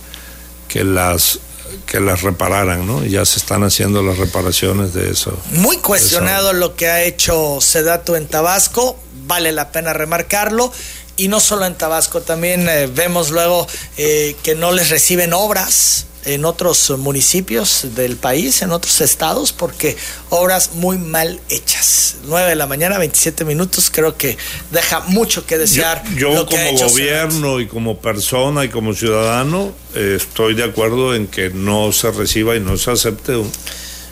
que 0.68 0.84
las 0.84 1.40
que 1.86 2.00
las 2.00 2.22
repararan, 2.22 2.86
¿no? 2.86 3.06
Y 3.06 3.12
ya 3.12 3.26
se 3.26 3.40
están 3.40 3.64
haciendo 3.64 4.02
las 4.04 4.18
reparaciones 4.18 4.94
de 4.94 5.12
eso. 5.12 5.38
Muy 5.52 5.78
cuestionado 5.78 6.54
lo 6.54 6.76
que 6.76 6.88
ha 6.88 7.04
hecho 7.04 7.60
Sedato 7.62 8.16
en 8.16 8.28
Tabasco, 8.28 9.00
vale 9.26 9.52
la 9.52 9.72
pena 9.72 9.94
remarcarlo. 9.94 10.72
Y 11.16 11.28
no 11.28 11.40
solo 11.40 11.66
en 11.66 11.76
Tabasco, 11.76 12.22
también 12.22 12.68
eh, 12.68 12.88
vemos 12.88 13.30
luego 13.30 13.68
eh, 13.98 14.36
que 14.42 14.56
no 14.56 14.72
les 14.72 14.90
reciben 14.90 15.34
obras, 15.34 16.08
en 16.26 16.46
otros 16.46 16.90
municipios 16.98 17.88
del 17.96 18.16
país, 18.16 18.62
en 18.62 18.72
otros 18.72 19.02
estados, 19.02 19.52
porque 19.52 19.98
obras 20.30 20.72
muy 20.76 20.98
mal 20.98 21.40
hechas. 21.50 22.16
9 22.26 22.50
de 22.50 22.56
la 22.56 22.68
mañana, 22.68 22.98
27 22.98 23.46
minutos, 23.46 23.92
creo 23.92 24.18
que 24.18 24.38
deja 24.72 25.02
mucho 25.02 25.46
que 25.46 25.58
desear. 25.58 26.04
Yo, 26.16 26.46
como 26.46 26.72
gobierno 26.78 27.60
y 27.60 27.68
como 27.68 28.00
persona 28.00 28.64
y 28.64 28.70
como 28.70 28.94
ciudadano, 28.94 29.74
eh, 29.96 30.18
estoy 30.18 30.54
de 30.54 30.64
acuerdo 30.64 31.16
en 31.16 31.28
que 31.28 31.50
no 31.50 31.92
se 31.92 32.12
reciba 32.12 32.56
y 32.56 32.60
no 32.60 32.78
se 32.78 32.92
acepte 32.92 33.34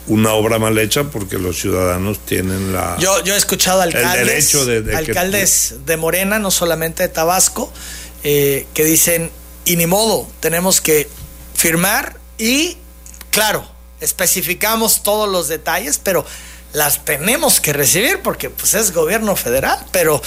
una 0.08 0.34
obra 0.34 0.60
mal 0.60 0.78
hecha 0.78 1.06
porque 1.06 1.38
los 1.38 1.60
ciudadanos 1.60 2.20
tienen 2.20 2.74
la 2.74 2.98
yo, 3.00 3.24
yo 3.24 3.36
he 3.36 3.38
escuchado 3.38 3.82
alcaldes, 3.82 4.52
de, 4.52 4.96
alcaldes 4.96 5.76
de 5.86 5.98
Morena, 5.98 6.40
no 6.40 6.52
solamente 6.52 7.04
de 7.04 7.10
Tabasco, 7.10 7.72
eh, 8.24 8.66
que 8.74 8.84
dicen, 8.84 9.30
y 9.66 9.76
ni 9.76 9.86
modo, 9.86 10.28
tenemos 10.40 10.82
que 10.82 11.08
firmar 11.62 12.18
y, 12.40 12.76
claro, 13.30 13.64
especificamos 14.00 15.04
todos 15.04 15.30
los 15.30 15.48
detalles, 15.48 16.00
pero 16.04 16.26
las 16.74 17.06
tenemos 17.06 17.62
que 17.62 17.72
recibir 17.72 18.20
porque 18.24 18.50
pues 18.50 18.74
es 18.74 18.92
gobierno 18.94 19.36
federal, 19.36 19.78
pero 19.92 20.22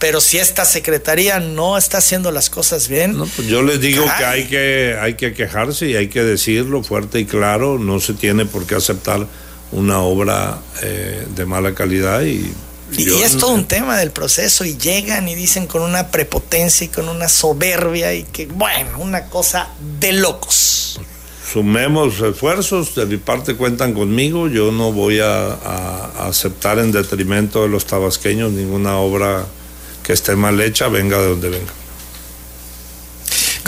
pero 0.00 0.20
si 0.22 0.38
esta 0.38 0.64
secretaría 0.64 1.38
no 1.40 1.76
está 1.76 1.98
haciendo 1.98 2.32
las 2.32 2.48
cosas 2.50 2.88
bien, 2.88 3.16
pues 3.36 3.46
yo 3.46 3.62
les 3.62 3.80
digo 3.80 4.04
que 4.18 4.24
hay 4.24 4.46
que 4.46 4.96
hay 5.00 5.14
que 5.14 5.32
quejarse 5.32 5.86
y 5.86 5.94
hay 5.94 6.08
que 6.08 6.24
decirlo 6.24 6.82
fuerte 6.82 7.20
y 7.20 7.24
claro, 7.24 7.78
no 7.78 8.00
se 8.00 8.14
tiene 8.14 8.46
por 8.46 8.66
qué 8.66 8.74
aceptar 8.74 9.26
una 9.70 10.00
obra 10.00 10.58
eh, 10.82 11.24
de 11.36 11.46
mala 11.46 11.74
calidad 11.74 12.22
y 12.22 12.50
y, 13.02 13.22
es 13.22 13.38
todo 13.38 13.52
un 13.52 13.66
tema 13.66 13.98
del 13.98 14.10
proceso 14.10 14.64
y 14.64 14.76
llegan 14.76 15.28
y 15.28 15.34
dicen 15.34 15.66
con 15.66 15.82
una 15.82 16.08
prepotencia 16.08 16.84
y 16.84 16.88
con 16.88 17.08
una 17.08 17.28
soberbia 17.28 18.14
y 18.14 18.24
que, 18.24 18.46
bueno, 18.46 18.98
una 18.98 19.26
cosa 19.26 19.68
de 19.98 20.12
locos. 20.12 21.00
Sumemos 21.52 22.20
esfuerzos, 22.20 22.94
de 22.94 23.06
mi 23.06 23.16
parte 23.16 23.56
cuentan 23.56 23.92
conmigo, 23.92 24.46
yo 24.48 24.70
no 24.70 24.92
voy 24.92 25.18
a, 25.20 25.52
a 25.52 26.28
aceptar 26.28 26.78
en 26.78 26.92
detrimento 26.92 27.62
de 27.62 27.68
los 27.68 27.86
tabasqueños 27.86 28.52
ninguna 28.52 28.98
obra 28.98 29.46
que 30.04 30.12
esté 30.12 30.36
mal 30.36 30.60
hecha, 30.60 30.88
venga 30.88 31.18
de 31.18 31.28
donde 31.28 31.48
venga. 31.48 31.72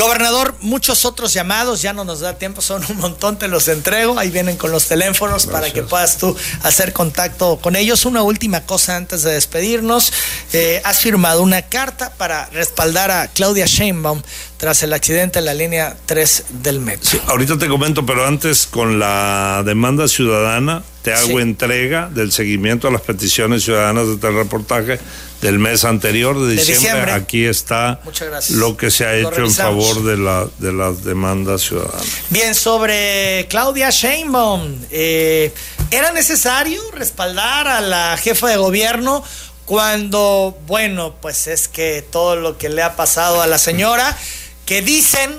Gobernador, 0.02 0.56
muchos 0.60 1.04
otros 1.04 1.32
llamados, 1.32 1.80
ya 1.80 1.92
no 1.92 2.04
nos 2.04 2.18
da 2.18 2.36
tiempo, 2.36 2.60
son 2.60 2.84
un 2.88 2.96
montón, 2.96 3.38
te 3.38 3.46
los 3.46 3.68
entrego, 3.68 4.18
ahí 4.18 4.30
vienen 4.30 4.56
con 4.56 4.72
los 4.72 4.86
teléfonos 4.86 5.46
para 5.46 5.72
que 5.72 5.84
puedas 5.84 6.18
tú 6.18 6.36
hacer 6.64 6.92
contacto 6.92 7.60
con 7.62 7.76
ellos. 7.76 8.04
Una 8.04 8.22
última 8.22 8.62
cosa 8.62 8.96
antes 8.96 9.22
de 9.22 9.32
despedirnos, 9.34 10.12
eh, 10.52 10.82
has 10.84 10.98
firmado 10.98 11.40
una 11.42 11.62
carta 11.62 12.10
para 12.18 12.46
respaldar 12.46 13.12
a 13.12 13.28
Claudia 13.28 13.66
Sheinbaum 13.66 14.22
tras 14.62 14.80
el 14.84 14.92
accidente 14.92 15.40
en 15.40 15.46
la 15.46 15.54
línea 15.54 15.96
3 16.06 16.44
del 16.62 16.78
metro. 16.78 17.10
Sí, 17.10 17.20
ahorita 17.26 17.58
te 17.58 17.66
comento, 17.66 18.06
pero 18.06 18.24
antes 18.24 18.68
con 18.68 19.00
la 19.00 19.64
demanda 19.66 20.06
ciudadana, 20.06 20.84
te 21.02 21.12
hago 21.12 21.40
entrega 21.40 22.08
del 22.14 22.30
seguimiento 22.30 22.86
a 22.86 22.92
las 22.92 23.00
peticiones 23.00 23.64
ciudadanas 23.64 24.06
de 24.06 24.14
este 24.14 24.30
reportaje 24.30 25.00
del 25.40 25.58
mes 25.58 25.84
anterior 25.84 26.40
de 26.40 26.54
diciembre. 26.54 27.10
Aquí 27.10 27.44
está 27.44 28.00
lo 28.50 28.76
que 28.76 28.92
se 28.92 29.04
ha 29.04 29.16
hecho 29.16 29.44
en 29.44 29.50
favor 29.50 30.04
de, 30.04 30.16
la, 30.16 30.46
de 30.58 30.72
las 30.72 31.02
demandas 31.02 31.62
ciudadanas. 31.62 32.06
Bien, 32.30 32.54
sobre 32.54 33.48
Claudia 33.50 33.90
Sheinbaum, 33.90 34.76
eh, 34.92 35.52
¿era 35.90 36.12
necesario 36.12 36.80
respaldar 36.92 37.66
a 37.66 37.80
la 37.80 38.16
jefa 38.16 38.46
de 38.46 38.58
gobierno 38.58 39.24
cuando, 39.64 40.56
bueno, 40.66 41.14
pues 41.20 41.46
es 41.46 41.66
que 41.66 42.02
todo 42.02 42.36
lo 42.36 42.58
que 42.58 42.68
le 42.68 42.82
ha 42.82 42.94
pasado 42.94 43.42
a 43.42 43.46
la 43.46 43.58
señora, 43.58 44.16
que 44.72 44.80
dicen 44.80 45.30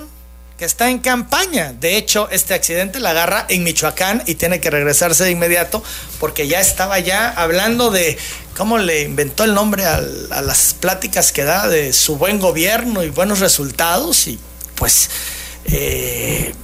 que 0.56 0.64
está 0.64 0.88
en 0.88 1.00
campaña. 1.00 1.72
De 1.72 1.96
hecho, 1.96 2.28
este 2.30 2.54
accidente 2.54 3.00
la 3.00 3.10
agarra 3.10 3.46
en 3.48 3.64
Michoacán 3.64 4.22
y 4.26 4.36
tiene 4.36 4.60
que 4.60 4.70
regresarse 4.70 5.24
de 5.24 5.32
inmediato 5.32 5.82
porque 6.20 6.46
ya 6.46 6.60
estaba 6.60 7.00
ya 7.00 7.30
hablando 7.30 7.90
de 7.90 8.16
cómo 8.56 8.78
le 8.78 9.02
inventó 9.02 9.42
el 9.42 9.52
nombre 9.52 9.86
a, 9.86 10.00
las 10.00 10.74
pláticas 10.74 11.32
que 11.32 11.42
da 11.42 11.66
de 11.66 11.92
su 11.92 12.16
buen 12.16 12.38
gobierno 12.38 13.02
y 13.02 13.10
buenos 13.10 13.40
resultados 13.40 14.28
y 14.28 14.38
pues, 14.76 15.10
eh, 15.64 16.54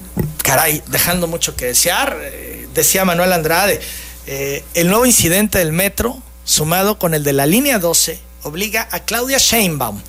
caray, 0.45 0.81
dejando 0.87 1.27
mucho 1.27 1.57
que 1.57 1.65
desear. 1.65 2.17
Eh, 2.23 2.69
decía 2.73 3.05
Manuel 3.05 3.33
Andrade, 3.33 3.81
eh, 4.29 4.63
el 4.75 4.87
nuevo 4.91 5.07
incidente 5.07 5.59
del 5.59 5.73
metro, 5.73 6.23
sumado 6.45 7.01
con 7.01 7.15
el 7.15 7.25
de 7.25 7.33
la 7.33 7.47
línea 7.47 7.81
12, 7.81 8.21
obliga 8.45 8.87
a 8.93 9.01
Claudia 9.01 9.39
Sheinbaum 9.39 10.01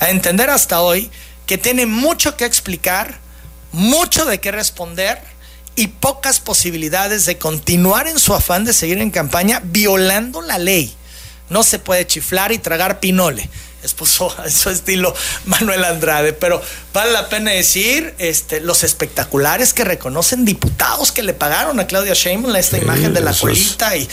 a 0.00 0.10
entender 0.10 0.50
hasta 0.50 0.82
hoy 0.82 1.10
que 1.50 1.58
tiene 1.58 1.84
mucho 1.84 2.36
que 2.36 2.44
explicar 2.44 3.18
mucho 3.72 4.24
de 4.24 4.38
qué 4.38 4.52
responder 4.52 5.20
y 5.74 5.88
pocas 5.88 6.38
posibilidades 6.38 7.26
de 7.26 7.38
continuar 7.38 8.06
en 8.06 8.20
su 8.20 8.34
afán 8.34 8.64
de 8.64 8.72
seguir 8.72 8.98
en 8.98 9.10
campaña 9.10 9.60
violando 9.64 10.42
la 10.42 10.58
ley. 10.58 10.94
No 11.48 11.64
se 11.64 11.80
puede 11.80 12.06
chiflar 12.06 12.52
y 12.52 12.58
tragar 12.58 13.00
pinole 13.00 13.50
expuso 13.82 14.34
a 14.38 14.48
su 14.50 14.70
estilo 14.70 15.14
Manuel 15.46 15.84
Andrade, 15.84 16.32
pero 16.32 16.62
vale 16.92 17.12
la 17.12 17.28
pena 17.28 17.50
decir 17.52 18.14
este, 18.18 18.60
los 18.60 18.84
espectaculares 18.84 19.72
que 19.72 19.84
reconocen 19.84 20.44
diputados 20.44 21.12
que 21.12 21.22
le 21.22 21.34
pagaron 21.34 21.80
a 21.80 21.86
Claudia 21.86 22.14
Sheinbaum 22.14 22.54
esta 22.56 22.78
imagen 22.78 23.14
de 23.14 23.20
la 23.20 23.34
colita 23.34 23.96
y, 23.96 24.08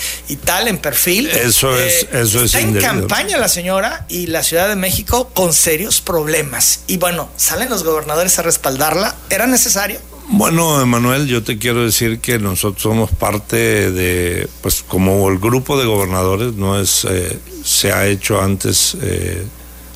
tal 0.46 0.68
en 0.68 0.78
perfil. 0.78 1.28
Eso 1.28 1.78
es, 1.78 2.04
eh, 2.04 2.10
eso 2.14 2.40
es. 2.40 2.54
Está 2.54 2.60
en 2.62 2.80
campaña 2.80 3.38
la 3.38 3.50
señora 3.50 4.06
y 4.08 4.28
la 4.28 4.44
Ciudad 4.44 4.70
de 4.70 4.76
México 4.76 5.30
con 5.34 5.54
serios 5.54 6.02
problemas. 6.02 6.82
Y 6.88 6.98
bueno, 6.98 7.30
salen 7.38 7.70
los 7.70 7.84
gobernadores 7.84 8.38
a 8.40 8.42
respaldarla. 8.44 9.16
¿Era 9.30 9.48
necesario? 9.48 10.00
Bueno, 10.30 10.82
Emanuel, 10.82 11.26
yo 11.28 11.42
te 11.42 11.58
quiero 11.58 11.86
decir 11.86 12.20
que 12.20 12.38
nosotros 12.38 12.84
somos 12.84 13.12
parte 13.12 13.92
de, 13.92 14.50
pues 14.62 14.84
como 14.86 15.30
el 15.30 15.40
grupo 15.40 15.80
de 15.80 15.86
gobernadores, 15.86 16.54
no 16.54 16.78
es, 16.78 17.06
eh, 17.10 17.40
se 17.64 17.94
ha 17.94 18.06
hecho 18.08 18.42
antes, 18.42 18.98
eh, 19.02 19.46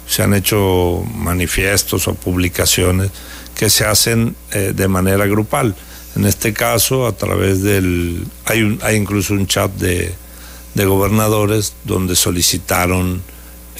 se 0.08 0.24
han 0.24 0.34
hecho 0.34 1.04
manifiestos 1.16 2.08
o 2.08 2.14
publicaciones 2.14 3.12
que 3.56 3.70
se 3.70 3.84
hacen 3.84 4.38
eh, 4.54 4.72
de 4.74 4.88
manera 4.88 5.26
grupal. 5.26 5.76
En 6.16 6.26
este 6.26 6.54
caso, 6.54 7.08
a 7.08 7.12
través 7.12 7.62
del, 7.62 8.26
hay, 8.46 8.64
un, 8.64 8.80
hay 8.84 8.96
incluso 8.96 9.34
un 9.34 9.48
chat 9.48 9.70
de, 9.74 10.14
de 10.76 10.86
gobernadores 10.86 11.74
donde 11.84 12.16
solicitaron 12.16 13.22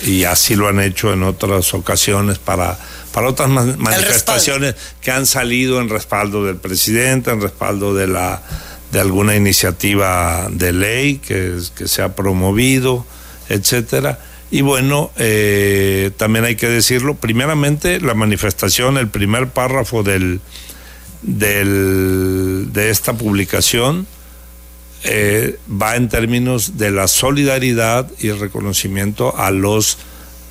y 0.04 0.24
así 0.24 0.56
lo 0.56 0.68
han 0.68 0.80
hecho 0.80 1.14
en 1.14 1.24
otras 1.24 1.74
ocasiones 1.74 2.40
para, 2.40 2.78
para 3.14 3.28
otras 3.28 3.50
manifestaciones 3.50 4.76
que 5.02 5.12
han 5.12 5.26
salido 5.26 5.80
en 5.82 5.90
respaldo 5.90 6.46
del 6.46 6.58
presidente, 6.58 7.32
en 7.32 7.42
respaldo 7.42 7.94
de 7.94 8.08
la 8.08 8.42
de 8.92 9.00
alguna 9.00 9.36
iniciativa 9.36 10.48
de 10.52 10.74
ley 10.74 11.18
que, 11.18 11.58
que 11.76 11.88
se 11.88 12.02
ha 12.02 12.14
promovido, 12.14 13.06
etcétera. 13.48 14.20
Y 14.52 14.62
bueno, 14.62 15.12
eh, 15.16 16.12
también 16.18 16.44
hay 16.44 16.58
que 16.58 16.68
decirlo, 16.68 17.16
primeramente 17.16 18.02
la 18.02 18.14
manifestación, 18.14 18.98
el 18.98 19.08
primer 19.08 19.48
párrafo 19.48 20.04
del, 20.04 20.42
del, 21.22 22.68
de 22.74 22.90
esta 22.90 23.14
publicación 23.14 24.08
eh, 25.04 25.58
va 25.70 25.96
en 25.96 26.10
términos 26.10 26.78
de 26.78 26.92
la 26.92 27.08
solidaridad 27.08 28.10
y 28.20 28.28
el 28.28 28.40
reconocimiento 28.40 29.36
a 29.36 29.50
los 29.50 29.98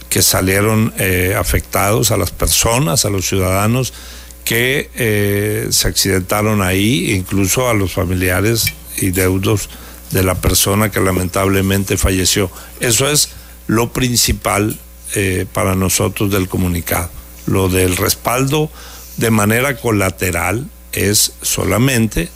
que 0.08 0.22
salieron 0.22 0.92
eh, 0.98 1.36
afectados, 1.38 2.10
a 2.10 2.16
las 2.16 2.32
personas, 2.32 3.04
a 3.04 3.10
los 3.10 3.28
ciudadanos 3.28 3.92
que 4.44 4.90
eh, 4.96 5.68
se 5.70 5.86
accidentaron 5.86 6.62
ahí, 6.62 7.12
incluso 7.12 7.68
a 7.68 7.74
los 7.74 7.92
familiares 7.92 8.64
y 8.96 9.10
deudos 9.10 9.68
de 10.10 10.24
la 10.24 10.34
persona 10.34 10.90
que 10.90 10.98
lamentablemente 10.98 11.96
falleció. 11.96 12.50
Eso 12.80 13.08
es 13.08 13.30
lo 13.68 13.92
principal 13.92 14.78
para 15.52 15.74
nosotros 15.74 16.30
del 16.30 16.48
comunicado. 16.48 17.10
Lo 17.46 17.68
del 17.68 17.96
respaldo 17.96 18.70
de 19.16 19.32
manera 19.32 19.76
colateral 19.76 20.68
es 20.92 21.32
solamente 21.42 22.28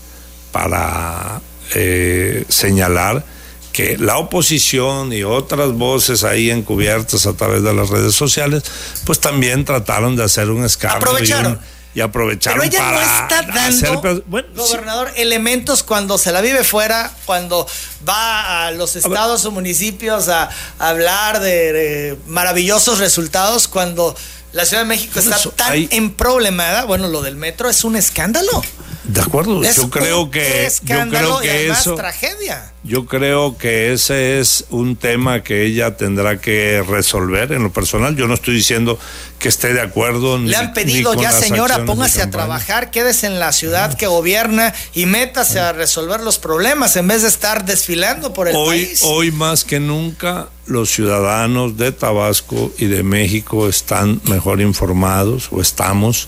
para 0.51 1.41
eh, 1.75 2.45
señalar 2.49 3.25
que 3.73 3.99
la 3.99 4.19
oposición 4.19 5.13
y 5.13 5.25
otras 5.25 5.73
voces 5.73 6.23
ahí 6.23 6.51
encubiertas 6.51 7.27
a 7.27 7.33
través 7.33 7.63
de 7.65 7.75
las 7.75 7.91
redes 7.91 8.15
sociales, 8.15 8.63
pues 9.05 9.19
también 9.19 9.65
trataron 9.65 10.15
de 10.15 10.23
hacer 10.23 10.49
un 10.51 10.65
escándalo. 10.65 11.11
Aprovecharon 11.11 11.59
y 11.95 12.01
aprovecharon 12.01 12.61
Pero 12.61 12.73
ella 12.73 12.91
no 12.91 13.01
está 13.01 13.43
dando, 13.43 14.25
gobernador, 14.55 15.13
elementos 15.17 15.83
cuando 15.83 16.19
se 16.19 16.33
la 16.33 16.41
vive 16.41 16.65
fuera, 16.65 17.13
cuando 17.25 17.67
va 18.09 18.67
a 18.67 18.71
los 18.73 18.97
estados 18.97 19.45
o 19.45 19.51
municipios 19.53 20.29
a, 20.29 20.51
hablar 20.79 21.41
de, 21.41 22.19
maravillosos 22.27 22.99
resultados, 22.99 23.69
cuando 23.69 24.17
la 24.53 24.65
Ciudad 24.67 24.83
de 24.83 24.89
México 24.89 25.21
está 25.21 25.39
tan 25.57 25.89
en 25.91 26.13
problemada, 26.13 26.85
bueno, 26.85 27.09
lo 27.09 27.23
del 27.23 27.37
metro 27.37 27.71
es 27.71 27.85
un 27.85 27.97
escándalo. 27.97 28.63
De 29.05 29.21
acuerdo, 29.21 29.63
yo 29.63 29.91
creo 29.91 30.31
que 30.31 30.69
yo 30.83 31.09
creo 31.11 31.41
que 31.41 31.69
eso 31.69 31.95
tragedia. 31.95 32.73
Yo 32.83 33.07
creo 33.07 33.57
que 33.59 33.93
ese 33.93 34.41
es 34.41 34.65
un 34.71 34.97
tema 34.97 35.43
que 35.43 35.65
ella 35.65 35.97
tendrá 35.97 36.41
que 36.41 36.83
resolver 36.87 37.53
en 37.53 37.63
lo 37.63 37.73
personal. 37.73 38.17
Yo 38.17 38.27
no 38.29 38.35
estoy 38.35 38.55
diciendo 38.55 38.99
que 39.39 39.49
esté 39.49 39.75
de 39.75 39.83
acuerdo. 39.83 40.39
Le 40.39 40.57
han 40.57 40.73
pedido 40.73 41.15
ya, 41.15 41.33
señora, 41.33 41.85
póngase 41.85 42.23
a 42.23 42.31
trabajar, 42.31 42.91
quédese 42.91 43.27
en 43.27 43.39
la 43.39 43.53
ciudad 43.53 43.95
que 43.95 44.07
gobierna 44.07 44.75
y 44.95 45.05
métase 45.05 45.61
a 45.61 45.73
resolver 45.73 46.21
los 46.21 46.39
problemas 46.39 46.97
en 46.97 47.09
vez 47.09 47.23
de 47.23 47.29
estar 47.29 47.67
desfilando 47.67 48.33
por 48.33 48.49
el 48.49 48.57
hoy, 48.57 48.85
país. 48.85 49.03
Hoy 49.03 49.31
más 49.33 49.65
que 49.65 49.81
nunca 49.81 50.49
los 50.67 50.91
ciudadanos 50.91 51.77
de 51.77 51.93
Tabasco 51.93 52.73
y 52.79 52.87
de 52.87 53.03
México 53.03 53.69
están 53.69 54.23
mejor 54.25 54.63
informados 54.63 55.49
o 55.51 55.61
estamos 55.61 56.27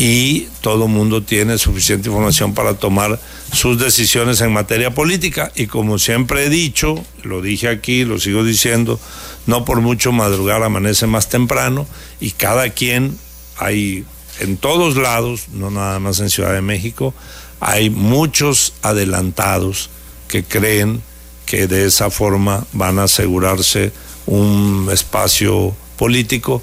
y 0.00 0.46
todo 0.60 0.86
mundo 0.86 1.24
tiene 1.24 1.58
suficiente 1.58 2.08
información 2.08 2.54
para 2.54 2.74
tomar 2.74 3.18
sus 3.52 3.80
decisiones 3.80 4.40
en 4.40 4.52
materia 4.52 4.94
política. 4.94 5.50
Y 5.56 5.66
como 5.66 5.98
siempre 5.98 6.46
he 6.46 6.48
dicho, 6.48 7.04
lo 7.24 7.42
dije 7.42 7.66
aquí, 7.66 8.04
lo 8.04 8.20
sigo 8.20 8.44
diciendo, 8.44 9.00
no 9.46 9.64
por 9.64 9.80
mucho 9.80 10.12
madrugar 10.12 10.62
amanece 10.62 11.08
más 11.08 11.28
temprano 11.28 11.84
y 12.20 12.30
cada 12.30 12.70
quien 12.70 13.18
hay 13.56 14.04
en 14.38 14.56
todos 14.56 14.96
lados, 14.96 15.48
no 15.52 15.68
nada 15.68 15.98
más 15.98 16.20
en 16.20 16.30
Ciudad 16.30 16.52
de 16.52 16.62
México, 16.62 17.12
hay 17.58 17.90
muchos 17.90 18.74
adelantados 18.82 19.90
que 20.28 20.44
creen 20.44 21.02
que 21.44 21.66
de 21.66 21.86
esa 21.86 22.08
forma 22.08 22.64
van 22.72 23.00
a 23.00 23.04
asegurarse 23.04 23.90
un 24.26 24.90
espacio 24.92 25.74
político. 25.96 26.62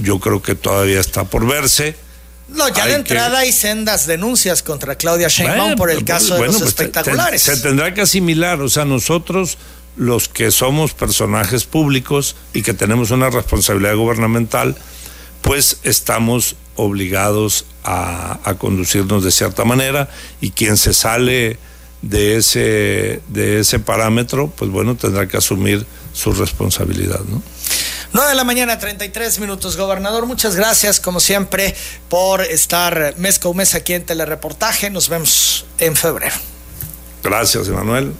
Yo 0.00 0.20
creo 0.20 0.40
que 0.40 0.54
todavía 0.54 1.00
está 1.00 1.24
por 1.24 1.48
verse 1.48 1.96
no, 2.52 2.68
ya 2.68 2.86
de 2.86 2.94
entrada 2.94 3.38
hay 3.38 3.52
sendas 3.52 4.06
denuncias 4.06 4.62
contra 4.62 4.96
Claudia 4.96 5.28
Sheinbaum 5.28 5.76
por 5.76 5.90
el 5.90 6.04
caso 6.04 6.34
de 6.34 6.46
los 6.46 6.56
pues, 6.58 6.68
espectaculares. 6.68 7.42
se 7.42 7.56
tendrá 7.58 7.94
que 7.94 8.02
asimilar, 8.02 8.60
o 8.60 8.68
sea, 8.68 8.84
nosotros 8.84 9.58
los 9.96 10.28
que 10.28 10.50
somos 10.50 10.92
personajes 10.94 11.64
públicos 11.64 12.36
y 12.52 12.62
que 12.62 12.74
tenemos 12.74 13.10
una 13.10 13.30
responsabilidad 13.30 13.96
gubernamental, 13.96 14.76
pues 15.42 15.78
estamos 15.82 16.56
obligados 16.76 17.66
a, 17.84 18.40
a, 18.44 18.54
conducirnos 18.54 19.24
de 19.24 19.30
cierta 19.30 19.64
manera 19.64 20.08
y 20.40 20.50
quien 20.50 20.76
se 20.76 20.94
sale 20.94 21.58
de 22.02 22.36
ese, 22.36 23.20
de 23.28 23.60
ese 23.60 23.78
parámetro, 23.78 24.50
pues 24.56 24.70
bueno, 24.70 24.96
tendrá 24.96 25.28
que 25.28 25.36
asumir 25.36 25.84
su 26.12 26.32
responsabilidad, 26.32 27.20
¿no? 27.28 27.42
9 28.12 28.30
de 28.30 28.34
la 28.34 28.44
mañana, 28.44 28.78
33 28.78 29.38
minutos. 29.38 29.76
Gobernador, 29.76 30.26
muchas 30.26 30.56
gracias, 30.56 30.98
como 30.98 31.20
siempre, 31.20 31.74
por 32.08 32.42
estar 32.42 33.14
mes 33.18 33.38
con 33.38 33.56
mes 33.56 33.74
aquí 33.74 33.94
en 33.94 34.04
Telereportaje. 34.04 34.90
Nos 34.90 35.08
vemos 35.08 35.64
en 35.78 35.94
febrero. 35.94 36.34
Gracias, 37.22 37.68
Emanuel. 37.68 38.12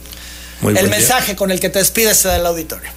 Muy 0.61 0.77
el 0.77 0.89
mensaje 0.89 1.35
con 1.35 1.51
el 1.51 1.59
que 1.59 1.71
te 1.71 1.81
despides 1.81 2.23
del 2.23 2.47
auditorio. 2.47 2.91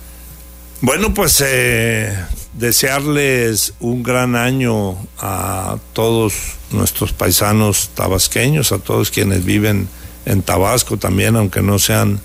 Bueno, 0.81 1.13
pues 1.13 1.41
eh, 1.45 2.15
desearles 2.53 3.73
un 3.79 4.03
gran 4.03 4.35
año 4.35 4.97
a 5.17 5.77
todos 5.93 6.33
nuestros 6.71 7.13
paisanos 7.13 7.89
tabasqueños, 7.95 8.71
a 8.71 8.79
todos 8.79 9.09
quienes 9.09 9.45
viven 9.45 9.87
en 10.25 10.41
Tabasco 10.43 10.97
también, 10.97 11.35
aunque 11.37 11.61
no 11.61 11.79
sean 11.79 12.19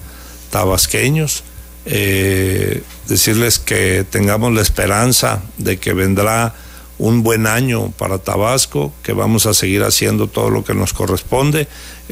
tabasqueños. 0.50 1.44
Eh, 1.90 2.82
decirles 3.06 3.58
que 3.58 4.04
tengamos 4.08 4.52
la 4.52 4.60
esperanza 4.60 5.40
de 5.56 5.78
que 5.78 5.94
vendrá 5.94 6.54
un 6.98 7.22
buen 7.22 7.46
año 7.46 7.90
para 7.92 8.18
Tabasco, 8.18 8.92
que 9.02 9.14
vamos 9.14 9.46
a 9.46 9.54
seguir 9.54 9.82
haciendo 9.84 10.26
todo 10.26 10.50
lo 10.50 10.64
que 10.64 10.74
nos 10.74 10.92
corresponde 10.92 11.66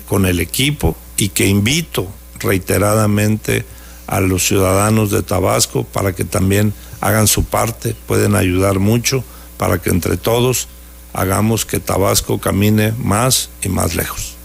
con 0.09 0.25
el 0.25 0.41
equipo 0.41 0.97
y 1.19 1.29
que 1.29 1.47
invito 1.47 2.07
reiteradamente 2.39 3.67
a 4.07 4.21
los 4.21 4.47
ciudadanos 4.47 5.11
de 5.11 5.23
Tabasco 5.23 5.85
para 5.85 6.15
que 6.15 6.25
también 6.25 6.73
hagan 7.03 7.27
su 7.27 7.45
parte, 7.45 7.95
pueden 8.07 8.35
ayudar 8.35 8.79
mucho 8.79 9.25
para 9.59 9.79
que 9.79 9.91
entre 9.91 10.17
todos 10.17 10.69
hagamos 11.13 11.67
que 11.67 11.81
Tabasco 11.81 12.41
camine 12.41 12.93
más 12.97 13.51
y 13.63 13.69
más 13.69 13.95
lejos. 13.95 14.36